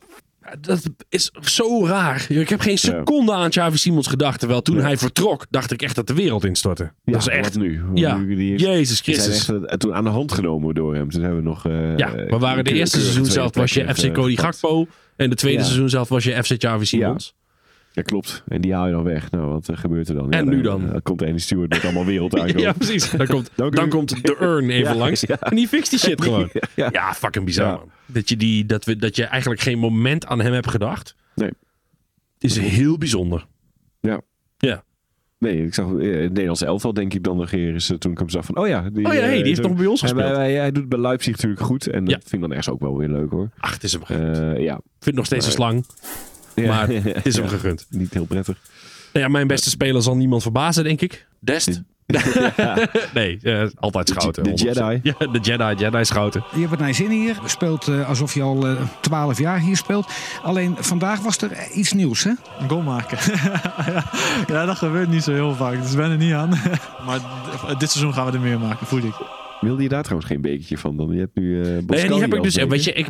[0.59, 2.26] Dat is zo raar.
[2.30, 4.39] Ik heb geen seconde aan Xavi Simons gedacht.
[4.39, 6.84] Terwijl toen hij vertrok, dacht ik echt dat de wereld instortte.
[6.84, 7.57] Ja, dat is wat echt...
[7.57, 7.82] nu?
[7.93, 9.49] Ja, Nu die heeft- Jezus zijn Christus.
[9.49, 11.09] echt, eh, toen aan de hand genomen door hem.
[11.09, 11.66] Toen hebben we nog...
[11.66, 14.36] eh, Ja, we waren de eerste seizoen zelf was je FC eh, Cody.
[14.36, 14.88] Gakpo.
[15.16, 17.36] En de tweede seizoen zelf was je FC Xavi Simons.
[17.93, 18.43] Ja, klopt.
[18.47, 19.31] En die haal je dan weg.
[19.31, 20.31] Nou, wat eh, gebeurt er dan?
[20.31, 20.93] En nu dan?
[20.93, 22.73] eh, komt Andy Stewart met allemaal wereld Ja, aankomen.
[22.73, 23.09] precies.
[23.11, 25.21] Dan komt, dan komt de urn even Ja, langs.
[25.21, 25.39] ja.
[25.39, 26.49] En die fixt die shit gewoon.
[26.75, 26.89] Ja.
[26.91, 27.75] Ja, fucking bizar Ja.
[27.75, 27.89] man.
[28.05, 31.15] Dat je, die, dat, we, dat je eigenlijk geen moment aan hem hebt gedacht.
[31.35, 31.49] Nee.
[32.39, 33.45] Is heel bijzonder.
[33.99, 34.21] Ja.
[34.57, 34.83] Ja.
[35.37, 38.17] Nee, ik zag eh, het Nederlands elftal denk ik dan negeren is, eh, toen ik
[38.17, 38.89] hem zag van, oh ja.
[38.89, 40.35] Die, Oh ja, hey, die heeft nog bij ons gespeeld.
[40.35, 41.87] hij, hij doet bij Leipzig natuurlijk goed.
[41.87, 42.11] En Ja.
[42.11, 43.49] dat vind ik dan ergens ook wel weer leuk hoor.
[43.57, 44.73] Ach, het is hem Eh, ja.
[44.73, 45.85] vind het nog steeds een slang.
[46.56, 46.68] Ja.
[46.68, 47.86] Maar het is hem Ja, gegund.
[47.89, 48.58] Niet heel prettig.
[49.14, 51.28] Nou ja, mijn beste speler zal niemand verbazen, denk ik.
[51.39, 51.82] Dest.
[53.14, 54.43] nee, eh, altijd schouten.
[54.43, 54.54] de 100%.
[54.54, 54.99] Jedi.
[55.04, 56.43] Ja, de Jedi, Jedi schouten.
[56.52, 57.39] Je hebt het naar je zin hier.
[57.45, 60.12] Speelt eh, alsof je al twaalf jaar hier speelt.
[60.43, 62.32] Alleen vandaag was er iets nieuws, hè?
[62.60, 63.18] Een goal maken.
[64.47, 65.82] ja, dat gebeurt niet zo heel vaak.
[65.82, 66.49] Dus ik ben er niet aan.
[67.06, 67.20] maar
[67.78, 69.16] dit seizoen gaan we er meer maken, voel ik.
[69.62, 71.14] Wilde je daar trouwens geen bekertje van dan?
[71.14, 72.56] Je hebt nu eh Nee, die heb ik dus.
[72.56, 73.10] Weet je, ik,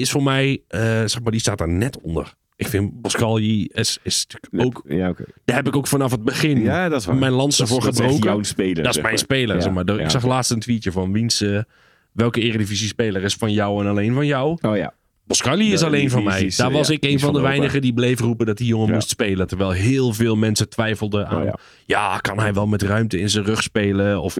[0.00, 2.34] is voor mij, eh, zeg maar, die staat daar net onder.
[2.56, 4.84] Ik vind Boscalji is, is natuurlijk ook.
[4.88, 5.12] Ja.
[5.44, 7.16] Daar heb ik ook vanaf het begin Ja, dat is waar.
[7.16, 8.24] mijn lansen voor dat is gebroken.
[8.28, 9.56] jouw speler, Dat is mijn speler.
[9.56, 9.86] Ja, zeg maar.
[9.86, 11.40] Ja, ik zag laatst een tweetje van wiens.
[11.40, 11.58] eh,
[12.12, 14.58] welke eredivisie speler is van jou en alleen van jou?
[14.60, 14.94] Oh ja.
[15.24, 16.52] Boscali is alleen van mij.
[16.56, 19.46] Daar was ik een van de weinigen die bleef roepen dat die jongen moest spelen.
[19.46, 21.38] Terwijl heel veel mensen twijfelden aan.
[21.38, 21.54] Oh, ja.
[21.86, 22.18] ja.
[22.18, 24.20] kan hij wel met ruimte in zijn rug spelen?
[24.22, 24.36] Of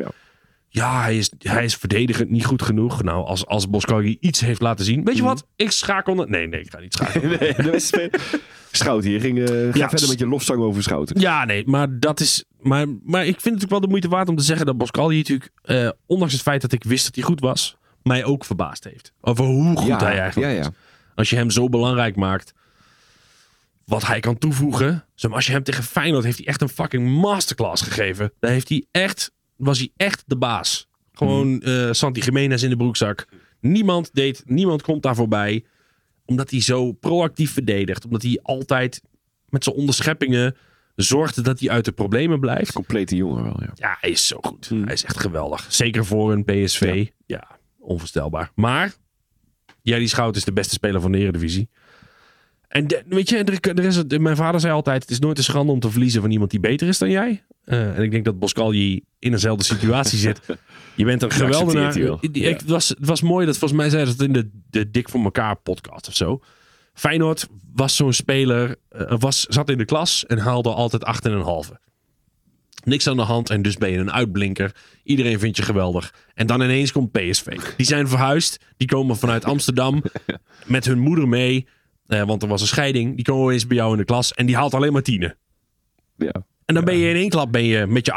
[0.77, 3.03] ja, hij, is, hij is verdedigend niet goed genoeg.
[3.03, 5.05] Nou, als, als Boscali iets heeft laten zien.
[5.05, 5.31] Weet je Mhm.
[5.31, 5.47] wat?
[5.57, 6.15] Ik schakel.
[6.15, 7.31] na- Nee, nee, ik ga niet schakelen.
[7.41, 8.11] Nee, de.
[8.71, 11.21] Schouten, je ging eh, ga Ja, verder s- met je lofzang over Schouten.
[11.21, 12.45] Ja, nee, maar dat is.
[12.61, 15.17] Maar, maar ik vind het ook wel de moeite waard om te zeggen dat Boscali
[15.17, 18.85] natuurlijk, eh, ondanks het feit dat ik wist dat hij goed was, mij ook verbaasd
[18.85, 19.13] heeft.
[19.21, 20.67] Over hoe goed hij eigenlijk ja, is.
[20.67, 20.73] ja.
[21.15, 22.53] Als je hem zo belangrijk maakt,
[23.85, 25.05] wat hij kan toevoegen.
[25.15, 28.33] Zeg maar, als je hem tegen Feyenoord heeft hij echt een fucking masterclass gegeven.
[28.41, 30.89] Daar heeft hij echt, was hij echt de baas.
[31.13, 31.67] Gewoon Mhm.
[31.67, 33.27] eh Santi Jiménez in de broekzak.
[33.61, 35.65] Niemand deed, niemand komt daar voorbij.
[36.25, 38.05] Omdat hij zo proactief verdedigt.
[38.05, 39.03] Omdat hij altijd
[39.49, 40.57] met zijn onderscheppingen
[40.95, 42.73] zorgt dat hij uit de problemen blijft.
[42.73, 43.71] Complete jongen wel, ja.
[43.75, 44.69] Ja, hij is zo goed.
[44.69, 44.85] Hmm.
[44.85, 45.67] Hij is echt geweldig.
[45.73, 47.07] Zeker voor een PSV.
[47.27, 48.51] Ja, onvoorstelbaar.
[48.55, 48.95] Maar,
[49.83, 51.69] die Schout is de beste speler van de Eredivisie.
[52.77, 55.39] En de- weet je, er, er is het, mijn vader zei altijd, het is nooit
[55.39, 57.45] een schande om te verliezen van iemand die beter is dan jij.
[57.65, 60.41] Eh, en ik denk dat Boscalji in dezelfde situatie zit.
[60.95, 61.99] Je bent een geweldenaar.
[61.99, 62.19] Ja.
[62.21, 64.91] ik- het, was, het was mooi, dat volgens mij zei ze het in de, de
[64.91, 66.41] Dik voor elkaar podcast of zo.
[66.95, 71.05] Feyenoord was zo'n speler, eh, was, zat in de klas en haalde altijd
[71.69, 71.73] 8,5.
[72.85, 74.75] Niks aan de hand en dus ben je een uitblinker.
[75.03, 76.15] Iedereen vindt je geweldig.
[76.35, 77.47] En dan ineens komt PSV.
[77.77, 78.61] Die zijn verhuisd.
[78.77, 80.03] Die komen vanuit Amsterdam
[80.67, 81.67] met hun moeder mee.
[82.09, 83.15] Eh, want er was een scheiding.
[83.17, 85.37] Die komen eens bij jou in de klas en die haalt alleen maar tienen.
[86.17, 86.33] ja.
[86.65, 88.13] En dan ben je in één klap ben je met je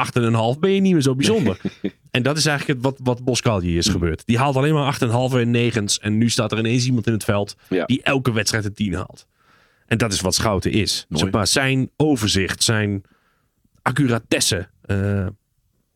[0.55, 1.61] 8,5 ben je niet meer zo bijzonder.
[2.11, 4.25] en dat is eigenlijk het wat, wat Boscaldi is gebeurd.
[4.25, 4.97] Die haalt alleen maar
[5.31, 5.99] 8,5 en negens.
[5.99, 7.85] En nu staat er ineens iemand in het veld Ja.
[7.85, 9.27] die elke wedstrijd een 10 haalt.
[9.85, 11.05] En dat is wat Schouten is.
[11.09, 13.01] Zeg maar, zijn overzicht, zijn
[13.81, 14.67] accuratesse.
[14.81, 15.25] eh,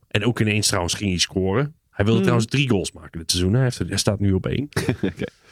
[0.07, 1.75] en ook ineens trouwens ging hij scoren.
[1.89, 3.53] Hij wilde trouwens drie goals maken dit seizoen.
[3.53, 4.69] Hij, heeft, hij staat nu op één.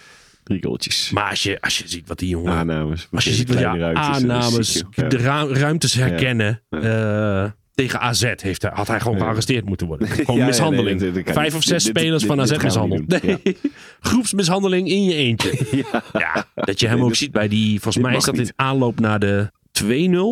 [0.44, 1.12] Drie goaltjes.
[1.14, 2.54] Maar als je, als je ziet wat die jongen...
[2.54, 3.08] Aannames.
[3.12, 6.62] Als je ziet wat eh, aannames, de ru- ruimtes herkennen.
[6.70, 7.44] Ja.
[7.46, 10.08] eh, tegen AZ heeft hij, had hij gewoon gearresteerd moeten worden.
[10.18, 11.00] Gewoon Ja, ja, mishandeling.
[11.14, 13.08] nee, Vijf of zes Dit- spelers dit- van AZ mishandeld.
[13.24, 13.40] Nee.
[14.00, 15.52] Groepsmishandeling in je eentje.
[16.14, 16.48] ja.
[16.56, 17.80] dat je hem Nee, ook dit- ziet bij die...
[17.82, 19.52] Volgens mij is dat in aanloop naar de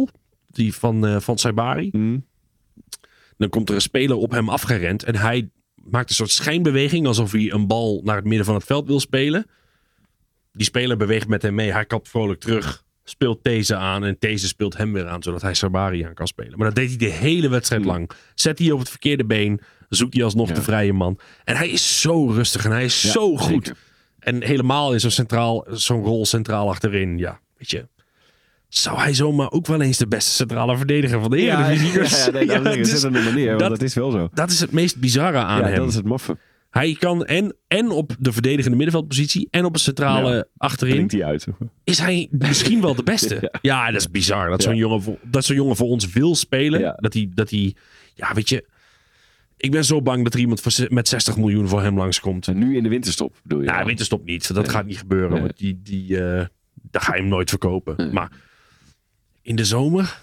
[0.10, 0.16] 2-0.
[0.50, 1.90] Die van, eh van Saibari.
[1.92, 2.18] Hm.
[3.38, 5.04] Dan komt er een speler op hem afgerend.
[5.04, 5.50] En hij
[5.84, 7.08] maakt een soort schijnbeweging.
[7.08, 9.46] Alsof hij een bal naar het midden van het veld wil spelen.
[10.60, 11.72] Die speler beweegt met hem mee.
[11.72, 12.84] Hij kapt vrolijk terug.
[13.04, 14.04] Speelt deze aan.
[14.04, 15.24] En deze speelt hem weer aan.
[15.24, 16.58] Zodat hij Sabari aan kan spelen.
[16.58, 18.10] Maar dat deed hij de hele wedstrijd lang.
[18.36, 19.62] Zet hij op het verkeerde been.
[19.90, 20.54] Zoekt hij alsnog Ja.
[20.54, 21.20] de vrije man.
[21.44, 22.66] En hij is zo rustig.
[22.66, 23.66] En hij is Ja, zo goed.
[23.66, 23.82] zeker.
[24.20, 27.18] En helemaal in zo'n centraal, zo'n rol centraal achterin.
[27.18, 27.88] Ja, weet je.
[28.68, 32.24] Zou hij zomaar ook wel eens de beste centrale verdediger van de Ja, Eredivisie ja,
[32.24, 34.12] kunnen ja, nee, dat Ja, is het is- een manier, want dat- dat is wel
[34.12, 34.30] zo.
[34.34, 35.76] dat is het meest bizarre aan Ja, hem.
[35.78, 36.38] dat is het maffe.
[36.70, 40.46] Hij kan en, en op de verdedigende middenveldpositie en op het centrale Ja.
[40.58, 41.48] achterin die uit.
[41.84, 43.54] is hij misschien wel de beste.
[43.62, 43.92] ja.
[43.92, 44.50] dat is bizar.
[44.50, 46.96] Dat zo'n jongen, voor- dat zo'n jongen voor ons wil spelen.
[46.98, 47.76] Dat, hij, dat hij,
[48.16, 48.66] ja weet je,
[49.58, 52.48] ik ben zo bang dat er iemand met 60 miljoen voor hem langskomt.
[52.48, 53.70] En nu in de winterstop, bedoel je?
[53.70, 54.54] Nou, winterstop niet.
[54.54, 55.32] Dat gaat niet gebeuren.
[55.32, 55.42] Nee.
[55.42, 58.14] Want die, die, eh, daar ga je hem nooit verkopen.
[58.14, 58.32] Maar
[59.42, 60.20] in de zomer,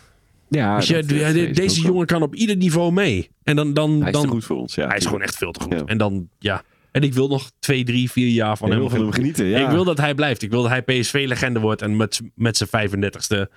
[0.48, 3.30] Ja, Weet je, ook deze jongen kan op ieder niveau mee.
[3.42, 4.86] En dan, dan, Hij is dan te goed voor ons, ja.
[4.86, 5.72] hij is gewoon echt veel te goed.
[5.72, 5.82] Ja.
[5.84, 6.62] En dan, ja.
[6.90, 9.44] En ik wil nog twee, drie, vier jaar van Je hem, wil van hem genieten,
[9.46, 9.58] ja.
[9.58, 10.42] Ik wil dat hij blijft.
[10.42, 13.52] Ik wil dat hij PSV-legende wordt en met, met zijn 35ste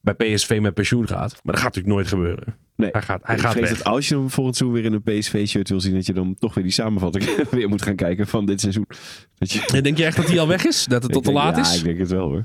[0.00, 1.30] bij PSV met pensioen gaat.
[1.42, 2.56] Maar dat gaat natuurlijk nooit gebeuren.
[2.76, 2.88] Nee.
[2.92, 3.78] Hij gaat, hij ik gaat vrees weg.
[3.78, 6.36] dat als je hem volgend seizoen weer in een PSV-shirt wil zien, dat je dan
[6.38, 8.86] toch weer die samenvatting weer moet gaan kijken van dit seizoen.
[9.38, 10.84] Dat je, En denk je echt dat hij al weg is?
[10.84, 11.78] Dat het tot Ik te laat ja, is?
[11.78, 12.44] ik denk het wel hoor.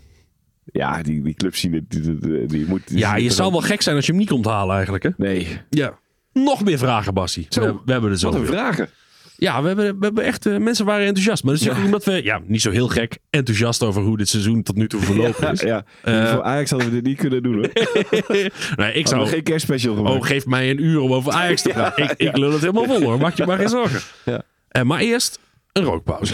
[0.65, 1.83] Ja, die, die clubs zien het.
[1.91, 4.45] Die, die, die moet, Ja, je zou wel gek zijn als je hem niet komt
[4.45, 5.03] halen eigenlijk.
[5.03, 5.09] Hè?
[5.17, 5.47] Nee.
[5.69, 5.99] Ja.
[6.33, 7.45] Nog meer vragen, Bassie.
[7.49, 8.31] Zo, we, we hebben er zo.
[8.31, 8.89] Wat een vragen.
[9.37, 10.45] Ja, we hebben, we hebben echt...
[10.45, 11.43] eh, mensen waren enthousiast.
[11.43, 12.23] Maar dat is ook omdat we...
[12.23, 15.61] Ja, niet zo heel gek enthousiast over hoe dit seizoen tot nu toe verlopen is.
[15.61, 17.69] Ja, Eh, voor Ajax hadden we dit niet kunnen doen hoor.
[18.75, 19.23] Nee, ik zou...
[19.23, 20.15] we geen kerstspecial gemaakt.
[20.15, 22.03] Oh, geef mij een uur om over Ajax te praten.
[22.03, 23.17] ik, ik lul het helemaal vol hoor.
[23.17, 23.99] Maak je maar geen zorgen.
[24.25, 24.41] Ja.
[24.67, 25.39] Eh, maar eerst
[25.71, 26.33] een rookpauze.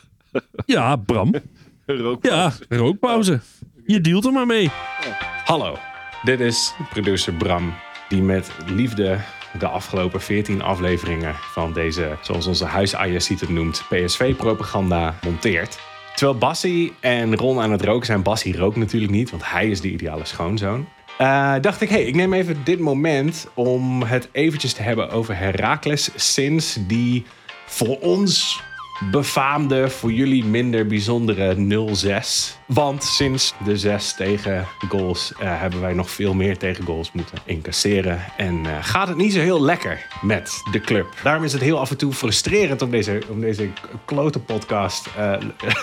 [0.66, 1.34] ja, Bram.
[2.20, 3.40] Ja, rookpauze.
[3.86, 4.70] Je dealt er maar mee.
[5.44, 5.76] Hallo,
[6.22, 7.74] dit is producer Bram,
[8.08, 9.18] die met liefde
[9.58, 12.94] de afgelopen 14 afleveringen van deze, zoals onze huis
[13.40, 15.78] het noemt, PSV-propaganda monteert.
[16.14, 18.22] Terwijl Bassie en Ron aan het roken zijn.
[18.22, 20.88] Bassie rookt natuurlijk niet, want hij is de ideale schoonzoon.
[21.18, 25.36] Eh, dacht ik, hey, ik neem even dit moment om het eventjes te hebben over
[25.36, 27.24] Heracles sinds die
[27.66, 28.62] voor ons
[29.10, 32.62] befaamde, voor jullie minder bijzondere 0-6.
[32.66, 37.38] Want sinds de 6 tegen goals eh, hebben wij nog veel meer tegen goals moeten
[37.44, 38.20] incasseren.
[38.36, 41.06] En eh, gaat het niet zo heel lekker met de club.
[41.22, 43.70] Daarom is het heel af en toe frustrerend om deze, om deze
[44.04, 45.32] klote podcast eh,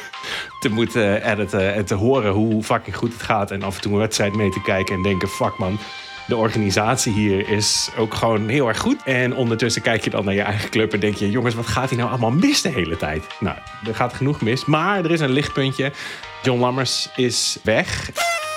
[0.62, 1.74] te moeten editen.
[1.74, 3.52] En te horen hoe fucking goed het gaat.
[3.52, 5.80] En af en toe een wedstrijd mee te kijken en denken: fuck man
[6.28, 9.04] de organisatie hier is ook gewoon heel erg goed.
[9.04, 11.90] En ondertussen kijk je dan naar je eigen club en denk je: jongens, wat gaat
[11.90, 13.26] hier nou allemaal mis de hele tijd?
[13.40, 13.58] Nou,
[13.88, 14.66] er gaat genoeg mis.
[14.66, 15.92] Maar er is een lichtpuntje.
[16.42, 18.12] John Lammers is weg.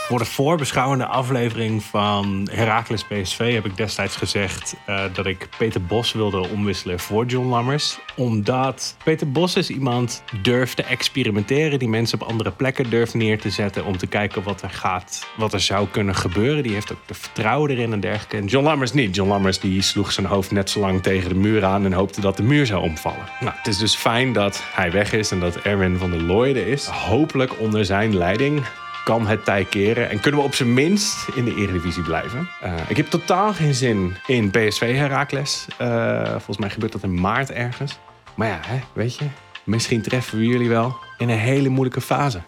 [0.09, 5.83] Voor de voorbeschouwende aflevering van Heracles PSV heb ik destijds gezegd uh, dat ik Peter
[5.83, 7.99] Bos wilde omwisselen voor John Lammers.
[8.17, 13.41] Omdat Peter Bos is iemand durft te experimenteren, die mensen op andere plekken durft neer
[13.41, 16.63] te zetten om te kijken wat er gaat, wat er zou kunnen gebeuren.
[16.63, 18.37] Die heeft ook de vertrouwen erin en dergelijke.
[18.37, 19.15] En John Lammers niet.
[19.15, 22.21] John Lammers die sloeg zijn hoofd net zo lang tegen de muur aan en hoopte
[22.21, 23.29] dat de muur zou omvallen.
[23.41, 26.67] Nou, het is dus fijn dat hij weg is en dat Erwin van der Looyden
[26.67, 26.87] is.
[26.87, 28.63] Hopelijk onder zijn leiding
[29.05, 30.11] kan het tij keren.
[30.11, 32.49] En kunnen we op zijn minst in de Eredivisie blijven.
[32.65, 35.67] Uh, ik heb totaal geen zin in PSV Herakles.
[35.81, 37.99] Uh, volgens mij gebeurt dat in maart ergens.
[38.35, 39.25] Maar ja, hè, weet je,
[39.65, 42.41] misschien treffen we jullie wel in een hele moeilijke fase.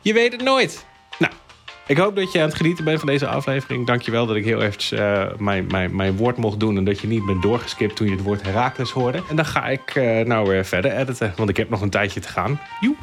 [0.00, 0.86] Je weet het nooit.
[1.18, 1.32] Nou,
[1.86, 3.86] ik hoop dat je aan het genieten bent van deze aflevering.
[3.86, 6.76] Dankjewel dat ik heel eventjes uh, mijn, mijn, mijn woord mocht doen...
[6.76, 9.22] en dat je niet bent doorgeskipt toen je het woord Herakles hoorde.
[9.28, 9.94] En dan ga ik
[10.24, 12.60] nou weer verder editen, want ik heb nog een tijdje te gaan.
[12.80, 12.96] Joe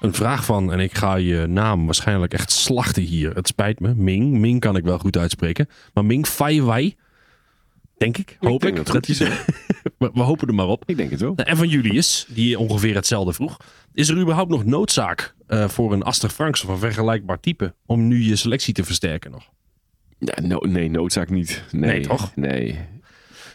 [0.00, 3.34] een vraag van, en ik ga je naam waarschijnlijk echt slachten hier.
[3.34, 3.94] Het spijt me.
[3.94, 4.38] Ming.
[4.38, 5.68] Ming kan ik wel goed uitspreken.
[5.94, 6.94] Maar Ming Fai Wai.
[7.96, 8.36] Denk ik.
[8.40, 8.76] Hoop ik.
[8.86, 9.16] dat hij
[9.98, 10.82] we, we hopen er maar op.
[10.86, 11.34] Ik denk het wel.
[11.36, 13.56] En van Julius, die ongeveer hetzelfde vroeg.
[13.92, 18.08] Is er überhaupt nog noodzaak uh, voor een Aster Franks of een vergelijkbaar type om
[18.08, 19.50] nu je selectie te versterken nog?
[20.18, 21.64] Ja, no, nee, noodzaak niet.
[21.70, 22.36] Nee, nee toch?
[22.36, 22.78] Nee.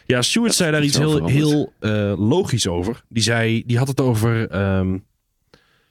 [0.06, 3.04] Ja, Stuart zei daar iets heel, heel uh, logisch over.
[3.08, 5.04] Die, zei, die had het over um,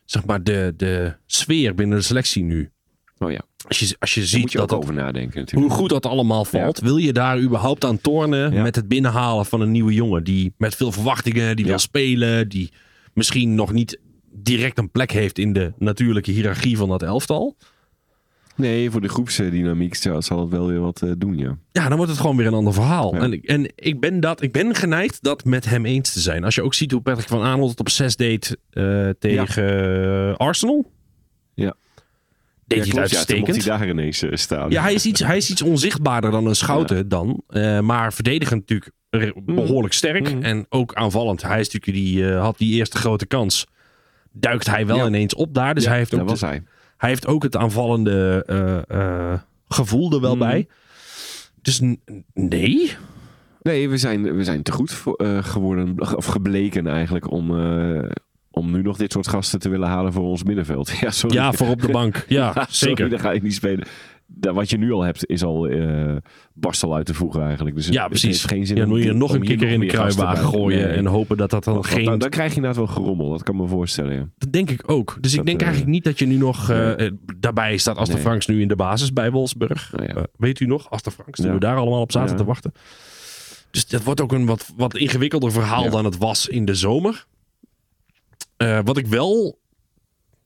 [0.10, 2.72] zeg maar de, de sfeer binnen de selectie nu.
[3.18, 3.41] Oh ja.
[3.68, 5.68] Als je, als je ziet moet je dat over nadenken natuurlijk.
[5.72, 8.62] hoe goed dat allemaal valt, wil je daar überhaupt aan tornen Ja.
[8.62, 11.72] met het binnenhalen van een nieuwe jongen die met veel verwachtingen, die Ja.
[11.72, 12.72] wil spelen, die
[13.14, 13.99] misschien nog niet
[14.32, 17.55] direct een plek heeft in de natuurlijke hiërarchie van dat elftal.
[18.60, 21.57] Nee, voor de groepsdynamiek zal het wel weer wat eh, doen, ja.
[21.72, 23.16] Ja, dan wordt het gewoon weer een ander verhaal.
[23.16, 23.22] Ja.
[23.22, 26.43] En, ik- en ik, ben dat, ik ben geneigd dat met hem eens te zijn.
[26.43, 30.91] Als je ook ziet hoe Patrick van Aanholt het op 6 deed eh, tegen Arsenal.
[31.53, 31.74] Ja.
[32.66, 33.66] Deed ja, hij het klopt, ja, mocht uitstekend.
[33.66, 34.70] hij daar ineens eh, staan.
[34.70, 37.41] Ja, hij is iets, hij is iets onzichtbaarder dan een Schouten dan.
[37.47, 40.34] Eh, maar verdedigend natuurlijk re- behoorlijk sterk.
[40.34, 40.43] Mhm.
[40.43, 41.41] En ook aanvallend.
[41.41, 43.68] Hij is natuurlijk die, eh, had die eerste grote kans.
[44.32, 45.07] Duikt hij wel Ja.
[45.07, 45.74] ineens op daar.
[45.74, 46.64] Dus Ja, hij, heeft ook was hij.
[47.00, 50.47] Hij heeft ook het aanvallende eh, eh, gevoel er wel Mhm.
[50.47, 50.68] bij.
[51.62, 51.82] Dus
[52.34, 52.95] nee.
[53.62, 57.50] Nee, we zijn, we zijn te goed voor, eh, geworden, of gebleken eigenlijk, om,
[58.52, 60.89] om nu nog dit soort gasten te willen halen voor ons middenveld.
[61.02, 61.36] Ja, sorry.
[61.36, 62.26] Ja, voor op de bank.
[62.28, 63.10] Ja, Sorry, zeker.
[63.10, 63.88] daar ga ik niet spelen.
[64.42, 66.16] Wat je nu al hebt, is al eh
[66.54, 67.76] barstel uit te voegen eigenlijk.
[67.76, 68.30] Dus Ja, het precies.
[68.30, 70.88] heeft geen zin Ja, dan moet je nog een kikker in de kruiwagen gooien.
[70.88, 70.98] Nee.
[70.98, 72.06] En hopen dat dat dan Want geen...
[72.06, 73.30] dan, dan krijg je inderdaad wel gerommel.
[73.30, 74.30] Dat kan me voorstellen, ja.
[74.38, 75.18] Dat denk ik ook.
[75.22, 76.70] Dus ik denk eh, eigenlijk niet dat je nu nog...
[76.70, 78.24] eh, daarbij staat Aster Nee.
[78.24, 79.92] Franks nu in de basis bij Wolfsburg.
[79.96, 80.26] Nou ja.
[80.38, 80.90] Weet u nog?
[80.90, 81.40] Aster Franks.
[81.42, 82.72] Toen we daar allemaal op zaten te wachten.
[83.72, 87.26] Dus dat wordt ook een wat, wat ingewikkelder verhaal dan het was in de zomer.
[88.84, 89.60] Wat ik wel...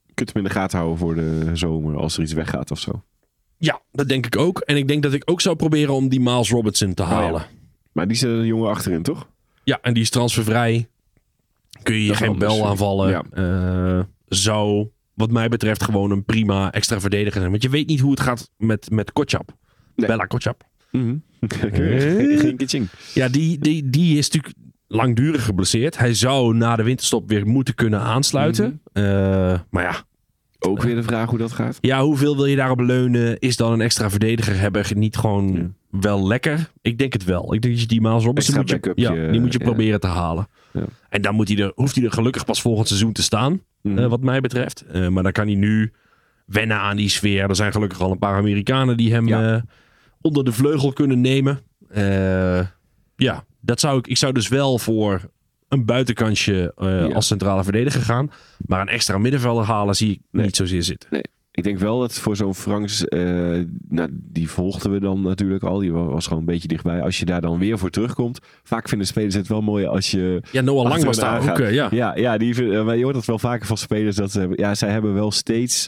[0.06, 2.80] Je kunt hem in de gaten houden voor de zomer als er iets weggaat of
[2.80, 3.04] zo.
[3.64, 4.60] Ja, dat denk ik ook.
[4.60, 7.42] En ik denk dat ik ook zou proberen om die Miles Robertson te halen.
[7.42, 7.48] ja.
[7.92, 9.28] Maar die zit er een jongen achterin, toch?
[9.64, 10.88] Ja, en die is transfervrij.
[11.84, 13.10] Kun je je geen anders, bel aanvallen.
[13.10, 13.24] ja.
[13.32, 17.50] Eh, zou, wat mij betreft, gewoon een prima extra verdediger zijn.
[17.52, 19.56] Want je weet niet hoe het gaat met, met Kotschap.
[19.96, 20.08] Nee.
[20.08, 20.64] Bella Kotschap.
[20.92, 21.22] Geen
[22.40, 22.88] geen kitching.
[23.14, 24.56] Ja, die, die, die is natuurlijk
[24.88, 25.98] langdurig geblesseerd.
[25.98, 28.82] Hij zou na de winterstop weer moeten kunnen aansluiten.
[28.94, 29.06] Mhm.
[29.06, 30.06] Eh, maar ja.
[30.68, 31.78] Ook weer de vraag hoe dat gaat.
[31.82, 33.40] ja, hoeveel wil je daarop leunen?
[33.40, 36.72] Is dan een extra verdediger hebben niet gewoon wel lekker?
[36.82, 37.54] Ik denk het wel.
[37.54, 39.66] Ik denk dat je die Miles Robertson Extra moet je, ja, die moet je ja.
[39.66, 40.48] proberen te halen.
[40.72, 40.84] Ja.
[41.10, 43.62] En dan moet hij er, hoeft hij er gelukkig pas volgend seizoen te staan.
[43.82, 43.98] Mhm.
[43.98, 44.86] eh, wat mij betreft.
[44.92, 45.92] Eh, maar dan kan hij nu
[46.46, 47.50] wennen aan die sfeer.
[47.50, 49.62] Er zijn gelukkig al een paar Amerikanen die hem eh,
[50.22, 51.60] onder de vleugel kunnen nemen.
[51.90, 52.60] Eh,
[53.16, 55.22] ja, dat zou ik, ik zou dus wel voor
[55.74, 57.14] een buitenkansje eh, Ja.
[57.16, 58.32] als centrale verdediger gaan.
[58.66, 60.46] Maar een extra middenvelder halen zie ik Nee.
[60.46, 61.10] niet zozeer zitten.
[61.12, 61.24] Nee.
[61.52, 63.20] ik denk wel dat voor zo'n Franks, eh,
[63.90, 65.80] nou, die volgden we dan natuurlijk al.
[65.80, 67.02] Die wa- was gewoon een beetje dichtbij.
[67.02, 68.40] Als je daar dan weer voor terugkomt.
[68.64, 70.42] Vaak vinden spelers het wel mooi als je...
[70.52, 71.60] Ja, Noah Lang was daar ook.
[71.60, 71.88] eh, ja.
[71.92, 74.16] Ja, ja die, maar je hoort dat wel vaker van spelers.
[74.16, 75.88] Dat ze, ja, zij hebben wel steeds...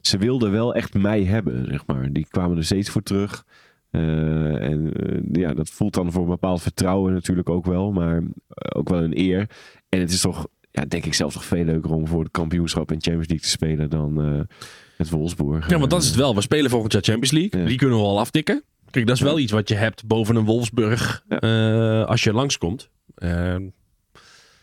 [0.00, 2.12] Ze wilden wel echt mij hebben, zeg maar.
[2.12, 3.44] Die kwamen er steeds voor terug.
[3.92, 7.92] Eh, en eh, ja, dat voelt dan voor een bepaald vertrouwen natuurlijk ook wel.
[7.92, 9.50] Maar eh, ook wel een eer.
[9.88, 12.90] En het is toch, ja, denk ik zelf toch veel leuker om voor het kampioenschap
[12.90, 14.56] en Champions League te spelen dan eh
[14.96, 15.70] het Wolfsburg.
[15.70, 16.34] Ja, want dat is het wel.
[16.34, 17.60] We spelen volgend jaar Champions League.
[17.60, 17.66] Ja.
[17.66, 18.62] Die kunnen we al aftikken.
[18.90, 22.02] Kijk, dat is wel iets wat je hebt boven een Wolfsburg Ja.
[22.02, 22.90] als je langskomt.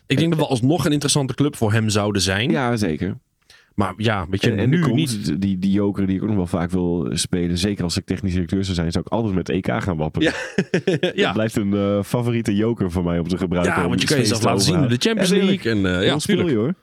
[0.08, 2.50] Ik denk dat we alsnog een interessante club voor hem zouden zijn.
[2.50, 3.18] Ja, zeker.
[3.76, 5.42] Maar ja, weet je, En, en nu komt niet.
[5.42, 7.58] die, die joker die ik ook nog wel vaak wil spelen.
[7.58, 10.34] Zeker als ik technisch directeur zou zijn, zou ik altijd met EK gaan wapperen.
[11.02, 11.14] Ja.
[11.24, 13.82] Dat blijft een eh, favoriete joker voor mij om te gebruiken.
[13.82, 14.96] ja, want je kan jezelf laten zien in de.
[15.00, 15.30] Champions.
[15.30, 15.72] League.
[15.72, 16.74] En, eh, Ja, speel je hoor.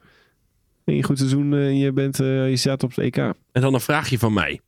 [0.85, 3.17] In een goed seizoen, eh, je, bent, je staat op het EK.
[3.17, 4.61] En dan een vraagje van mij.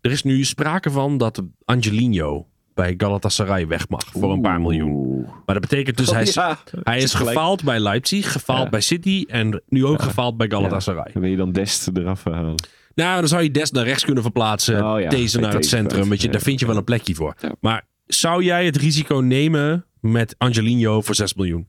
[0.00, 2.46] Er is nu sprake van dat Angelino
[2.76, 5.20] bij Galatasaray weg mag voor een paar miljoen.
[5.24, 6.58] Maar dat betekent dus hij is, Ja.
[6.82, 8.68] hij is gefaald bij Leipzig, gefaald Ja.
[8.70, 11.10] bij City en nu ook gefaald bij Galatasaray.
[11.12, 12.54] Dan wil je dan Dest eraf halen.
[12.94, 14.86] Nou, dan zou je Des naar rechts kunnen verplaatsen.
[14.92, 16.08] Oh ja, deze naar het centrum.
[16.08, 16.32] Weet je, Ja.
[16.32, 17.34] daar vind je wel een plekje voor.
[17.40, 17.54] Ja.
[17.60, 21.66] Maar zou jij het risico nemen met Angelino voor 6 miljoen?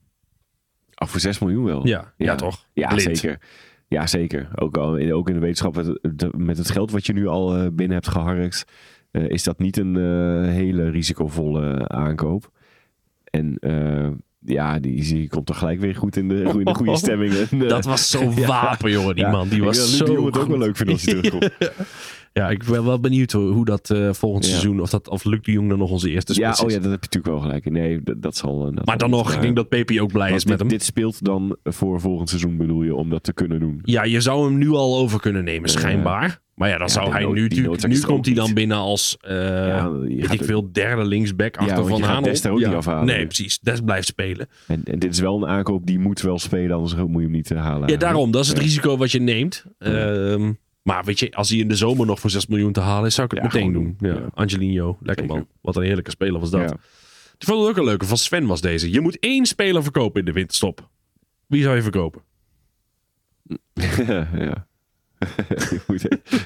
[0.95, 1.87] Oh, voor 6 miljoen wel.
[1.87, 2.35] Ja, ja.
[2.35, 2.65] toch?
[2.73, 3.17] Ja, Blind.
[3.17, 3.39] zeker.
[3.87, 4.47] Ja, zeker.
[4.55, 7.27] Ook, al, in- ook in de wetenschap, met, het- met het geld wat je nu
[7.27, 8.65] al eh, binnen hebt geharkt,
[9.11, 12.51] eh, is dat niet een eh, hele risicovolle aankoop.
[13.23, 14.07] En eh,
[14.45, 17.33] ja, die, die komt toch gelijk weer goed in de, goed in de goede stemming.
[17.33, 18.47] En, eh, Dat was zo Ja.
[18.47, 19.47] wapen, jongen, die man.
[19.49, 21.49] Die was zo Jong het ook wel leuk vindt als hij terugkomt.
[22.33, 24.49] Ja, ik ben wel benieuwd hoe, dat volgend Ja.
[24.51, 26.73] seizoen, of, dat, of Luc de Jong dan nog onze eerste ja, oh is.
[26.73, 27.69] ja, dat heb je natuurlijk wel gelijk.
[27.69, 28.71] Nee, dat, dat zal...
[28.73, 30.77] dat Maar dan nog, ik denk dat Pepe ook blij want is met dit, hem.
[30.77, 33.79] Dit speelt dan voor volgend seizoen, bedoel je, om dat te kunnen doen.
[33.83, 36.39] Ja, je zou hem nu al over kunnen nemen, schijnbaar.
[36.57, 37.87] Maar ja, dan Ja, zou hij nood- nu natuurlijk...
[37.87, 39.35] Nu komt hij dan binnen als, eh
[39.67, 42.55] Ja, weet ik veel, derde linksback achter want Van Hanel.
[42.55, 43.05] Niet afhalen.
[43.05, 43.59] Nee, precies.
[43.59, 44.47] Des blijft spelen.
[44.67, 47.31] En, en dit is wel een aankoop die moet wel spelen, anders moet je hem
[47.31, 47.89] niet eh, halen.
[47.89, 48.31] Ja, daarom.
[48.31, 48.63] Dat is het Ja.
[48.63, 49.65] risico wat je neemt.
[49.79, 50.51] Ehm,
[50.81, 53.15] maar weet je, als hij in de zomer nog voor 6 miljoen te halen is,
[53.15, 53.95] zou ik het Ja, meteen doen.
[53.99, 54.13] Ja.
[54.13, 54.29] Ja.
[54.33, 55.35] Angelino, lekker Zeker.
[55.39, 55.47] man.
[55.61, 56.61] Wat een heerlijke speler was dat.
[56.61, 56.75] Ja.
[57.37, 58.05] Ik vond het ook een leuke.
[58.05, 58.91] Van Sven was deze.
[58.91, 60.89] Je moet één speler verkopen in de winterstop.
[61.47, 62.21] Wie zou je verkopen?
[64.47, 64.67] ja.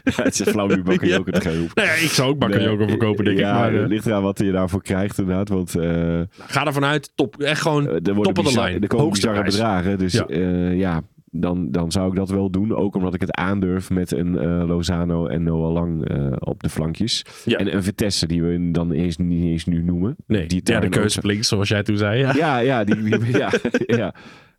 [0.04, 1.84] Ja, het is flauw nu Bakayoko te gaan roepen.
[1.86, 3.54] Nee, ik zou ook Nee, verkopen, denk ja, ik.
[3.60, 5.50] Maar het eh, ligt eraan wat je daarvoor krijgt inderdaad.
[5.50, 7.12] Want eh, ga ervan uit.
[7.16, 7.42] Top.
[7.42, 8.80] Echt gewoon er top worden of the line.
[8.80, 9.98] Er komen bizarre bedragen.
[9.98, 10.26] Dus Ja.
[10.28, 11.02] ja, ja
[11.34, 12.76] dan, dan zou ik dat wel doen.
[12.76, 16.70] Ook omdat ik het aandurf met een eh, Lozano en Noah Lang eh, op de
[16.70, 17.26] flankjes.
[17.46, 17.58] Ja.
[17.58, 20.16] En een Vitesse die we dan eens, niet eens nu noemen.
[20.28, 22.20] Nee, die derde ook- keuze links, zoals jij toen zei.
[22.20, 22.34] Ja.
[22.36, 23.50] Ja, ja, die, die- ja,
[23.88, 24.14] ja.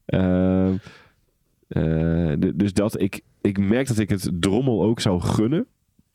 [0.07, 0.71] Eh,
[2.55, 5.67] dus dat ik, ik merk dat ik het drommel ook zou gunnen.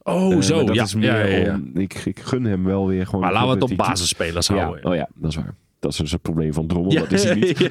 [0.04, 0.64] Oh, Eh, zo.
[0.66, 0.84] dat ja.
[0.84, 1.72] is meer ja, ja, om.
[1.74, 3.22] Ik, ik gun hem wel weer gewoon.
[3.22, 4.86] Maar laten we het op basisspelers houden.
[4.86, 5.56] Oh ja, dat is waar.
[5.80, 6.94] Dat is dus het probleem van drommel.
[6.94, 7.58] Dat is hij niet.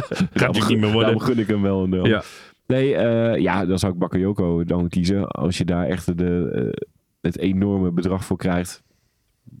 [0.34, 1.20] Gaat niet meer worden.
[1.20, 2.06] Gun ik hem wel een nul.
[2.06, 2.22] Ja.
[2.66, 5.28] Nee, eh, ja, dan zou ik Bakayoko dan kiezen.
[5.28, 6.86] Als je daar echt de, eh,
[7.20, 8.82] het enorme bedrag voor krijgt.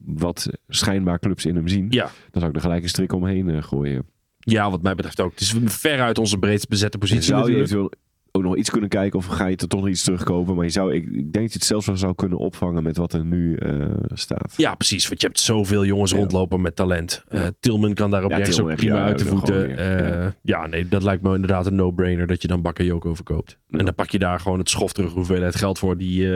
[0.04, 1.86] Wat schijnbaar clubs in hem zien.
[1.90, 2.02] Ja.
[2.02, 4.06] Dan zou ik er gelijk een strik omheen gooien.
[4.38, 5.30] ja, wat mij betreft ook.
[5.30, 7.92] Het is veruit onze breedst bezette positie Zou je eventueel
[8.36, 10.54] ook nog iets kunnen kijken of ga je er toch nog iets terugkopen.
[10.54, 12.96] Maar je zou, ik, ik denk dat je het zelfs wel zou kunnen opvangen met
[12.96, 14.54] wat er nu eh, staat.
[14.56, 15.08] Ja, precies.
[15.08, 16.16] Want je hebt zoveel jongens Ja.
[16.16, 17.24] rondlopen met talent.
[17.28, 19.76] Eh, Tilman kan daar op Ja, rechts ook prima ja, uit de voeten.
[19.78, 20.66] Eh, ja.
[20.66, 23.58] nee, dat lijkt me inderdaad een no-brainer dat je dan Bakayoko verkoopt.
[23.70, 26.28] En dan pak je daar gewoon het schof terug hoeveelheid geld voor die,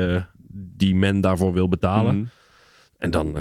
[0.53, 2.17] die men daarvoor wil betalen.
[2.17, 2.25] Mhm.
[2.99, 3.37] En dan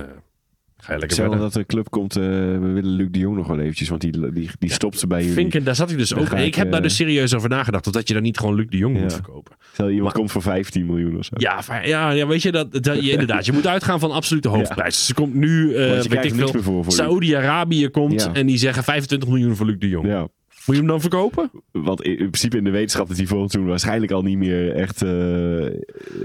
[0.88, 1.40] ga je lekker Stel verder.
[1.46, 4.32] dat de club komt, eh, we willen Luc de Jong nog wel eventjes, want die,
[4.34, 5.34] die, die stopt ze bij jullie.
[5.36, 6.30] Vinken, daar zat ik dus Dan ook.
[6.32, 7.88] Ik, ik, heb daar eh, dus serieus over nagedacht.
[7.88, 9.02] Of dat je dan niet gewoon Luc de Jong Ja.
[9.02, 9.56] moet verkopen.
[9.74, 11.34] Stel iemand Maar- komt voor 15 miljoen of zo.
[11.38, 13.46] Ja, ja, ja, weet je, dat, dat, je, inderdaad.
[13.46, 15.06] Je moet uitgaan van absolute hoofdprijs.
[15.06, 16.84] Ze komt nu, eh je weet ik veel.
[16.88, 20.08] Saoedi-Arabië komt en die zeggen 25 miljoen voor Luc de Jong.
[20.08, 21.52] Ja, Moet je hem dan verkopen?
[21.72, 24.72] want in, in principe in de wetenschap dat hij volgend seizoen waarschijnlijk al niet meer
[24.74, 25.02] echt...
[25.02, 25.10] eh,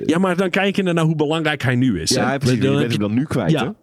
[0.07, 2.11] Ja, maar dan kijk je naar hoe belangrijk hij nu is.
[2.11, 2.39] ja, hè?
[2.39, 2.61] precies.
[2.61, 3.75] Dan Je bent je- hem dan nu kwijt, Ja.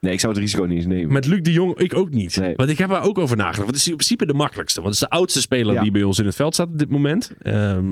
[0.00, 1.12] Nee, ik zou het risico niet eens nemen.
[1.12, 2.36] Met Luc de Jong, ik ook niet.
[2.36, 2.54] Nee.
[2.56, 3.56] Want ik heb er ook over nagedacht.
[3.58, 4.80] Want het is in principe de makkelijkste.
[4.82, 5.82] Want het is de oudste speler Ja.
[5.82, 7.32] die bij ons in het veld staat op dit moment.
[7.42, 7.84] Ehm,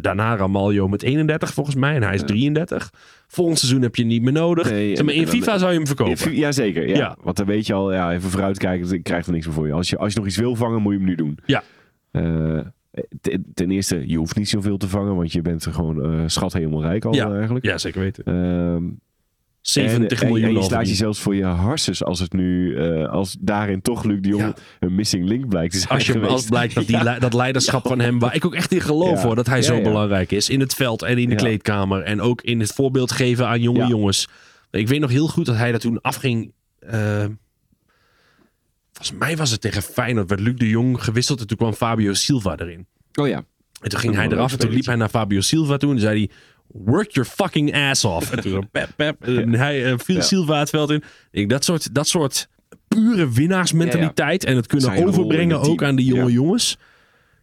[0.00, 1.94] daarna Ramaljo met 31 volgens mij.
[1.94, 2.90] En hij is 33.
[3.26, 4.70] Volgend seizoen heb je niet meer nodig.
[4.70, 6.34] Nee, Zeg maar, en- in FIFA zou je hem verkopen.
[6.34, 6.88] Ja, zeker.
[6.88, 6.96] Ja.
[6.96, 7.16] Ja.
[7.22, 9.72] Want dan weet je al, ja, even vooruitkijken, ik krijg er niks meer voor je.
[9.72, 11.38] Als je, als je nog iets wil vangen, moet je hem nu doen.
[11.46, 11.62] Ja.
[12.10, 12.58] Eh,
[13.20, 16.22] ten, ten eerste, je hoeft niet zoveel te vangen, want je bent er gewoon eh,
[16.26, 17.34] schat helemaal rijk al Ja.
[17.34, 17.64] eigenlijk.
[17.64, 18.24] Ja, zeker weten.
[18.24, 18.84] Ehm,
[19.62, 20.98] 70 en, en- miljoen En je al slaat verdiend.
[20.98, 24.54] jezelf voor je harses als het nu, eh, als daarin toch Luc de Jong Ja.
[24.80, 27.02] een missing link blijkt te zijn Als, je, als blijkt dat, die, Ja.
[27.02, 29.26] le- dat leiderschap van hem, waar ik ook echt in geloof Ja.
[29.26, 29.82] hoor, dat hij Ja, zo ja.
[29.82, 30.48] belangrijk is.
[30.48, 31.36] In het veld en in de Ja.
[31.40, 32.02] kleedkamer.
[32.02, 33.88] En ook in het voorbeeld geven aan jonge Ja.
[33.88, 34.28] jongens.
[34.70, 36.52] Ik weet nog heel goed dat hij dat toen afging.
[36.78, 37.24] eh,
[38.92, 40.28] volgens mij was het tegen Feyenoord.
[40.28, 42.86] Werd Luc de Jong gewisseld en toen kwam Fabio Silva erin.
[43.14, 43.36] Oh ja.
[43.80, 45.88] En toen ging Dat hij eraf en toen liep hij naar Fabio Silva toe.
[45.90, 46.30] En toen zei hij,
[46.72, 48.30] work your fucking ass off.
[48.32, 49.26] En toen pep, pep.
[49.26, 50.22] En hij eh, viel Ja.
[50.22, 51.02] Silva het veld in.
[51.30, 52.48] Ik dat soort, dat soort
[52.88, 54.44] pure winnaarsmentaliteit.
[54.44, 55.72] En het kunnen Zijn overbrengen team.
[55.72, 56.78] ook aan die jonge jongens.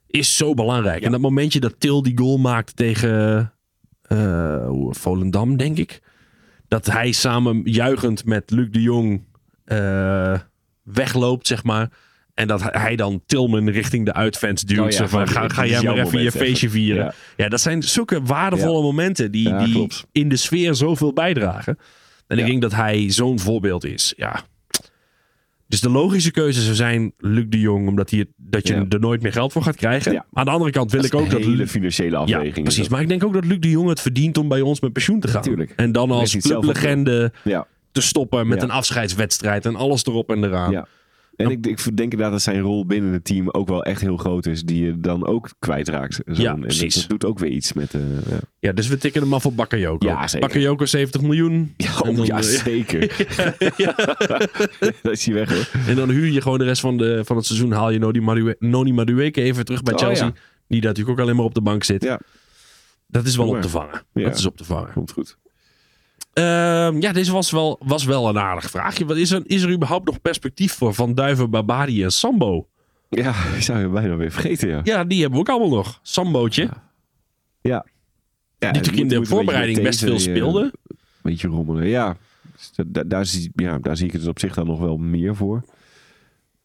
[0.07, 1.03] Is zo belangrijk.
[1.03, 3.53] En dat momentje dat Til die goal maakt tegen
[4.01, 6.01] eh, Volendam, denk ik.
[6.67, 9.23] Dat hij samen juichend met Luc de Jong
[9.65, 10.39] eh,
[10.83, 11.89] wegloopt, zeg maar.
[12.39, 14.79] En dat hij- dan Tilman richting de uitfans duwt.
[14.79, 17.03] Oh ja, van, ga, ga jij maar even je feestje vieren.
[17.05, 17.13] Ja.
[17.37, 17.49] Ja.
[17.49, 21.77] dat zijn zulke waardevolle momenten die, die in de sfeer zoveel bijdragen.
[22.27, 24.13] En ik denk dat hij zo'n voorbeeld is.
[24.17, 24.43] Ja.
[25.67, 29.21] Dus de logische keuze zou zijn Luc de Jong, omdat hij dat je er nooit
[29.21, 30.25] meer geld voor gaat krijgen.
[30.33, 32.63] Aan de andere kant wil ik ook dat hele financiële afweging.
[32.63, 32.87] precies.
[32.89, 35.19] Maar ik denk ook dat Luc de Jong het verdient om bij ons met pensioen
[35.19, 35.41] te gaan.
[35.41, 35.73] Tuurlijk.
[35.75, 37.31] En dan als clublegende
[37.91, 40.71] te stoppen met een afscheidswedstrijd en alles erop en eraan.
[40.71, 40.87] Ja.
[41.39, 44.17] En ik, ik denk inderdaad dat zijn rol binnen het team ook wel echt heel
[44.17, 44.63] groot is.
[44.63, 46.13] Die je dan ook kwijtraakt.
[46.13, 46.21] Zo.
[46.41, 46.95] Ja, En precies.
[46.95, 47.93] Dat, doet ook weer iets met...
[47.93, 48.39] eh ja.
[48.59, 50.07] Ja, dus we tikken hem af op Bakayoko.
[50.07, 50.47] Ja, zeker.
[50.47, 51.73] Bakayoko 70 miljoen.
[51.77, 52.99] Ja, oh, dan, ja, eh, zeker.
[55.01, 55.81] dat is hij weg hoor.
[55.87, 57.71] En dan huur je gewoon de rest van, de, van het seizoen.
[57.71, 60.33] Haal je Noni, Madue Noni Madueke even terug bij Oh, Chelsea.
[60.67, 62.03] Die natuurlijk ook alleen maar op de bank zit.
[62.03, 62.19] Ja.
[63.07, 64.03] Dat is wel op te vangen.
[64.13, 64.93] Dat is op te vangen.
[64.93, 65.37] Komt goed.
[66.33, 69.05] Ehm, ja, deze was wel, was wel een aardig vraagje.
[69.05, 72.67] Wat is, er, is er überhaupt nog perspectief voor Van Duiven, Babadi en Sambo?
[73.09, 74.81] Ja, ik zou je bijna weer vergeten, ja.
[74.83, 75.99] Ja, die hebben we ook allemaal nog.
[76.01, 76.83] Sambootje, Ja.
[77.61, 77.85] Ja.
[78.57, 80.61] ja die natuurlijk in de voorbereiding best veel speelde.
[80.61, 82.17] Een beetje rommelen, ja.
[82.55, 83.77] Dus da- da- daar, zie, ja.
[83.79, 85.63] daar zie ik het op zich dan nog wel meer voor.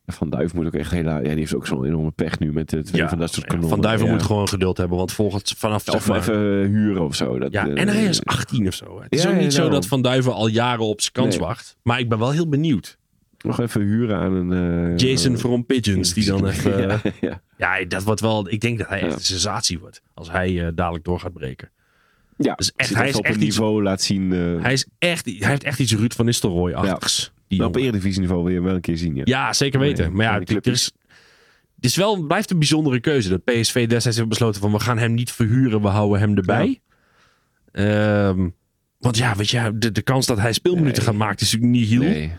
[0.06, 1.04] Van Duif moet ook echt heel...
[1.04, 3.70] Ja, die heeft ook zo'n enorme pech nu met het Ja, van dat soort kanonnen.
[3.70, 4.12] Van Duiven ja.
[4.12, 4.96] moet gewoon geduld hebben.
[4.98, 6.36] Want volgens vanaf zeg Of maar, even
[6.66, 7.38] huren of zo.
[7.38, 9.00] Dat, Ja, eh, en hij is 18 of zo.
[9.02, 11.46] Het is ook niet zo dat Van Duiven al jaren op zijn kans Nee.
[11.46, 11.76] wacht.
[11.82, 12.98] Maar ik ben wel heel benieuwd.
[13.38, 14.90] Nog even huren aan een...
[14.92, 17.00] eh, Jason eh, from Pigeons, die dan even...
[17.56, 18.50] ja, dat wordt wel.
[18.50, 20.02] Ik denk dat hij echt een sensatie wordt.
[20.14, 21.70] Als hij eh, dadelijk door gaat breken.
[22.36, 24.32] Ja, Dus echt, hij is op echt een iets- niveau laat zien.
[24.32, 27.32] eh Hij, is echt, hij heeft echt iets Ruud van Nistelrooy-achtigs.
[27.48, 29.14] Die op eredivisieniveau wil je hem wel een keer zien.
[29.14, 29.22] Ja.
[29.24, 30.04] Ja, zeker weten.
[30.04, 30.92] Nee, maar ja, het, is,
[31.76, 33.28] het is wel, blijft een bijzondere keuze.
[33.28, 34.72] Dat PSV destijds heeft besloten van...
[34.72, 36.80] we gaan hem niet verhuren, we houden hem erbij.
[37.72, 38.48] Ehm,
[38.98, 41.04] want ja, weet je, de, de kans dat hij speelminuten Nee.
[41.04, 42.10] gaat maken is natuurlijk niet heel.
[42.10, 42.32] Nee.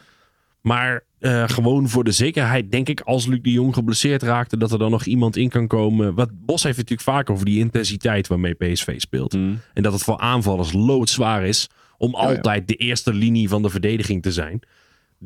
[0.62, 3.02] Maar eh, gewoon voor de zekerheid denk ik...
[3.02, 4.58] als Luc de Jong geblesseerd raakte...
[4.58, 6.14] dat er dan nog iemand in kan komen.
[6.16, 8.28] Wat Bos heeft het natuurlijk vaak over die intensiteit...
[8.28, 9.34] waarmee PSV speelt.
[9.34, 9.60] Mm.
[9.74, 12.28] En dat het voor aanvallers loodzwaar is om Oh ja.
[12.28, 14.60] altijd de eerste linie van de verdediging te zijn.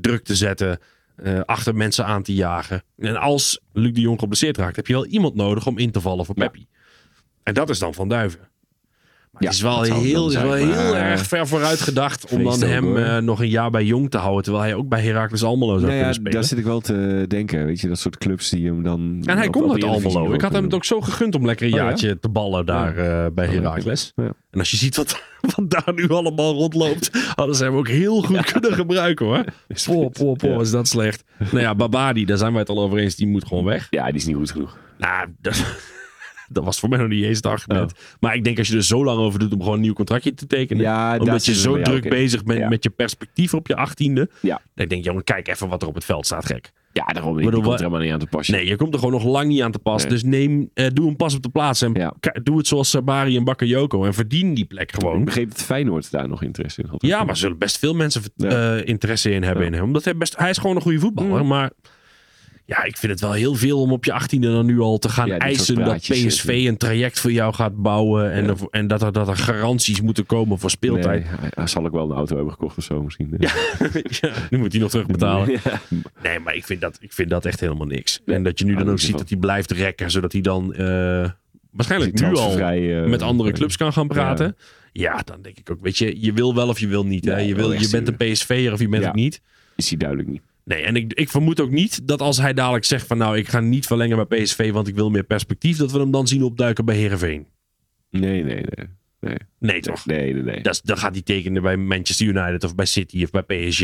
[0.02, 0.80] Druk te zetten,
[1.16, 2.84] eh, achter mensen aan te jagen.
[2.98, 6.02] En als Luc de Jong geblesseerd raakt, heb je wel iemand nodig om in te
[6.02, 6.44] vallen voor Ja.
[6.46, 6.68] Peppi.
[7.44, 8.49] En dat is dan Van Duiven.
[9.40, 12.64] Ja, het is wel heel, is wel heel maar- erg ver vooruit gedacht om dan
[12.64, 14.44] hem eh, nog een jaar bij Jong te houden.
[14.44, 16.32] Terwijl hij ook bij Heracles Almelo zou Nou ja, kunnen spelen.
[16.34, 17.66] daar zit ik wel te denken.
[17.66, 19.22] Weet je, dat soort clubs die hem dan...
[19.26, 20.34] En hij op- komt uit Almelo.
[20.34, 21.86] Ik had hem het ook zo gegund om lekker een Oh ja?
[21.86, 24.12] jaartje te ballen daar eh, bij Oh, Heracles.
[24.16, 24.32] Ja.
[24.52, 25.22] En als je ziet wat,
[25.56, 29.44] wat daar nu allemaal rondloopt, hadden ze hem ook heel goed kunnen gebruiken hoor.
[29.86, 30.56] Poh, poh, Ja.
[30.56, 31.24] was dat slecht.
[31.38, 33.88] Nou ja, Babadi, daar zijn wij het al over eens, die moet gewoon weg.
[33.90, 34.78] Ja, die is niet goed genoeg.
[34.98, 35.64] Nou, dat,
[36.50, 37.94] dat was voor mij nog niet eens het argument.
[38.20, 40.34] Maar ik denk als je er zo lang over doet om gewoon een nieuw contractje
[40.34, 40.84] te tekenen.
[40.84, 42.68] Ja, omdat je het zo druk bezig bent Ja.
[42.70, 44.30] met je perspectief op je achttiende.
[44.42, 44.62] Ja.
[44.76, 46.72] Dan denk ik, jongen, kijk even wat er op het veld staat, gek.
[46.94, 47.36] Ja, daarom.
[47.36, 48.56] Bedoel, komt er helemaal niet aan te passen.
[48.56, 50.02] Nee, je komt er gewoon nog lang niet aan te pas.
[50.02, 50.12] Nee.
[50.12, 51.82] Dus neem, eh, doe een pas op de plaats.
[51.82, 52.14] En Ja.
[52.44, 54.06] doe het zoals Sabari en Bakayoko.
[54.06, 55.26] En verdien die plek Ik gewoon.
[55.26, 57.02] begreep dat Feyenoord daar nog interesse in had.
[57.02, 58.76] Ja, maar er zullen best veel mensen Ja.
[58.76, 59.70] eh, interesse in hebben Ja.
[59.70, 59.84] in hem.
[59.84, 61.42] Omdat hij, best, hij is gewoon een goede voetballer.
[61.42, 61.48] Mm.
[61.48, 61.72] Maar
[62.70, 65.10] ja, ik vind het wel heel veel om op je achttiende dan nu al te
[65.10, 68.32] gaan Ja, eisen dat PSV eh, een traject voor jou gaat bouwen.
[68.32, 68.50] En, Ja.
[68.50, 71.24] er- en dat, er, dat er garanties moeten komen voor speeltijd.
[71.24, 73.36] Nee, hij, zal ook wel een auto hebben gekocht of zo misschien.
[73.38, 73.52] Ja,
[74.50, 75.60] nu moet hij nog terugbetalen.
[76.24, 78.22] Nee, maar ik vind dat, ik vind dat echt helemaal niks.
[78.26, 80.12] En dat je nu dan ik ook ziet dat hij blijft rekken.
[80.12, 81.30] Zodat hij dan eh,
[81.72, 84.56] waarschijnlijk nu al eh, met andere clubs kan gaan praten.
[84.92, 85.22] Ja.
[85.26, 87.26] Dan denk ik ook, weet je, je wil wel of je wil niet.
[87.26, 87.38] Hè?
[87.40, 88.16] Je, wil, je bent een.
[88.32, 89.42] PSV'er of je bent het niet.
[89.76, 90.42] Is hij duidelijk niet.
[90.70, 93.48] Nee, en ik, ik vermoed ook niet dat als hij dadelijk zegt van nou, ik
[93.48, 96.44] ga niet verlengen bij PSV, want ik wil meer perspectief, dat we hem dan zien
[96.44, 97.48] opduiken bij Herenveen.
[98.10, 98.88] Nee, nee, nee.
[99.20, 100.06] Nee, Nee, toch?
[100.06, 100.44] nee, nee.
[100.44, 100.62] nee.
[100.62, 103.84] Dat is- dan gaat hij tekenen bij Manchester United of bij City of bij PSG.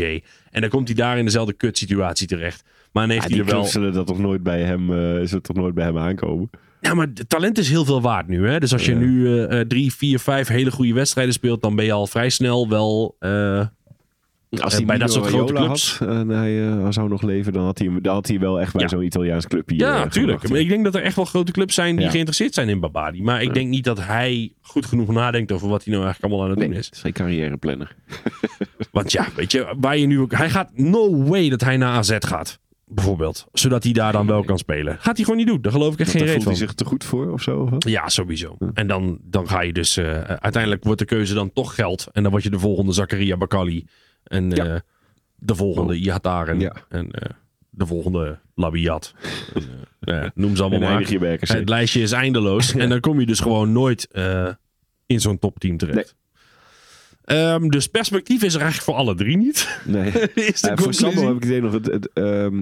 [0.50, 2.62] En dan komt hij daar in dezelfde kutsituatie terecht.
[2.92, 3.64] Maar dan heeft Ja, hij er wel...
[3.64, 4.96] zullen dat toch nooit bij hem, eh,
[5.26, 6.50] zullen toch nooit bij hem aankomen.
[6.80, 8.48] Ja, maar het talent is heel veel waard nu.
[8.48, 8.58] Hè?
[8.60, 8.98] Dus als je Ja.
[8.98, 12.30] nu eh, eh, drie, vier, vijf hele goede wedstrijden speelt, dan ben je al vrij
[12.30, 13.16] snel wel
[14.60, 15.98] Als Eh, hij bij dat soort grote clubs.
[15.98, 18.74] had en hij eh, zou nog leven, dan had hij, dan had hij wel echt
[18.74, 20.14] bij zo'n Italiaans clubje Ja, eh, tuurlijk.
[20.32, 22.80] gebracht, Maar ik denk dat er echt wel grote clubs zijn die geïnteresseerd zijn in
[22.80, 23.22] Babadi.
[23.22, 26.50] Maar ik denk niet dat hij goed genoeg nadenkt over wat hij nou eigenlijk allemaal
[26.52, 26.90] aan het doen is.
[26.94, 27.94] geen carrièreplanner.
[28.92, 30.32] Want ja, weet je, waar je nu ook...
[30.32, 32.58] Hij gaat no way dat hij naar AZ gaat.
[32.88, 33.46] Bijvoorbeeld.
[33.52, 34.96] Zodat hij daar dan wel kan spelen.
[35.00, 35.60] Gaat hij gewoon niet doen.
[35.60, 36.46] Daar geloof ik echt geen voelt van.
[36.52, 37.58] hij zich te goed voor of zo?
[37.60, 37.88] Of wat?
[37.88, 38.56] Ja, sowieso.
[38.74, 39.96] En dan, dan ga je dus...
[39.96, 42.06] eh, uiteindelijk wordt de keuze dan toch geld.
[42.12, 43.84] En dan word je de volgende Zakaria Bakali.
[44.26, 44.80] En eh,
[45.34, 46.00] de volgende.
[46.60, 46.72] Ja.
[46.88, 47.30] En eh,
[47.70, 49.14] de volgende Labiat.
[49.54, 51.10] En, eh, ja, noem ze allemaal maar.
[51.10, 51.36] je.
[51.40, 52.74] Het lijstje is eindeloos.
[52.82, 54.08] En dan kom je dus gewoon nooit
[55.06, 56.16] in zo'n topteam terecht.
[57.26, 59.80] Ehm, dus perspectief is er eigenlijk voor alle drie niet.
[59.84, 60.06] Nee.
[60.34, 60.94] is de Ja, voor.
[60.94, 62.58] Sambo heb ik idee nog het, het, ehm,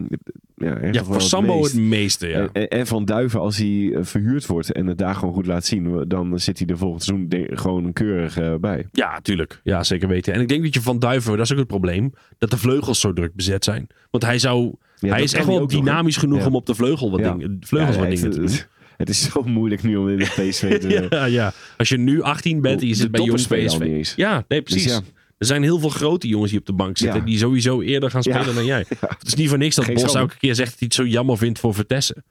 [0.57, 1.73] ja, ja, voor het Sambo meest.
[1.73, 2.49] het meeste, ja.
[2.53, 5.65] En, en- van Duiven, als hij eh, verhuurd wordt en het daar gewoon goed laat
[5.65, 8.87] zien, dan zit hij er volgend seizoen gewoon keurig eh, bij.
[8.93, 9.61] Ja, tuurlijk.
[9.63, 10.33] Ja, zeker weten.
[10.35, 13.01] En ik denk dat je van Duiven, dat is ook het probleem, dat de vleugels
[13.01, 13.87] zo druk bezet zijn.
[14.11, 17.21] Want hij zou, Ja, hij is echt wel dynamisch genoeg om op de vleugel wat
[17.23, 18.49] dingen, vleugels wat dingen te doen.
[18.97, 21.07] Het, is zo moeilijk nu om in de PSV te...
[21.11, 21.53] Ja, ja.
[21.77, 24.13] Als je nu 18 bent en je zit bij jong PSV.
[24.17, 24.83] Ja, nee, precies.
[24.85, 25.01] Dus ja.
[25.39, 27.27] Er zijn heel veel grote jongens die op de bank zitten, Ja.
[27.27, 28.87] die sowieso eerder gaan spelen dan jij.
[29.01, 31.07] Het is niet voor niks dat Geen Bos elke keer zegt dat hij het zo
[31.07, 32.25] jammer vindt voor Vertessen.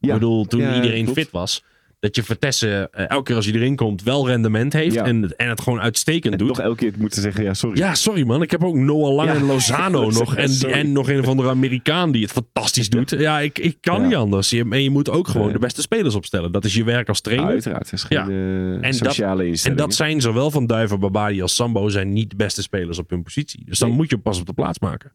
[0.00, 1.18] Ik bedoel, toen iedereen klopt.
[1.18, 1.64] fit was,
[2.00, 5.04] dat je Vertessen eh, elke keer als hij erin komt wel rendement heeft Ja.
[5.04, 6.48] en, en het gewoon uitstekend En doet.
[6.48, 7.78] toch elke keer moeten zeggen, ja sorry.
[7.78, 8.42] Ja, sorry man.
[8.42, 9.34] Ik heb ook Noah Lang Ja.
[9.34, 10.36] en Lozano nog.
[10.36, 10.74] En, Sorry.
[10.74, 13.10] en nog een of andere Amerikaan die het fantastisch doet.
[13.10, 14.50] Ja, ik, ik kan niet anders.
[14.50, 16.52] Je, en je moet ook gewoon de beste spelers opstellen.
[16.52, 17.46] Dat is je werk als trainer.
[17.48, 21.88] Uiteraard, is geen eh, En sociale En dat zijn zowel Van Duiven, Babadi als Sambo
[21.88, 23.62] zijn niet de beste spelers op hun positie.
[23.64, 23.96] Dus dan Nee.
[23.96, 25.12] moet je pas op de plaats maken.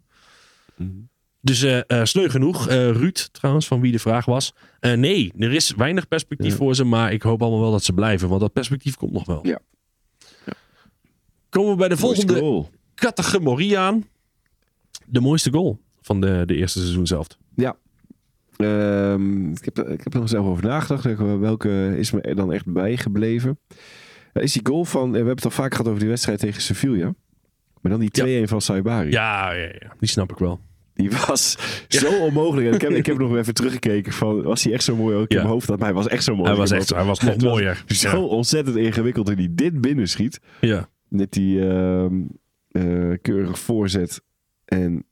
[0.76, 0.89] Mhm.
[1.45, 2.68] Dus eh, sneu genoeg.
[2.68, 4.53] Eh, Ruud trouwens, van wie de vraag was.
[4.80, 6.56] Nee, er is weinig perspectief Ja.
[6.57, 6.84] voor ze.
[6.84, 8.30] Maar ik hoop allemaal wel dat ze blijven.
[8.30, 9.48] Want dat perspectief komt nog wel.
[9.48, 9.60] Ja.
[11.49, 12.70] Komen we bij de Mooiste volgende goal.
[12.95, 14.03] categorie aan.
[15.06, 17.28] De mooiste goal van de, de eerste seizoen zelf.
[17.56, 17.76] Ja.
[18.57, 21.18] Ehm, ik, heb, ik heb er nog zelf over nagedacht.
[21.40, 23.60] Welke is me dan echt bijgebleven?
[24.34, 25.10] Is die goal van...
[25.11, 27.14] We hebben het al vaak gehad over die wedstrijd tegen Sevilla.
[27.82, 29.11] Maar dan die 2-1 van Saibari.
[29.11, 30.60] Ja, ja, ja, die snap ik wel.
[31.09, 31.57] Die was
[31.88, 32.67] zo onmogelijk.
[32.67, 34.11] En ik heb, ik heb nog even teruggekeken.
[34.13, 35.41] Van, was hij echt zo mooi ook in Ja.
[35.41, 35.67] mijn hoofd?
[35.67, 36.47] Dat hij was echt zo mooi.
[36.49, 37.84] Hij was, echt, hij was nog was mooier.
[37.88, 40.39] Zo ontzettend ingewikkeld dat hij dit binnenschiet.
[40.61, 40.89] Ja.
[41.07, 42.13] Met die ehm
[42.71, 42.84] eh,
[43.21, 44.21] keurige voorzet.
[44.65, 45.05] En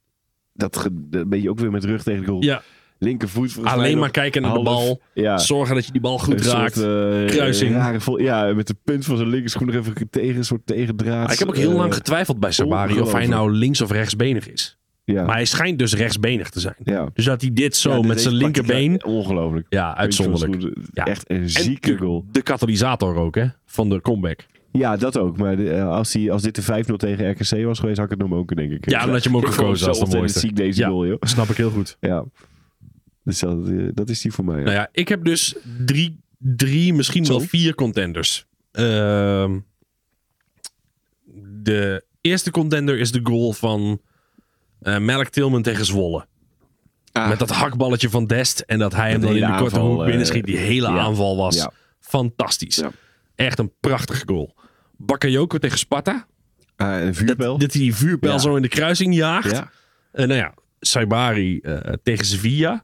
[0.53, 0.89] dat,
[1.27, 2.43] ben je ook weer met rug tegen de goal.
[2.43, 2.61] ja,
[2.97, 5.01] Linkervoet alleen maar kijken naar de bal.
[5.13, 5.38] Ja.
[5.38, 6.73] Zorgen dat je die bal goed Een raakt.
[6.76, 6.85] soort,
[7.26, 7.73] eh, kruising.
[7.76, 11.23] rare ja, met de punt van zijn linkerschoen nog even tegen, een soort tegendraad.
[11.23, 13.91] Maar ik heb ook heel eh, lang getwijfeld bij Sabari of hij nou links of
[13.91, 14.77] rechtsbenig is.
[15.03, 15.26] Ja.
[15.26, 16.76] Maar hij schijnt dus rechtsbenig te zijn.
[16.84, 17.10] ja.
[17.14, 19.03] Dus dat hij dit zo Ja, met is zijn linkerbeen.
[19.06, 19.65] Ongelooflijk.
[19.69, 20.73] Ja, uitzonderlijk.
[20.94, 21.06] Ja.
[21.06, 22.26] Echt een En zieke goal.
[22.32, 23.45] De katalysator ook, hè?
[23.65, 24.45] Van de comeback.
[24.72, 25.38] Ja, dat ook.
[25.38, 28.19] Maar de- eh, als, die, als dit de 5-0 tegen RKC was geweest, had ik
[28.19, 28.90] het nog ook, denk ik.
[28.90, 30.40] Ja, omdat je hem ook gekozen de ontzettend mooiste.
[30.40, 30.88] ziek deze Ja.
[30.88, 31.18] goal, joh.
[31.19, 31.98] Snap ik heel goed.
[32.11, 32.26] Ja.
[33.23, 34.61] Dus dat, eh, dat is die voor mij.
[34.64, 35.56] Nou ja, ik heb dus
[35.86, 38.45] drie, drie misschien wel vier contenders.
[38.72, 39.60] Ehm,
[41.64, 44.02] de eerste contender is de goal van
[44.82, 46.26] eh Melk Tilman tegen Zwolle.
[47.12, 47.30] Ah.
[47.30, 48.60] Met dat hakballetje van Dest.
[48.60, 50.45] En dat hij hem dan in de korte aanval, hoek eh, binnenschiet.
[50.45, 50.98] Die hele ja.
[50.98, 51.72] aanval was Ja.
[51.99, 52.76] fantastisch.
[52.76, 52.91] Ja.
[53.36, 54.56] Echt een prachtige goal.
[54.98, 56.28] Bakayoko tegen Sparta.
[56.76, 59.52] Ah, een Dat, hij die vuurpijl zo in de kruising jaagt.
[59.52, 59.72] ja.
[60.12, 62.84] En nou ja, Saibari eh, tegen Sevilla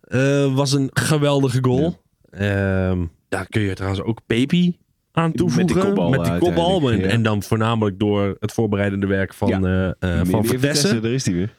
[0.00, 2.02] eh, was een geweldige goal.
[2.30, 4.78] Ehm, daar kun je trouwens ook Pepi
[5.18, 5.64] aan toevoegen.
[5.66, 6.64] Met die kopbal Met die kopbal.
[6.66, 7.16] En, uiteindelijk, ja.
[7.16, 9.94] en dan voornamelijk door het voorbereidende werk van, Ja.
[9.98, 11.00] eh, van Vitesse.
[11.00, 11.54] Daar is hij weer.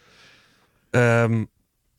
[0.90, 1.44] Ehm,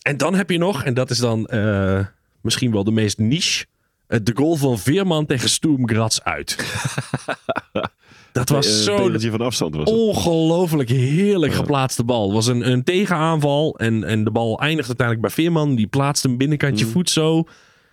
[0.02, 1.98] en dan heb je nog, en dat is dan eh,
[2.40, 3.66] misschien wel de meest niche,
[4.06, 6.56] de goal van Veerman tegen Sturm Graz uit.
[8.32, 12.24] dat was zo tegeltje van afstand was ongelooflijk heerlijk geplaatste bal.
[12.24, 15.74] Het was een, een tegenaanval en, en de bal eindigt uiteindelijk bij Veerman.
[15.74, 16.90] Die plaatst een binnenkantje Mm.
[16.90, 17.44] voet zo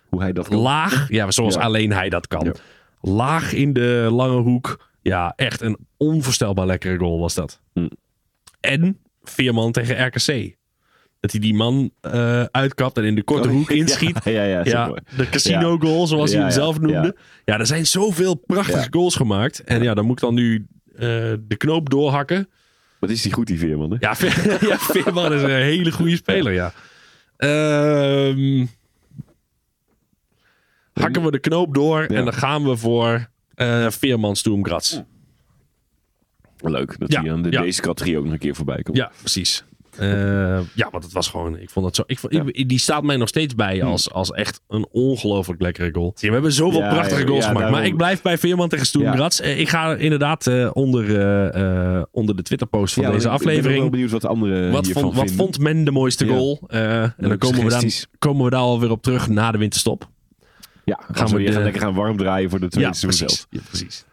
[0.10, 0.57] Hoe hij dat kan.
[0.57, 1.10] laag.
[1.10, 1.61] Ja, zoals Ja.
[1.61, 2.45] alleen hij dat kan.
[2.45, 2.52] Ja.
[3.02, 4.90] Laag in de lange hoek.
[5.02, 7.61] Ja, echt een onvoorstelbaar lekkere goal was dat.
[7.74, 7.90] Mm.
[8.60, 10.56] En Veerman tegen RKC.
[11.19, 14.24] Dat hij die man eh, uitkapt en in de korte Oh, hoek inschiet.
[14.24, 14.94] Ja, ja, ja.
[15.18, 17.15] de casino goal, zoals hij hem zelf noemde.
[17.45, 17.60] ja.
[17.60, 19.64] Er zijn zoveel prachtige goals gemaakt.
[19.64, 20.99] En ja, dan moet ik dan nu eh,
[21.48, 22.49] de knoop doorhakken.
[22.99, 23.98] Wat is die goed, die Veerman, hè?
[23.99, 24.15] Ja
[24.91, 26.74] Veerman is een hele goede speler, ja.
[27.38, 28.65] Ehm,
[30.99, 34.99] hakken we de knoop door en dan gaan we voor eh Veerman Sturm Graz.
[36.61, 37.61] Leuk dat Ja, hij aan de, ja.
[37.61, 38.98] deze categorie ook nog een keer voorbij komt.
[38.98, 39.64] Ja, precies.
[39.98, 40.07] Eh,
[40.74, 43.18] ja, want het was gewoon, ik vond het zo, ik vond, ik- die staat mij
[43.18, 46.14] nog steeds bij als, als echt een ongelooflijk lekkere goal.
[46.19, 48.86] We hebben zoveel Ja, prachtige ja, goals ja, gemaakt, maar ik blijf bij Veerman tegen
[48.86, 49.11] Stoen Ja.
[49.14, 49.40] Graz.
[49.40, 53.40] Eh, Ik ga inderdaad eh, onder, eh, eh, onder de Twitter-post van Ja, deze want
[53.40, 53.82] ik ben aflevering.
[53.82, 56.32] wel benieuwd wat de anderen Wat vond, wat vond men de mooiste Ja.
[56.34, 56.60] goal?
[56.68, 58.07] Eh, en dan komen we, daar, suggesties.
[58.19, 60.10] komen we daar alweer op terug na de winterstop.
[60.88, 62.96] Ja, Gaan we we weer de- gaan lekker gaan warm draaien voor de tweede Ja,
[62.96, 63.48] seizoen precies.
[63.50, 63.64] zelf.
[63.64, 64.06] Ja, precies.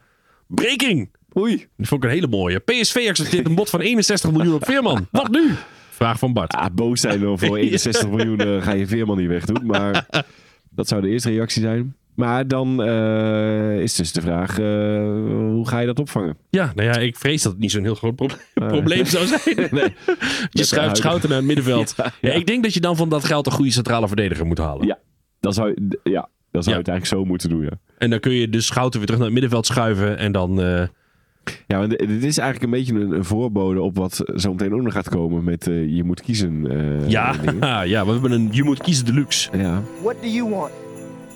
[0.46, 1.10] Breaking!
[1.38, 1.66] Oei.
[1.76, 2.58] Dat vond ik een hele mooie.
[2.58, 5.08] PSV accepteert een bod van 61 miljoen op Veerman.
[5.10, 5.50] Wat nu?
[5.90, 6.52] Vraag van Bart.
[6.52, 9.66] Ah, boos zijn dan voor 61 miljoen eh, ga je Veerman niet wegdoen.
[9.66, 10.06] Maar
[10.70, 11.96] dat zou de eerste reactie zijn.
[12.14, 14.64] Maar dan eh, is dus de vraag, eh,
[15.52, 16.36] hoe ga je dat opvangen?
[16.50, 19.68] Ja, nou ja, ik vrees dat het niet zo'n heel groot proble- probleem zou zijn.
[19.70, 19.94] Nee.
[20.50, 21.94] Je schuift Schouten naar het middenveld.
[21.96, 22.34] Ja, Ja, ja.
[22.34, 24.86] ik denk dat je dan van dat geld een goede centrale verdediger moet halen.
[24.86, 24.98] Ja,
[25.40, 26.82] dan zou je, ja, dan zou Ja.
[26.82, 27.78] je het eigenlijk zo moeten doen, ja.
[27.98, 30.18] En dan kun je dus Schouten weer terug naar het middenveld schuiven.
[30.18, 30.62] En dan...
[30.62, 30.82] eh,
[31.66, 34.82] Ja, want dit is eigenlijk een beetje een, een voorbode op wat zo meteen ook
[34.82, 36.66] nog gaat komen met eh, je moet kiezen.
[36.70, 37.34] eh, ja,
[37.94, 39.50] ja, we hebben een Je moet kiezen deluxe.
[39.56, 39.82] ja.
[40.02, 40.72] What do you want?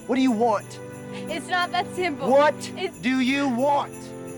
[0.06, 0.80] What do you want?
[1.28, 2.28] It's not that simple.
[2.28, 3.88] What It's- do you want?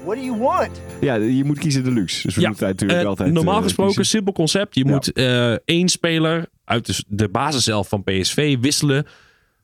[0.04, 0.80] What do you want?
[1.00, 2.22] ja, je moet kiezen deluxe.
[2.26, 3.32] Dus we Ja, moeten natuurlijk eh, altijd...
[3.32, 4.74] normaal eh, gesproken, simpel concept.
[4.74, 4.90] Je Ja.
[4.90, 9.06] moet eh, één speler uit de, de basiself van PSV wisselen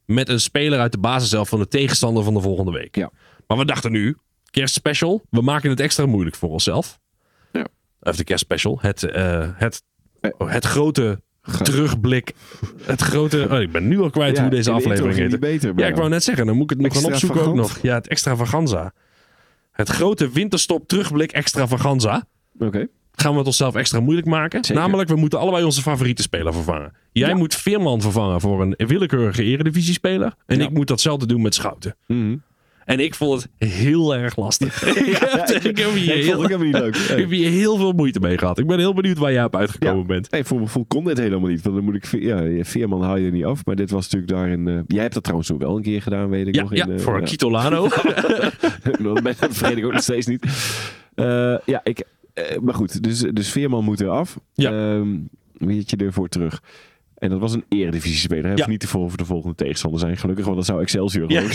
[0.06, 2.96] met een speler uit de basiself van de tegenstander van de volgende week.
[2.96, 3.10] Ja.
[3.46, 4.16] Maar we dachten nu,
[4.50, 6.98] kerstspecial, we maken het extra moeilijk voor onszelf.
[7.52, 7.66] Ja.
[8.00, 9.82] Of de kerstspecial, het, eh, het,
[10.20, 10.30] Eh.
[10.38, 11.20] het grote
[11.62, 12.34] terugblik.
[12.82, 15.40] Het grote, oh, ik ben nu al kwijt Ja, hoe deze aflevering heet.
[15.40, 17.78] beter Ja, ik wou net zeggen, dan moet ik het nog gaan opzoeken ook nog.
[17.82, 18.92] Ja, het extravaganza.
[19.72, 22.26] Het grote winterstop terugblik extravaganza
[22.58, 22.86] Oké.
[23.16, 24.64] Gaan we het onszelf extra moeilijk maken.
[24.64, 24.82] Zeker.
[24.82, 26.92] Namelijk, we moeten allebei onze favoriete speler vervangen.
[27.12, 30.34] Jij moet Veerman vervangen voor een willekeurige eredivisiespeler.
[30.46, 30.64] En Ja.
[30.64, 31.96] ik moet datzelfde doen met Schouten.
[32.06, 32.36] Mhm.
[32.84, 34.82] En ik vond het heel erg lastig.
[34.86, 36.96] ik, heb, ik, heb hier Ik vond het heel, ook helemaal niet leuk.
[36.96, 38.58] ik heb hier heel veel moeite mee gehad.
[38.58, 40.04] Ik ben heel benieuwd waar jij op uitgekomen Ja.
[40.06, 40.30] bent.
[40.30, 41.62] Nee, voor gevoel kon dit helemaal niet.
[41.62, 42.06] Want dan moet ik...
[42.20, 43.64] Ja, Veerman haal je er niet af.
[43.64, 44.68] Maar dit was natuurlijk daarin...
[44.68, 46.74] eh, jij hebt dat trouwens ook wel een keer gedaan, weet ik Ja, nog.
[46.74, 47.24] ja in, eh, voor ja.
[47.24, 47.82] Kitolano.
[49.22, 50.44] dat vergeet ik ook nog steeds niet.
[51.14, 52.04] Eh, ja, ik...
[52.36, 54.38] eh, maar goed, dus, dus Veerman moet eraf.
[54.54, 54.70] Ja.
[54.70, 55.16] Ehm,
[55.76, 56.62] had je ervoor terug?
[57.16, 58.44] En dat was een eredivisie-speler.
[58.44, 58.68] Hij Ja.
[58.68, 60.44] niet te voor de volgende tegenstander zijn, gelukkig.
[60.44, 61.42] Want dat zou Excelsior Ja.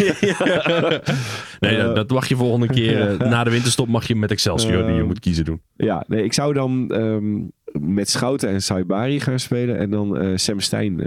[1.60, 3.10] Nee, dat- mag je volgende keer.
[3.22, 5.62] eh, Na de winterstop mag je met Excelsior die je moet kiezen doen.
[5.76, 7.40] Ja, nee, ik zou dan ehm,
[7.96, 9.78] met Schouten en Saibari gaan spelen.
[9.78, 11.02] En dan eh, Sam Stein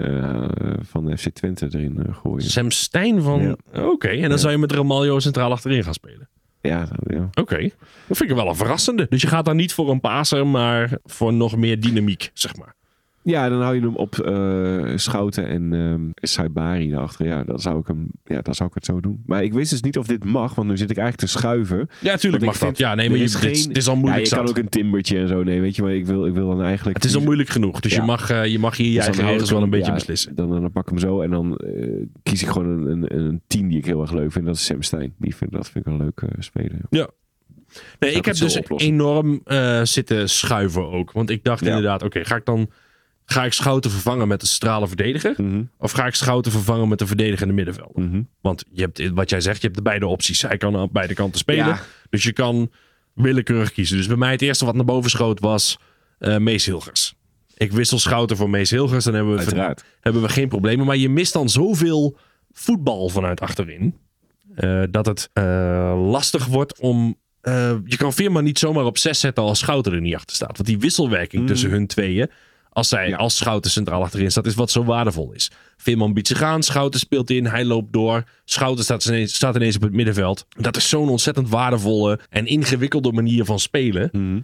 [0.82, 2.42] van FC Twente erin gooien.
[2.50, 3.56] Sam Stijn van...
[3.74, 6.28] Oké, en dan zou je met Romaljo centraal achterin gaan spelen.
[6.68, 6.88] Ja.
[7.34, 7.58] Oké,
[8.06, 9.06] dat vind ik wel een verrassende.
[9.08, 12.74] Dus je gaat dan niet voor een paser, maar voor nog meer dynamiek, zeg maar.
[13.24, 17.26] Ja, dan hou je hem op eh, Schouten en ehm Saibari daarachter.
[17.26, 19.22] Ja, dan zou, ik hem, ja, dan zou ik het zo doen.
[19.26, 21.88] Maar ik wist dus niet of dit mag, want nu zit ik eigenlijk te schuiven.
[22.00, 22.78] Ja, tuurlijk Want ik mag dat.
[22.78, 25.18] Ja, nee, maar je, is dit, is al moeilijk Ja, je kan ook een timbertje
[25.18, 25.42] en zo.
[25.42, 26.96] Nee, weet je, maar ik wil, ik wil dan eigenlijk...
[26.96, 28.00] Het is al moeilijk genoeg, dus Ja.
[28.00, 30.34] je, mag, eh, je mag hier je Dus eigen regels wel een beetje ja, beslissen.
[30.34, 33.40] Dan, dan pak ik hem zo en dan eh, kies ik gewoon een, een, een
[33.46, 34.46] team die ik heel erg leuk vind.
[34.46, 35.14] Dat is Sam Stein.
[35.18, 36.78] Die vind, dat vind ik een leuk speler.
[36.90, 37.08] Ja.
[37.98, 38.90] Nee, ik ik heb dus oplossen.
[38.90, 39.40] enorm
[39.82, 41.12] zitten schuiven ook.
[41.12, 41.66] Want ik dacht Ja.
[41.68, 42.70] inderdaad, oké, ga ik dan...
[43.26, 45.34] Ga ik Schouten vervangen met een centrale verdediger?
[45.36, 48.02] Mhm, Of ga ik Schouten vervangen met een verdedigende middenvelder?
[48.02, 48.22] mhm.
[48.40, 50.42] Want je hebt, wat jij zegt, je hebt de beide opties.
[50.42, 51.66] Hij kan aan beide kanten spelen.
[51.66, 51.80] Ja.
[52.10, 52.70] Dus je kan
[53.14, 53.96] willekeurig kiezen.
[53.96, 55.78] Dus bij mij het eerste wat naar boven schoot was
[56.18, 57.14] eh Mees Hilgers.
[57.56, 59.04] Ik wissel Schouten voor Mees Hilgers.
[59.04, 59.44] Dan hebben we,
[60.00, 60.86] hebben we geen problemen.
[60.86, 62.16] Maar je mist dan zoveel
[62.52, 63.94] voetbal vanuit achterin.
[64.54, 65.44] eh, dat het eh,
[66.10, 67.16] lastig wordt om...
[67.84, 70.56] je kan Veerman niet zomaar op 6 zetten als Schouten er niet achter staat.
[70.56, 72.30] Want die wisselwerking tussen hun tweeën...
[72.74, 73.08] Als, zij.
[73.08, 73.16] Ja.
[73.16, 75.50] als Schouten centraal achterin staat, is wat zo waardevol is.
[75.76, 78.24] Veerman biedt zich aan, Schouten speelt in, hij loopt door.
[78.44, 80.46] Schouten staat ineens, staat ineens op het middenveld.
[80.48, 84.08] Dat is zo'n ontzettend waardevolle en ingewikkelde manier van spelen.
[84.12, 84.40] Mhm.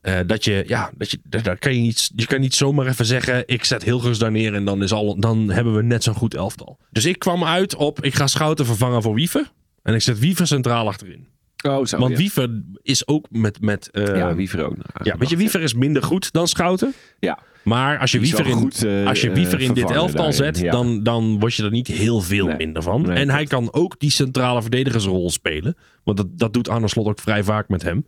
[0.00, 2.86] Eh, dat je, ja, dat je, daar daar kan je, niet, je kan niet zomaar
[2.86, 6.02] even zeggen: ik zet Hilgers daar neer en dan, is al, dan hebben we net
[6.02, 6.78] zo'n goed elftal.
[6.90, 9.50] Dus ik kwam uit op: ik ga Schouten vervangen voor Wiever.
[9.82, 11.26] En ik zet Wiever centraal achterin.
[11.68, 11.98] Oh, zo.
[11.98, 12.16] Want ja.
[12.16, 13.60] Wiever is ook met.
[13.60, 14.76] met eh, ja, Wiever ook.
[15.02, 16.92] ja, weet je, Wiever is minder goed dan Schouten.
[17.18, 17.38] Ja.
[17.62, 20.58] Maar als je Wiever in, goed, eh, als je Wiever in dit elftal daarin, zet,
[20.58, 20.70] ja.
[20.70, 22.56] dan, dan word je er niet heel veel Nee.
[22.56, 23.02] minder van.
[23.02, 25.76] Nee, en hij kan ook die centrale verdedigersrol spelen.
[26.02, 28.06] Want dat, dat doet Arne Slot ook vrij vaak met hem.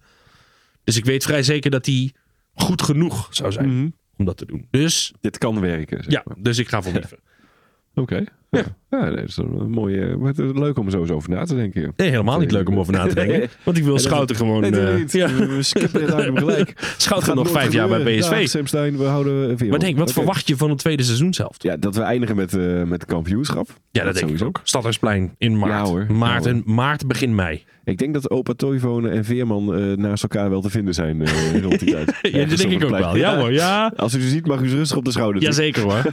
[0.85, 2.13] Dus ik weet vrij zeker dat hij
[2.55, 3.89] goed genoeg zou zijn Mhm.
[4.17, 4.67] om dat te doen.
[4.71, 6.03] Dus Dit kan werken.
[6.03, 6.37] zeg ja, maar.
[6.39, 7.19] dus ik ga voor Wiever.
[7.95, 8.25] Oké.
[8.91, 10.17] Ja, nee, dat is een mooie.
[10.17, 11.93] Maar het is leuk om er zo eens over na te denken.
[11.97, 13.49] Nee, helemaal niet leuk om over na te denken.
[13.63, 14.61] Want ik wil Schouten gewoon...
[14.61, 15.13] Nee, nee, eh, niet.
[15.13, 15.35] ja.
[15.35, 16.73] We skippen het item gelijk.
[16.97, 18.49] Schouten nog vijf jaar bij PSV.
[18.49, 19.69] Sam Stein, we houden Veerman.
[19.69, 21.55] Maar denk, wat verwacht je van het tweede seizoen zelf?
[21.59, 23.69] Ja, dat we eindigen met, eh met kampioenschap.
[23.91, 24.61] Ja, dat, denk ik ook.
[24.63, 25.73] Stadhuisplein in maart.
[25.73, 26.07] Ja, hoor.
[26.13, 27.65] Maart, Ja, en, maart, begin mei.
[27.85, 31.63] Ik denk dat opa Toivonen en Veerman eh, naast elkaar wel te vinden zijn eh,
[31.63, 32.15] rond die tijd.
[32.23, 33.17] Ja, dat denk ik ook wel.
[33.17, 33.93] Ja hoor, ja.
[33.97, 35.43] Als u ze ziet, mag u ze rustig op de schouder.
[35.43, 36.03] Jazeker hoor.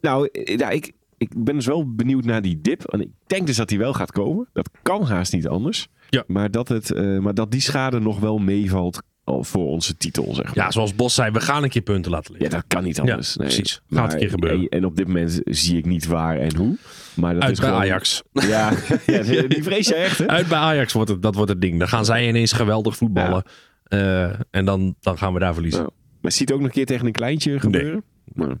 [0.00, 2.84] Nou, eh, ja, ik, ik ben dus wel benieuwd naar die dip.
[2.84, 4.48] En ik denk dus dat die wel gaat komen.
[4.52, 5.86] Dat kan haast niet anders.
[6.10, 6.24] Ja.
[6.26, 10.34] Maar, dat het, eh, maar dat die schade nog wel meevalt al voor onze titel,
[10.34, 10.54] zeg maar.
[10.64, 12.58] Ja, zoals Bos zei, we gaan een keer punten laten Ja, liggen.
[12.58, 13.34] dat kan niet anders.
[13.34, 13.48] Ja, nee.
[13.54, 13.80] precies.
[13.90, 14.68] Gaat een keer gebeuren.
[14.68, 16.76] En, op dit moment zie ik niet waar en hoe.
[17.14, 18.22] Maar dat Uit is bij gewoon- Ajax.
[18.32, 18.70] Ja,
[19.06, 20.26] ja, die vrees je echt, hè?
[20.28, 21.78] Uit bij Ajax wordt het, dat wordt het ding.
[21.78, 23.42] Dan gaan zij ineens geweldig voetballen.
[23.84, 25.80] Eh, en dan, dan gaan we daar verliezen.
[25.80, 28.02] Nou, maar ziet het ook nog een keer tegen een kleintje gebeuren?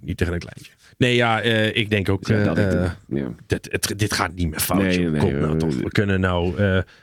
[0.00, 0.72] Niet tegen een kleintje.
[0.98, 2.26] Nee, ja, eh, ik denk ook...
[2.26, 3.28] ja, eh, dat ik- eh, ja.
[3.46, 4.82] dit, het, dit gaat niet meer fout.
[4.82, 5.10] Nee, joh.
[5.10, 5.74] nee, Kom nee, nou toch.
[5.74, 6.54] We kunnen nou...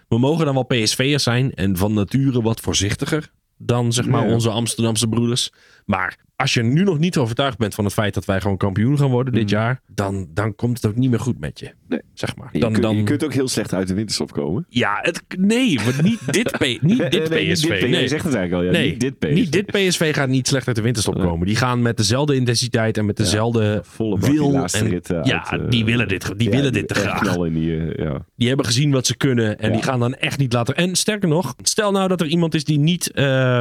[0.08, 1.54] we mogen dan wel PSV'ers zijn.
[1.54, 5.52] En van nature wat voorzichtiger dan zeg maar onze Amsterdamse broeders.
[5.86, 8.98] Maar als je nu nog niet overtuigd bent van het feit dat wij gewoon kampioen
[8.98, 9.82] gaan worden dit jaar.
[9.88, 11.72] Dan, dan komt het ook niet meer goed met je.
[11.88, 12.00] Nee.
[12.14, 12.50] Zeg maar.
[12.52, 14.66] Je, Dan, kunt, dan, je kunt ook heel slecht uit de winterstop komen.
[14.70, 17.80] Ja, het, nee, maar niet dit, P, niet dit Nee, PSV.
[17.80, 18.02] dit- nee.
[18.02, 18.62] Je zegt het eigenlijk al.
[18.64, 19.34] Ja, nee, niet dit PSV.
[19.34, 21.48] niet dit PSV gaat niet slecht uit de winterstop komen.
[21.48, 24.52] Die gaan met dezelfde intensiteit en met dezelfde Volle wil.
[24.52, 26.94] laatste en, rit, eh, ja, uit, eh, die willen dit, die Ja, willen dit te
[26.94, 27.38] graag.
[27.50, 28.26] die, eh, ja.
[28.36, 30.76] Die hebben gezien wat ze kunnen en die gaan dan echt niet laten.
[30.76, 33.12] En sterker nog, stel nou dat er iemand is die niet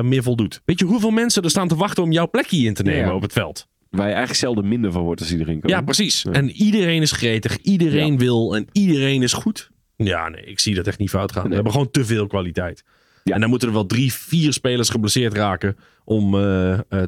[0.02, 0.60] meer voldoet.
[0.64, 3.15] Weet je hoeveel mensen er staan te wachten om jouw plekje in te nemen Ja.
[3.15, 3.66] op het veld?
[3.90, 5.73] Waar je eigenlijk zelden minder van wordt als iedereen komt.
[5.73, 6.24] Ja, precies.
[6.24, 9.70] En iedereen is gretig, iedereen wil en iedereen is goed.
[9.97, 11.49] Ja, nee, ik zie dat echt niet fout gaan.
[11.49, 12.85] We hebben gewoon te veel kwaliteit.
[13.24, 13.35] Ja.
[13.35, 17.03] En dan moeten er wel drie, vier spelers geblesseerd raken om, eh, eh,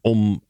[0.00, 0.42] om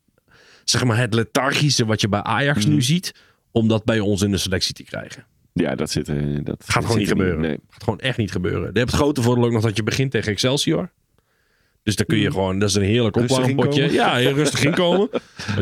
[0.65, 3.15] zeg maar het lethargische wat je bij Ajax nu ziet,
[3.51, 5.25] om dat bij ons in de selectie te krijgen.
[5.53, 7.41] Ja, dat zit, eh, dat Gaat gewoon niet zit gebeuren.
[7.41, 7.59] Nee.
[7.69, 8.61] Gaat gewoon echt niet gebeuren.
[8.73, 10.91] Je hebt het grote voordeel ook nog dat je begint tegen Excelsior.
[11.85, 13.93] Dus dan kun je gewoon, dat is een heerlijk opwarmpotje.
[13.93, 15.09] Ja, heel rustig inkomen.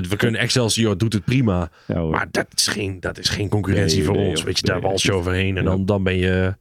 [0.09, 1.71] We kunnen Excelsior doet het prima.
[1.87, 2.03] Ja.
[2.03, 4.37] Maar dat is geen, dat is geen concurrentie Nee, voor nee, ons.
[4.39, 4.47] joh.
[4.47, 5.57] Weet je, daar Nee, wals je overheen.
[5.57, 6.55] En dan, dan, ben je,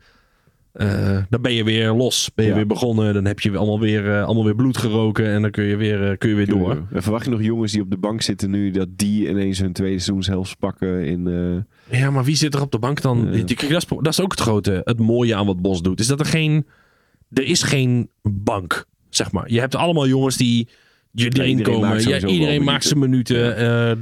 [0.73, 2.31] eh, dan ben je weer los.
[2.35, 2.57] Ben je Ja.
[2.57, 3.13] weer begonnen.
[3.13, 5.25] Dan heb je allemaal weer, eh, allemaal weer bloed geroken.
[5.27, 6.83] En dan kun je weer, eh, kun je weer door.
[6.93, 9.73] En verwacht je nog jongens die op de bank zitten nu, dat die ineens hun
[9.73, 11.65] tweede seizoenshelft pakken in...
[11.89, 13.31] Ja, maar wie zit er op de bank dan?
[13.31, 15.99] Die- Dat, is, dat is ook het grote, het mooie aan wat Bos doet.
[15.99, 16.65] Is dat er geen,
[17.33, 18.85] er is geen bank,
[19.15, 19.51] zeg maar.
[19.51, 20.67] Je hebt allemaal jongens die
[21.11, 21.89] je erin iedereen komen.
[21.89, 23.57] maakt Ja, iedereen maakt zijn minuten.
[23.57, 23.97] eh,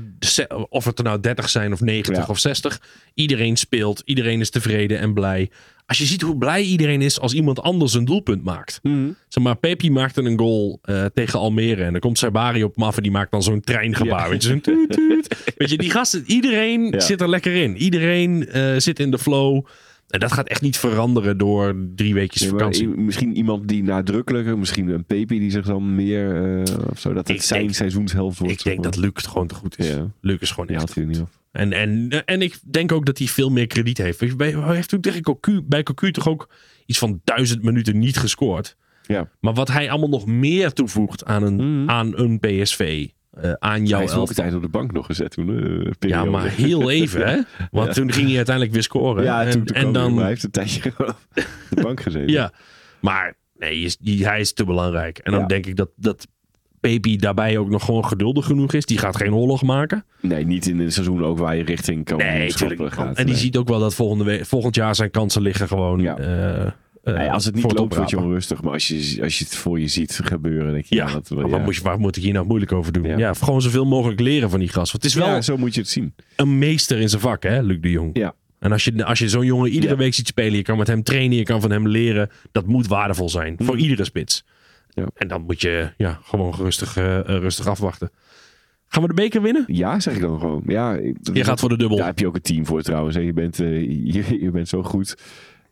[0.69, 2.25] of het er nou 30 zijn of 90 Ja.
[2.29, 2.81] of 60.
[3.13, 4.01] Iedereen speelt.
[4.05, 5.49] Iedereen is tevreden en blij.
[5.85, 8.79] Als je ziet hoe blij iedereen is als iemand anders een doelpunt maakt.
[9.27, 11.83] Zeg maar, Pepi maakte een goal eh, tegen Almere.
[11.83, 14.23] En dan komt Sabari op en die maakt dan zo'n treingebaar.
[14.23, 14.29] Ja.
[14.29, 15.27] Weet je, zo'n tuut, tuut.
[15.57, 17.77] Weet je, die gasten, iedereen zit er lekker in.
[17.77, 19.65] Iedereen eh, zit in de flow.
[20.09, 22.87] En dat gaat echt niet veranderen door drie weekjes nee, vakantie.
[22.87, 27.27] misschien iemand die nadrukkelijker, misschien een Pepe die zich dan meer, eh, of zo, dat
[27.27, 28.53] het Ik zijn denk- seizoenshelft wordt.
[28.53, 29.87] Ik denk dat Luc het gewoon te goed is.
[29.87, 30.11] Ja.
[30.21, 31.39] Luc is gewoon Ja, echt er niet af.
[31.51, 34.37] En, en, en ik denk ook dat hij veel meer krediet heeft.
[34.37, 36.49] Bij- Hij heeft toen tegen Cocu, bij Cocu toch ook
[36.85, 38.75] iets van duizend minuten niet gescoord.
[39.07, 39.29] Ja.
[39.39, 41.89] Maar wat hij allemaal nog meer toevoegt aan een, Mhm.
[41.89, 43.07] aan een PSV.
[43.41, 44.35] Eh, aan jouw Hij is elftal.
[44.35, 45.49] tijd op de bank nog gezet toen.
[45.99, 47.35] eh, Ja, maar heel even, hè?
[47.71, 47.93] Want Ja.
[47.93, 49.23] toen ging hij uiteindelijk weer scoren.
[49.23, 50.81] Ja, en, toen, en dan, hij heeft een tijdje
[51.69, 52.31] de bank gezeten.
[52.31, 52.51] ja.
[52.99, 55.17] Maar nee, is- die, hij is te belangrijk.
[55.17, 55.47] En dan Ja.
[55.47, 56.27] denk ik dat, dat
[56.79, 58.85] Pepi daarbij ook nog gewoon geduldig genoeg is.
[58.85, 60.05] Die gaat geen oorlog maken.
[60.21, 63.17] Nee, niet in een seizoen ook waar je richting kan Nee, gaat.
[63.17, 65.99] En die ziet ook wel dat volgende, volgend jaar zijn kansen liggen gewoon.
[65.99, 66.17] Ja.
[66.17, 66.71] eh,
[67.13, 68.61] eh, Nee, als het niet voor loopt, word je onrustig.
[68.61, 71.27] Maar als je, als je het voor je ziet gebeuren, denk je, Ja, ja, dat,
[71.29, 71.47] ja.
[71.47, 73.03] Wat moet je, waar moet ik hier nou moeilijk over doen?
[73.03, 73.17] Ja.
[73.17, 73.33] Ja.
[73.33, 74.91] gewoon zoveel mogelijk leren van die gast.
[74.91, 76.13] Want het is wel Ja, zo moet je het zien.
[76.35, 78.17] een meester in zijn vak, hè, Luc de Jong.
[78.17, 78.33] Ja.
[78.59, 79.99] En als je, als je zo'n jongen iedere Ja.
[79.99, 82.87] week ziet spelen, je kan met hem trainen, je kan van hem leren, dat moet
[82.87, 83.55] waardevol zijn.
[83.59, 84.43] Voor iedere spits.
[84.89, 85.05] Ja.
[85.15, 88.09] En dan moet je ja, gewoon rustig, eh, eh, rustig afwachten.
[88.87, 89.63] Gaan we de beker winnen?
[89.67, 90.63] Ja, zeg ik dan gewoon.
[90.67, 90.93] Ja,
[91.33, 91.97] Je gaat voor de dubbel.
[91.97, 93.15] Daar heb je ook een team voor trouwens.
[93.15, 93.21] hè.
[93.21, 93.57] Je bent,
[94.13, 95.17] je, je bent zo goed.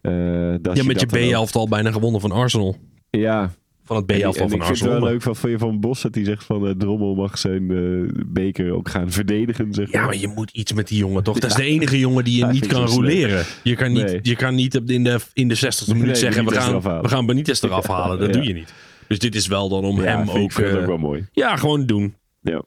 [0.08, 2.76] Eh, dat ja, met je ook- B-elftal bijna gewonnen van Arsenal.
[3.10, 3.52] Ja,
[3.84, 5.02] Van het en, en B-elftal ik van vind het Arsenal.
[5.02, 8.22] wel leuk van, van, van Bos dat hij zegt van uh, Drommel mag zijn eh,
[8.28, 9.74] beker ook gaan verdedigen.
[9.74, 10.18] Zeg Ja, maar.
[10.18, 11.40] je moet iets met die jongen, toch?
[11.40, 13.46] Dat is de enige jongen die je Ja, niet ik kan roleren.
[13.64, 14.20] Je kan niet, Nee.
[14.22, 17.26] je kan niet in de, in de 60ste minuut Nee, zeggen, we gaan, we gaan
[17.26, 18.20] Benitez eraf halen.
[18.20, 18.34] Dat Ja.
[18.34, 18.74] doe je niet.
[19.08, 20.52] Dus dit is wel dan om hem ik- ook...
[20.52, 21.26] vind het eh, ook wel mooi.
[21.32, 22.16] ja, gewoon doen.
[22.42, 22.64] Ja.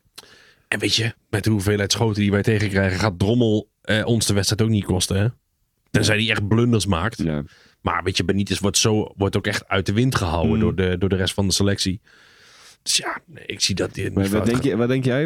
[0.69, 4.35] En weet je, met de hoeveelheid schoten die wij tegenkrijgen, gaat Drommel eh, ons de
[4.35, 5.17] wedstrijd ook niet kosten.
[5.17, 5.27] Hè?
[5.91, 7.23] Tenzij hij echt blunders maakt.
[7.23, 7.43] Ja.
[7.81, 10.61] Maar weet je, Benitez wordt, zo, wordt ook echt uit de wind gehouden Mm.
[10.61, 12.01] door, de, door de rest van de selectie.
[12.83, 15.25] Dus ja, nee, ik zie dat dit Maar niet wat denk, je, wat denk jij?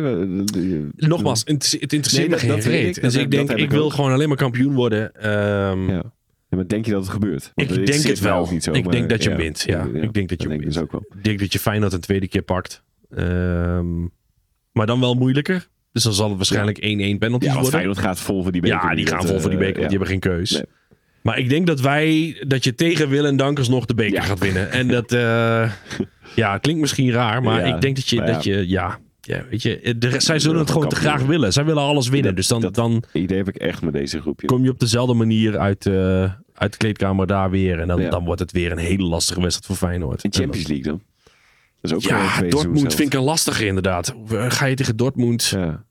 [0.96, 2.96] Nogmaals, het, het interesseert Nee, me geen dat- weet reet.
[2.96, 3.02] ik.
[3.02, 5.14] Dus ik denk, ik ik wil gewoon alleen maar kampioen worden.
[5.14, 6.12] Ehm, Ja.
[6.48, 7.52] Ja, maar denk je dat het gebeurt?
[7.54, 8.48] Want Ik denk het wel.
[8.50, 9.36] Niet zo, ik maar, denk dat je ja.
[9.36, 9.62] wint.
[9.66, 10.62] Ja, ik denk dat je wint.
[10.64, 11.04] dus ook wel.
[11.16, 12.82] Ik denk dat je Feyenoord een tweede keer pakt.
[13.10, 14.00] Ehm,
[14.72, 15.68] maar dan wel moeilijker.
[15.94, 17.70] Dus dan zal het waarschijnlijk 1-1 penalties Ja, want worden.
[17.70, 18.76] Feyenoord gaat vol voor die beker.
[18.88, 20.50] Ja, die gaan vol voor die beker, want die hebben geen keus.
[20.50, 20.62] Nee.
[21.22, 24.22] Maar ik denk dat wij, dat je tegen Willem en Dankers nog de beker Ja.
[24.22, 24.70] gaat winnen.
[24.70, 25.70] En dat, eh,
[26.34, 28.24] ja, klinkt misschien raar, maar Ja, ik denk dat je, ja.
[28.24, 31.52] dat je ja, ja, weet je, de, zij zullen het gewoon te graag willen.
[31.52, 32.26] Zij willen alles winnen.
[32.26, 34.46] Dat- dus dan, dat- dan idee heb ik echt met deze groepje.
[34.46, 36.22] kom je op dezelfde manier uit, eh,
[36.54, 37.80] uit de kleedkamer daar weer.
[37.80, 40.24] En dan, dan wordt het weer een hele lastige wedstrijd voor Feyenoord.
[40.24, 41.02] In Champions League dan?
[41.90, 44.14] Dat is ook gewoon Ja, Dortmund vind ik een lastige inderdaad.
[44.28, 45.44] Ga je tegen Dortmund...
[45.44, 45.84] Ja.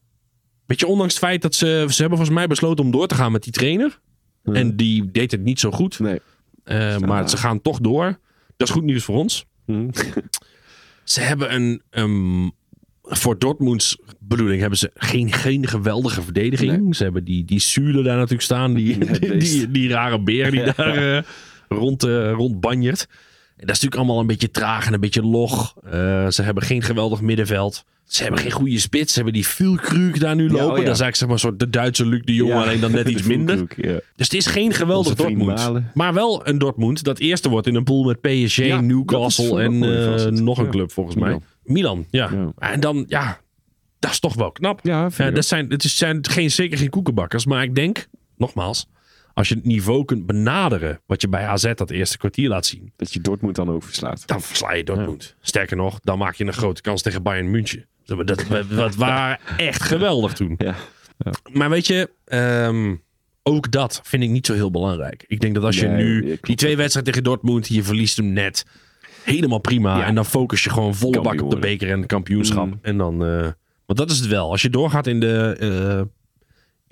[0.66, 1.86] Weet je, ondanks het feit dat ze...
[1.88, 4.00] Ze hebben volgens mij besloten om door te gaan met die trainer.
[4.44, 4.54] Ja.
[4.54, 6.00] En die deed het niet zo goed.
[6.00, 6.20] Nee.
[6.64, 8.20] Eh, maar ze gaan toch door.
[8.58, 9.46] Dat is goed nieuws voor ons.
[9.66, 9.90] Hm.
[11.04, 11.82] Ze hebben een...
[11.90, 12.50] ehm,
[13.02, 16.96] voor Dortmunds bedoeling hebben ze geen, geen geweldige verdediging.
[16.96, 18.74] Ze hebben die, die Zule daar natuurlijk staan.
[18.74, 21.24] Die, Ja, die, die, die rare beer die daar eh,
[21.68, 23.08] rond, eh rond banjert.
[23.58, 25.74] En dat is natuurlijk allemaal een beetje traag en een beetje log.
[25.84, 25.92] Eh,
[26.30, 27.86] ze hebben geen geweldig middenveld.
[28.04, 29.10] Ze hebben geen goede spits.
[29.10, 30.72] Ze hebben die Vilkruuk daar nu Ja, lopen.
[30.72, 30.84] oh ja.
[30.86, 32.52] Dat is eigenlijk zeg maar een soort de Duitse Luc de Jong.
[32.52, 32.62] Ja.
[32.62, 33.68] Alleen dan net iets De minder.
[34.16, 35.58] Dus het is geen geweldig Dortmund.
[35.60, 35.92] Malen.
[35.94, 40.26] Maar wel een Dortmund dat eerste wordt in een pool met PSG, Newcastle en eh,
[40.26, 41.40] nog een club volgens mij.
[41.64, 42.06] Milan.
[42.10, 42.54] Ja.
[42.58, 43.40] En dan, ja,
[44.00, 44.80] dat is toch wel knap.
[44.84, 47.46] Ja, ik dat zijn, het is- zijn geen, zeker geen koekenbakkers.
[47.46, 48.08] Maar ik denk,
[48.38, 48.88] nogmaals,
[49.34, 52.92] als je het niveau kunt benaderen wat je bij AZ dat eerste kwartier laat zien,
[52.96, 54.28] Dat je Dortmund dan ook verslaat.
[54.28, 55.36] dan versla je Dortmund.
[55.42, 57.86] Sterker nog, dan maak je een grote kans tegen Bayern München.
[58.06, 60.56] Dat, dat, dat waren echt geweldig toen.
[60.58, 60.76] Ja.
[61.52, 62.96] Maar weet je, ehm,
[63.44, 65.24] ook dat vind ik niet zo heel belangrijk.
[65.28, 68.34] Ik denk dat als je Nee, nu die twee wedstrijden tegen Dortmund, je verliest hem
[68.34, 68.66] net.
[69.24, 69.98] Helemaal prima.
[69.98, 70.06] Ja.
[70.06, 72.66] En dan focus je gewoon volle bak op de beker en het kampioenschap.
[72.66, 72.80] Mm.
[72.82, 73.48] En dan, eh,
[73.86, 74.52] want dat is het wel.
[74.52, 76.02] Als je doorgaat in de, eh,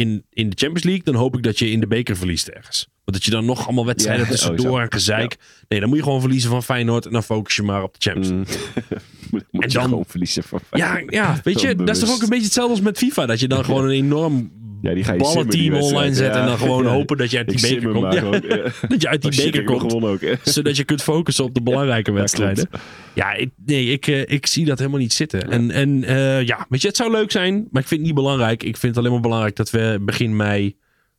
[0.02, 2.88] in, in de Champions League, dan hoop ik dat je in de beker verliest ergens.
[3.03, 5.36] Want dat je dan nog allemaal wedstrijden Ja, tussendoor oh, en gezeik.
[5.68, 8.10] Nee, dan moet je gewoon verliezen van Feyenoord en dan focus je maar op de
[8.10, 8.73] Champions League.
[8.90, 8.98] Mm.
[9.32, 11.14] Moet moet En je dan- gewoon verliezen van Ja, Feyenoord.
[11.14, 13.26] ja, weet je, dat is toch ook een beetje hetzelfde als met FIFA.
[13.26, 14.52] Dat je dan gewoon een enorm
[14.82, 16.36] Ja, die ga je ballenteam online zet.
[16.36, 16.90] En dan gewoon Ja.
[16.90, 18.14] hopen dat je uit die beker komt.
[18.14, 18.22] ja.
[18.88, 19.94] dat je uit die Oh beker komt.
[20.03, 20.20] ook.
[20.44, 22.70] Zodat je kunt focussen op de belangrijke wedstrijden.
[23.14, 25.49] Ja, ik, nee, ik, eh, ik zie dat helemaal niet zitten.
[25.52, 27.53] En, en eh, ja, weet je, het zou leuk zijn.
[27.72, 28.64] Maar ik vind het niet belangrijk.
[28.64, 30.76] Ik vind het alleen maar belangrijk dat we begin mei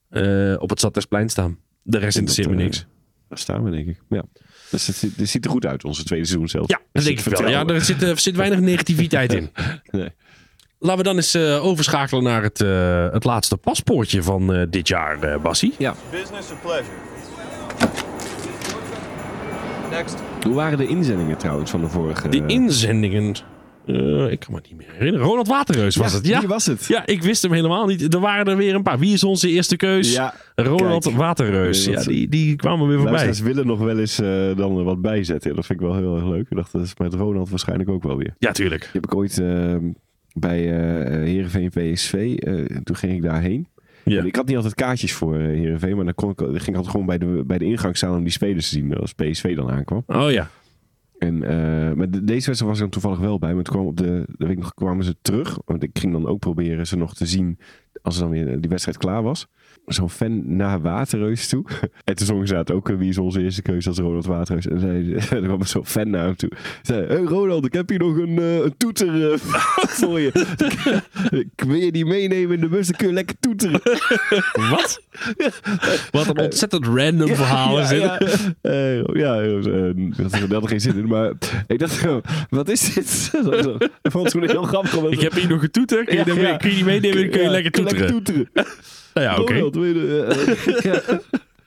[0.08, 1.58] eh, op het Stadhuisplein staan.
[1.82, 2.86] De rest interesseert me niks.
[3.28, 4.00] Daar staan we, denk ik.
[4.08, 4.22] Ja.
[4.70, 6.68] Dus het, ziet- het ziet er goed uit, onze tweede seizoen zelf.
[6.68, 7.48] Ja, dat denk ik wel.
[7.48, 9.50] Ja, er zit, er zit weinig negativiteit in.
[9.90, 10.08] Nee.
[10.84, 14.88] Laten we dan eens eh, overschakelen naar het, eh, het laatste paspoortje van eh, dit
[14.88, 15.74] jaar, eh Bassie.
[16.10, 16.90] Business or pleasure?
[19.90, 20.16] Next.
[20.42, 22.28] Hoe waren de inzendingen trouwens van de vorige...
[22.28, 23.34] De inzendingen.
[23.86, 25.26] eh, ik kan me niet meer herinneren.
[25.26, 26.26] Ronald Waterreus was Ja, het.
[26.26, 26.38] Ja.
[26.38, 26.84] die was het.
[26.86, 28.14] ja, ik wist hem helemaal niet.
[28.14, 28.98] Er waren er weer een paar.
[28.98, 30.12] Wie is onze eerste keus?
[30.14, 31.16] Ja, Ronald kijk.
[31.16, 31.84] Waterreus.
[31.84, 33.12] Ja, die, die kwamen weer voorbij.
[33.14, 35.54] Luisteraars willen nog wel eens eh, dan wat bijzetten.
[35.56, 36.46] Dat vind ik wel heel erg leuk.
[36.50, 38.34] Ik dacht, dat is met Ronald waarschijnlijk ook wel weer.
[38.38, 38.80] Ja, tuurlijk.
[38.80, 39.74] Die heb ik ooit eh,
[40.34, 42.34] bij eh Heerenveen PSV.
[42.38, 43.66] eh, toen ging ik daarheen.
[44.04, 44.22] Ja.
[44.24, 45.96] Ik had niet altijd kaartjes voor eh Heerenveen.
[45.96, 48.16] Maar dan kon ik, dan ging ik altijd gewoon bij de, bij de ingang staan
[48.16, 48.94] om die spelers te zien.
[48.94, 50.02] Als PSV dan aankwam.
[50.06, 50.50] Oh ja.
[51.18, 51.38] En,
[51.96, 53.54] maar de- deze wedstrijd was ik dan toevallig wel bij.
[53.54, 55.58] Maar toen kwam op de, de week nog kwamen ze terug.
[55.64, 57.58] Want ik ging dan ook proberen ze nog te zien
[58.02, 59.48] als dan weer die wedstrijd klaar was.
[59.86, 61.64] Zo'n fan naar Waterreus toe.
[62.04, 64.66] En toen zongen ze ook, eh, wie is onze eerste keuze als Ronald Waterreus.
[64.66, 66.50] En zei, er kwam zo'n fan naar hem toe.
[66.82, 69.38] Zei, hey Ronald, ik heb hier nog een, eh, een toeter eh,
[70.00, 70.30] voor je.
[71.30, 73.80] Ik wil je die meenemen in de bus, dan kun je lekker toeteren.
[74.70, 75.02] Wat?
[76.10, 77.90] Wat een ontzettend random verhaal is.
[77.90, 78.18] Ja,
[78.60, 81.06] Eh, ja eh, dat had er geen zin in.
[81.06, 81.32] Maar
[81.66, 82.16] ik dacht, eh,
[82.50, 83.30] wat is dit?
[84.02, 85.02] Ik vond het heel grappig.
[85.10, 86.04] Ik heb hier nog een toeter.
[86.04, 86.24] Kun je,
[86.58, 87.20] die- meenemen?
[87.20, 88.06] Dan kun je lekker toeteren.
[88.06, 88.48] toeteren.
[89.14, 89.70] Nou ja, oké.
[89.70, 90.24] De-
[90.76, 91.00] eh, ja.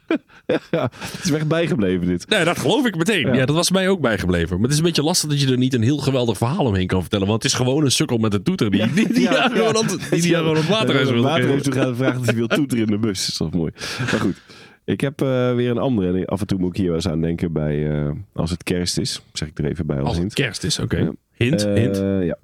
[0.72, 2.30] Ja, het is weg bijgebleven dit.
[2.30, 3.28] Nee, dat geloof ik meteen.
[3.28, 3.34] Ja.
[3.34, 3.46] Ja.
[3.46, 4.54] dat was mij ook bijgebleven.
[4.56, 6.88] Maar het is een beetje lastig dat je er niet een heel geweldig verhaal omheen
[6.88, 7.28] kan vertellen.
[7.28, 9.72] Want het is gewoon een sukkel met een toeter die, die, die, Ja, ja.
[10.12, 12.92] Die, die aan Ronald Waterhuis wil Waterhuis toe gaat vragen of hij wil toeteren in
[12.92, 13.20] de bus.
[13.20, 13.72] Dat is toch mooi.
[14.00, 14.42] Maar goed.
[14.86, 16.18] Ik heb eh, weer een andere.
[16.20, 18.64] En af en toe moet ik hier wel eens aan denken bij eh, als het
[18.64, 19.22] kerst is.
[19.34, 20.34] Zeg ik er even bij als, Als het hint.
[20.34, 20.98] kerst is, oké.
[20.98, 21.12] Ja.
[21.36, 21.98] Hint, Eh, hint.
[22.24, 22.38] Ja.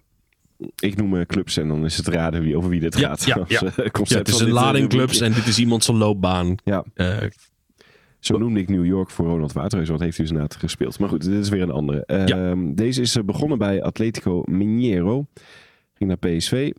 [0.79, 3.23] Ik noem eh, clubs en dan is het raden wie, over wie dit Ja, gaat.
[3.25, 6.55] ja, eh, Ja, het is een eh, lading clubs en dit is iemand zijn loopbaan.
[6.63, 6.83] Ja.
[6.93, 7.17] Eh,
[8.19, 10.99] Zo noemde ik New York voor Ronald Waterhuis, want heeft hij dus inderdaad gespeeld.
[10.99, 12.05] Maar goed, dit is weer een andere.
[12.05, 12.73] Ehm, Ja.
[12.75, 15.25] Deze is begonnen bij Atletico Mineiro.
[15.93, 16.71] Ging naar PSV.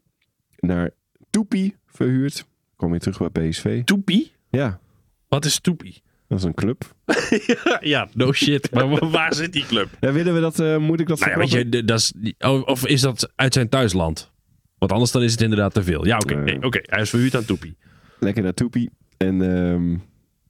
[0.58, 0.90] Naar
[1.30, 2.46] Toepie verhuurd.
[2.76, 3.84] Kwam weer terug bij PSV.
[3.84, 4.32] toepie?
[4.50, 4.80] Ja,
[5.28, 6.02] Wat is toepie?
[6.32, 6.94] Dat is een club.
[7.92, 8.70] ja, no shit.
[8.70, 9.88] Maar wa- waar zit die club?
[10.00, 12.66] Ja, willen we dat, eh, moet ik dat Nou ja, weet je, dat is, oh,
[12.66, 14.32] of is dat uit zijn thuisland?
[14.78, 16.06] Want anders dan is het inderdaad te veel.
[16.06, 16.34] Ja, oké.
[16.34, 16.42] Eh.
[16.42, 16.78] nee, oké.
[16.82, 17.76] Hij is verhuurd aan Toepie.
[18.18, 18.90] Lekker naar Toepie.
[19.16, 19.96] En ehm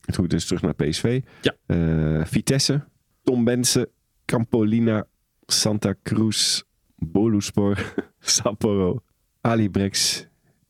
[0.04, 1.20] het goed is terug naar PSV.
[1.40, 1.54] Ja.
[1.66, 2.84] Eh, Vitesse,
[3.22, 3.90] Tom Bense,
[4.24, 5.06] Campolina,
[5.46, 6.62] Santa Cruz,
[6.96, 9.02] Boluspor, Sapporo,
[9.40, 10.26] Alibrex,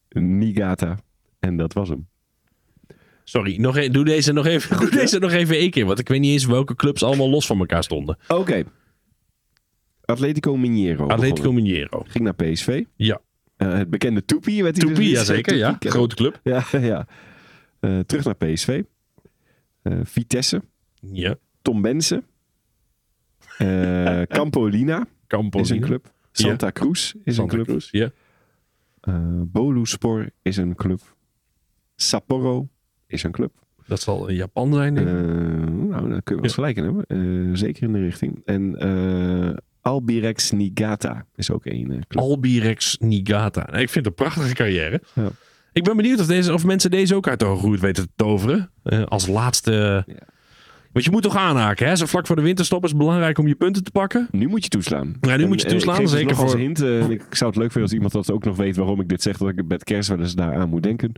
[0.08, 0.98] Nigata.
[1.38, 2.08] En dat was hem.
[3.24, 5.86] Sorry, nog e- doe, deze nog even, doe deze nog even één keer.
[5.86, 8.18] Want ik weet niet eens welke clubs allemaal los van elkaar stonden.
[8.28, 8.64] Oké.
[10.04, 11.06] Atletico Mineiro.
[11.08, 11.52] Atletico.
[11.52, 12.02] Mineiro.
[12.08, 12.84] Ging naar PSV.
[12.96, 13.20] Ja.
[13.56, 14.62] Eh, het bekende Toepie.
[14.62, 15.26] werd hij dus Toepie, niet.
[15.26, 15.56] jazeker.
[15.56, 15.68] Ja.
[15.70, 16.40] Toepie, Grote club.
[16.52, 17.06] Ja, ja.
[17.80, 18.82] Eh, terug naar PSV.
[19.82, 20.62] Eh, Vitesse.
[21.00, 21.34] Ja.
[21.62, 22.22] Tom Bense.
[23.58, 26.12] Eh, Campolina Campo is een club.
[26.32, 27.66] Santa Cruz is Santa een club.
[27.66, 27.90] Cruz.
[27.90, 28.10] Ja.
[29.00, 31.00] Eh, Boluspor is een club.
[31.96, 32.68] Sapporo
[33.12, 33.52] is een club.
[33.86, 35.20] Dat zal in Japan zijn, denk Eh, ik.
[35.88, 37.04] nou, daar kun je wel eens gelijk in hebben.
[37.08, 38.42] Eh, zeker in de richting.
[38.44, 42.22] En eh Albirex Niigata is ook één eh, club.
[42.22, 43.60] Albirex Niigata.
[43.70, 45.02] Nou, ik vind het een prachtige carrière.
[45.14, 45.28] Ja.
[45.72, 48.70] Ik ben benieuwd of, deze, of mensen deze ook uit de hoge weten te toveren.
[49.08, 50.04] Als laatste...
[50.92, 51.96] Want je moet toch aanhaken, hè?
[51.96, 54.28] Zo vlak voor de winterstop is het belangrijk om je punten te pakken.
[54.30, 55.16] Nu moet je toeslaan.
[55.20, 56.80] Ja, nu moet je En, toeslaan, ik zeker nog als voor- hint.
[57.10, 59.36] ik zou het leuk vinden als iemand dat ook nog weet waarom ik dit zeg.
[59.36, 61.12] Dat ik met kerst wel eens daaraan moet denken.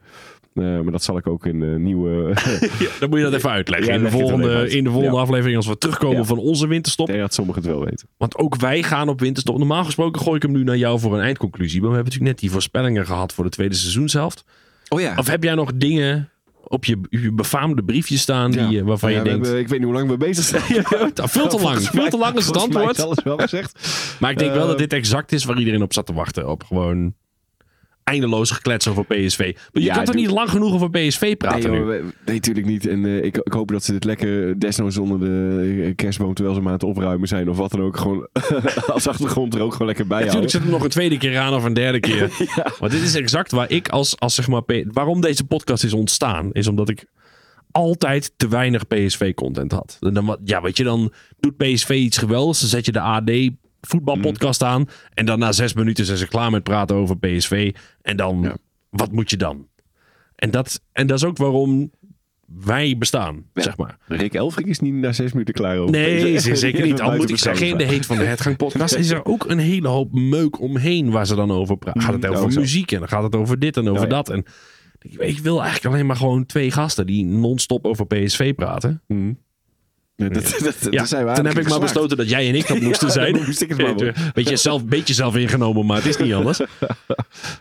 [0.55, 2.33] Eh, maar dat zal ik ook in de nieuwe...
[2.79, 3.89] Ja, dan moet je dat even uitleggen.
[3.89, 4.73] Ja, in, de volgende, uit.
[4.73, 5.23] in de volgende Ja.
[5.23, 6.25] aflevering als we terugkomen Ja.
[6.25, 7.07] van onze winterstop.
[7.07, 8.09] denk dat sommigen het wel weten.
[8.17, 9.59] Want ook wij gaan op winterstop.
[9.59, 11.81] Normaal gesproken gooi ik hem nu naar jou voor een eindconclusie.
[11.81, 14.45] Maar we hebben natuurlijk net die voorspellingen gehad voor de tweede seizoenshelft.
[14.89, 15.15] Oh ja.
[15.17, 16.29] Of heb jij nog dingen
[16.69, 19.45] op je, je befaamde briefje staan die, waarvan Ja, je denkt...
[19.47, 20.63] hebben- ik weet niet hoe lang we bezig zijn.
[21.15, 21.79] Ja, veel te lang.
[21.83, 22.97] Veel te lang is het antwoord.
[22.99, 23.89] is alles wel gezegd.
[24.21, 26.49] Maar ik denk wel Eh, dat dit exact is waar iedereen op zat te wachten.
[26.51, 27.15] Op gewoon
[28.05, 29.39] eindeloos geklets over PSV.
[29.39, 32.03] Maar je Ja, kan toch niet lang genoeg over PSV praten nee, joh, nee,
[32.35, 32.87] natuurlijk niet.
[32.87, 36.63] En eh, ik, ik hoop dat ze dit lekker desnoods onder de kerstboom terwijl ze
[36.63, 37.97] maar aan het opruimen zijn of wat dan ook.
[37.97, 38.29] Gewoon
[38.87, 40.51] als achtergrond er ook gewoon lekker bij Natuurlijk houden.
[40.51, 42.31] zit hem nog een tweede keer aan of een derde keer.
[42.81, 44.63] Maar dit is exact waar ik als, als zeg maar...
[44.93, 47.05] Waarom deze podcast is ontstaan, is omdat ik
[47.71, 49.97] altijd te weinig PSV-content had.
[50.01, 52.61] En dan, wat- ja, weet je, dan doet PSV iets geweldigs.
[52.61, 53.31] Dan zet je de AD
[53.87, 54.67] voetbalpodcast Mm.
[54.69, 54.87] aan.
[55.15, 57.75] En dan na zes minuten zijn ze klaar met praten over PSV.
[58.03, 58.57] En dan, Ja.
[58.91, 59.67] wat moet je dan?
[60.37, 61.91] En dat, en dat is ook waarom
[62.47, 63.63] wij bestaan, Ja.
[63.63, 63.99] zeg maar.
[64.07, 65.91] Rick Elfrink is niet na zes minuten klaar over.
[65.91, 67.01] Nee, ze- zeker niet.
[67.01, 69.59] Al moet ik zeggen, in de heet van de Hetgang podcast is er ook een
[69.59, 72.03] hele hoop meuk omheen waar ze dan over praten.
[72.03, 72.61] Gaat het Mm, over zo.
[72.61, 74.09] muziek en dan gaat het over dit en over ja.
[74.09, 74.29] dat.
[74.29, 74.45] En
[75.01, 79.03] ik, ik wil eigenlijk alleen maar gewoon twee gasten die non-stop over PSV praten.
[79.07, 79.33] Mhm.
[80.17, 82.67] Ja, dat, dat, dat, Ja, zijn toen heb ik maar besloten dat jij en ik
[82.67, 83.37] dat moesten Ja, zijn.
[83.37, 83.77] moest ik
[84.33, 86.61] beetje, zelf, beetje zelf ingenomen, maar het is niet anders.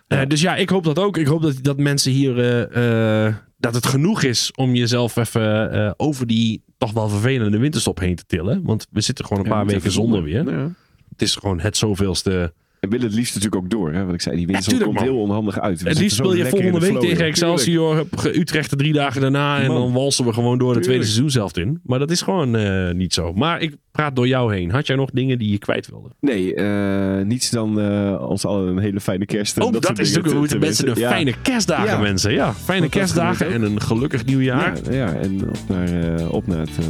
[0.08, 1.18] Eh, dus ja, ik hoop dat ook.
[1.18, 2.40] Ik hoop dat, dat mensen hier...
[2.40, 8.00] eh, eh, dat het genoeg is om jezelf even over die toch wel vervelende winterstop
[8.00, 8.64] heen te tillen.
[8.64, 10.52] Want we zitten gewoon een paar weken zonder weer.
[10.52, 10.72] Ja.
[11.10, 12.54] Het is gewoon het zoveelste.
[12.84, 13.94] En willen het liefst natuurlijk ook door.
[13.94, 14.00] Hè?
[14.02, 15.08] Want ik zei, die winst tuurlijk, komt man.
[15.08, 15.82] heel onhandig uit.
[15.82, 17.26] We Het liefst speel je volgende de week flow, tegen.
[17.26, 19.60] Excelsior, Utrecht de drie dagen daarna.
[19.62, 19.82] En Man.
[19.82, 21.80] dan walsen we gewoon door de tweede seizoen zelf in.
[21.84, 23.34] Maar dat is gewoon eh, niet zo.
[23.34, 24.72] Maar ik praat door jou heen.
[24.72, 26.10] Had jij nog dingen die je kwijt wilde?
[26.20, 29.58] Nee, eh, niets dan eh, ons allen een hele fijne kerst.
[29.58, 30.36] en Oh, dat, soort is natuurlijk.
[30.40, 32.00] Moeten te mensen een fijne kerstdagen Ja.
[32.02, 32.34] wensen.
[32.34, 34.78] Ja, fijne Dat- dat kerstdagen en een gelukkig nieuwjaar.
[34.90, 36.86] Ja, ja, en op naar, eh, op naar het uh,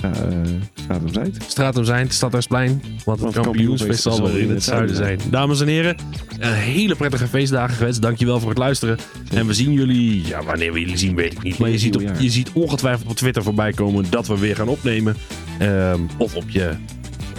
[0.00, 1.36] stra uh, Stratum Zuid.
[1.46, 2.82] Stratum zijn, Stadhuisplein.
[3.04, 5.20] Want het kampioensfeest zal weer in het zuiden zijn.
[5.30, 5.96] Dames en heren,
[6.38, 8.02] een hele prettige feestdagen gewenst.
[8.02, 8.98] Dankjewel voor het luisteren.
[9.32, 11.58] En we zien jullie, ja, wanneer we jullie zien weet ik niet.
[11.58, 14.68] Maar je ziet, op, je ziet ongetwijfeld op Twitter voorbij komen dat we weer gaan
[14.68, 15.16] opnemen.
[15.58, 16.74] Ehm, of op je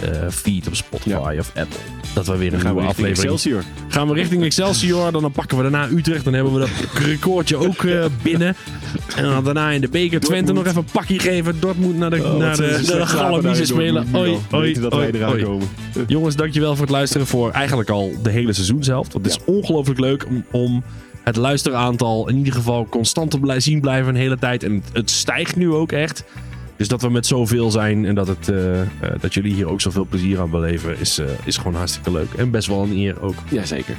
[0.04, 2.01] uh, feed op Spotify of Apple.
[2.14, 3.32] Dat we weer een gaan nieuwe we aflevering.
[3.32, 3.62] Excelsior.
[3.88, 5.12] Gaan we richting Excelsior.
[5.12, 6.24] Dan pakken we daarna Utrecht.
[6.24, 6.70] Dan hebben we dat
[7.06, 8.56] recordje ook uh, binnen.
[9.16, 11.60] En dan daarna in de beker Twente nog even een pakje geven.
[11.60, 12.80] Dortmund naar de, oh, naar de,
[13.42, 14.06] de, spelen.
[14.14, 15.42] Oei, oei, dat oei, wij eraan oei.
[15.42, 15.68] komen.
[16.06, 19.12] Jongens, dankjewel voor het luisteren voor eigenlijk al de hele seizoenshelft.
[19.12, 20.82] Want het is ongelooflijk leuk om, om
[21.22, 24.62] het luisteraantal in ieder geval constant te zien blijven een hele tijd.
[24.62, 26.24] En het, het stijgt nu ook echt.
[26.76, 28.84] Dus dat we met zoveel zijn en dat, het, uh, uh,
[29.20, 32.32] dat jullie hier ook zoveel plezier aan beleven, is, uh, is gewoon hartstikke leuk.
[32.32, 33.34] En best wel een eer ook.
[33.50, 33.96] Jazeker.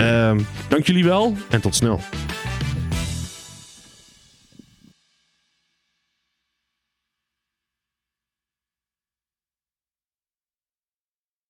[0.00, 0.32] Uh,
[0.68, 2.00] dank jullie wel en tot snel.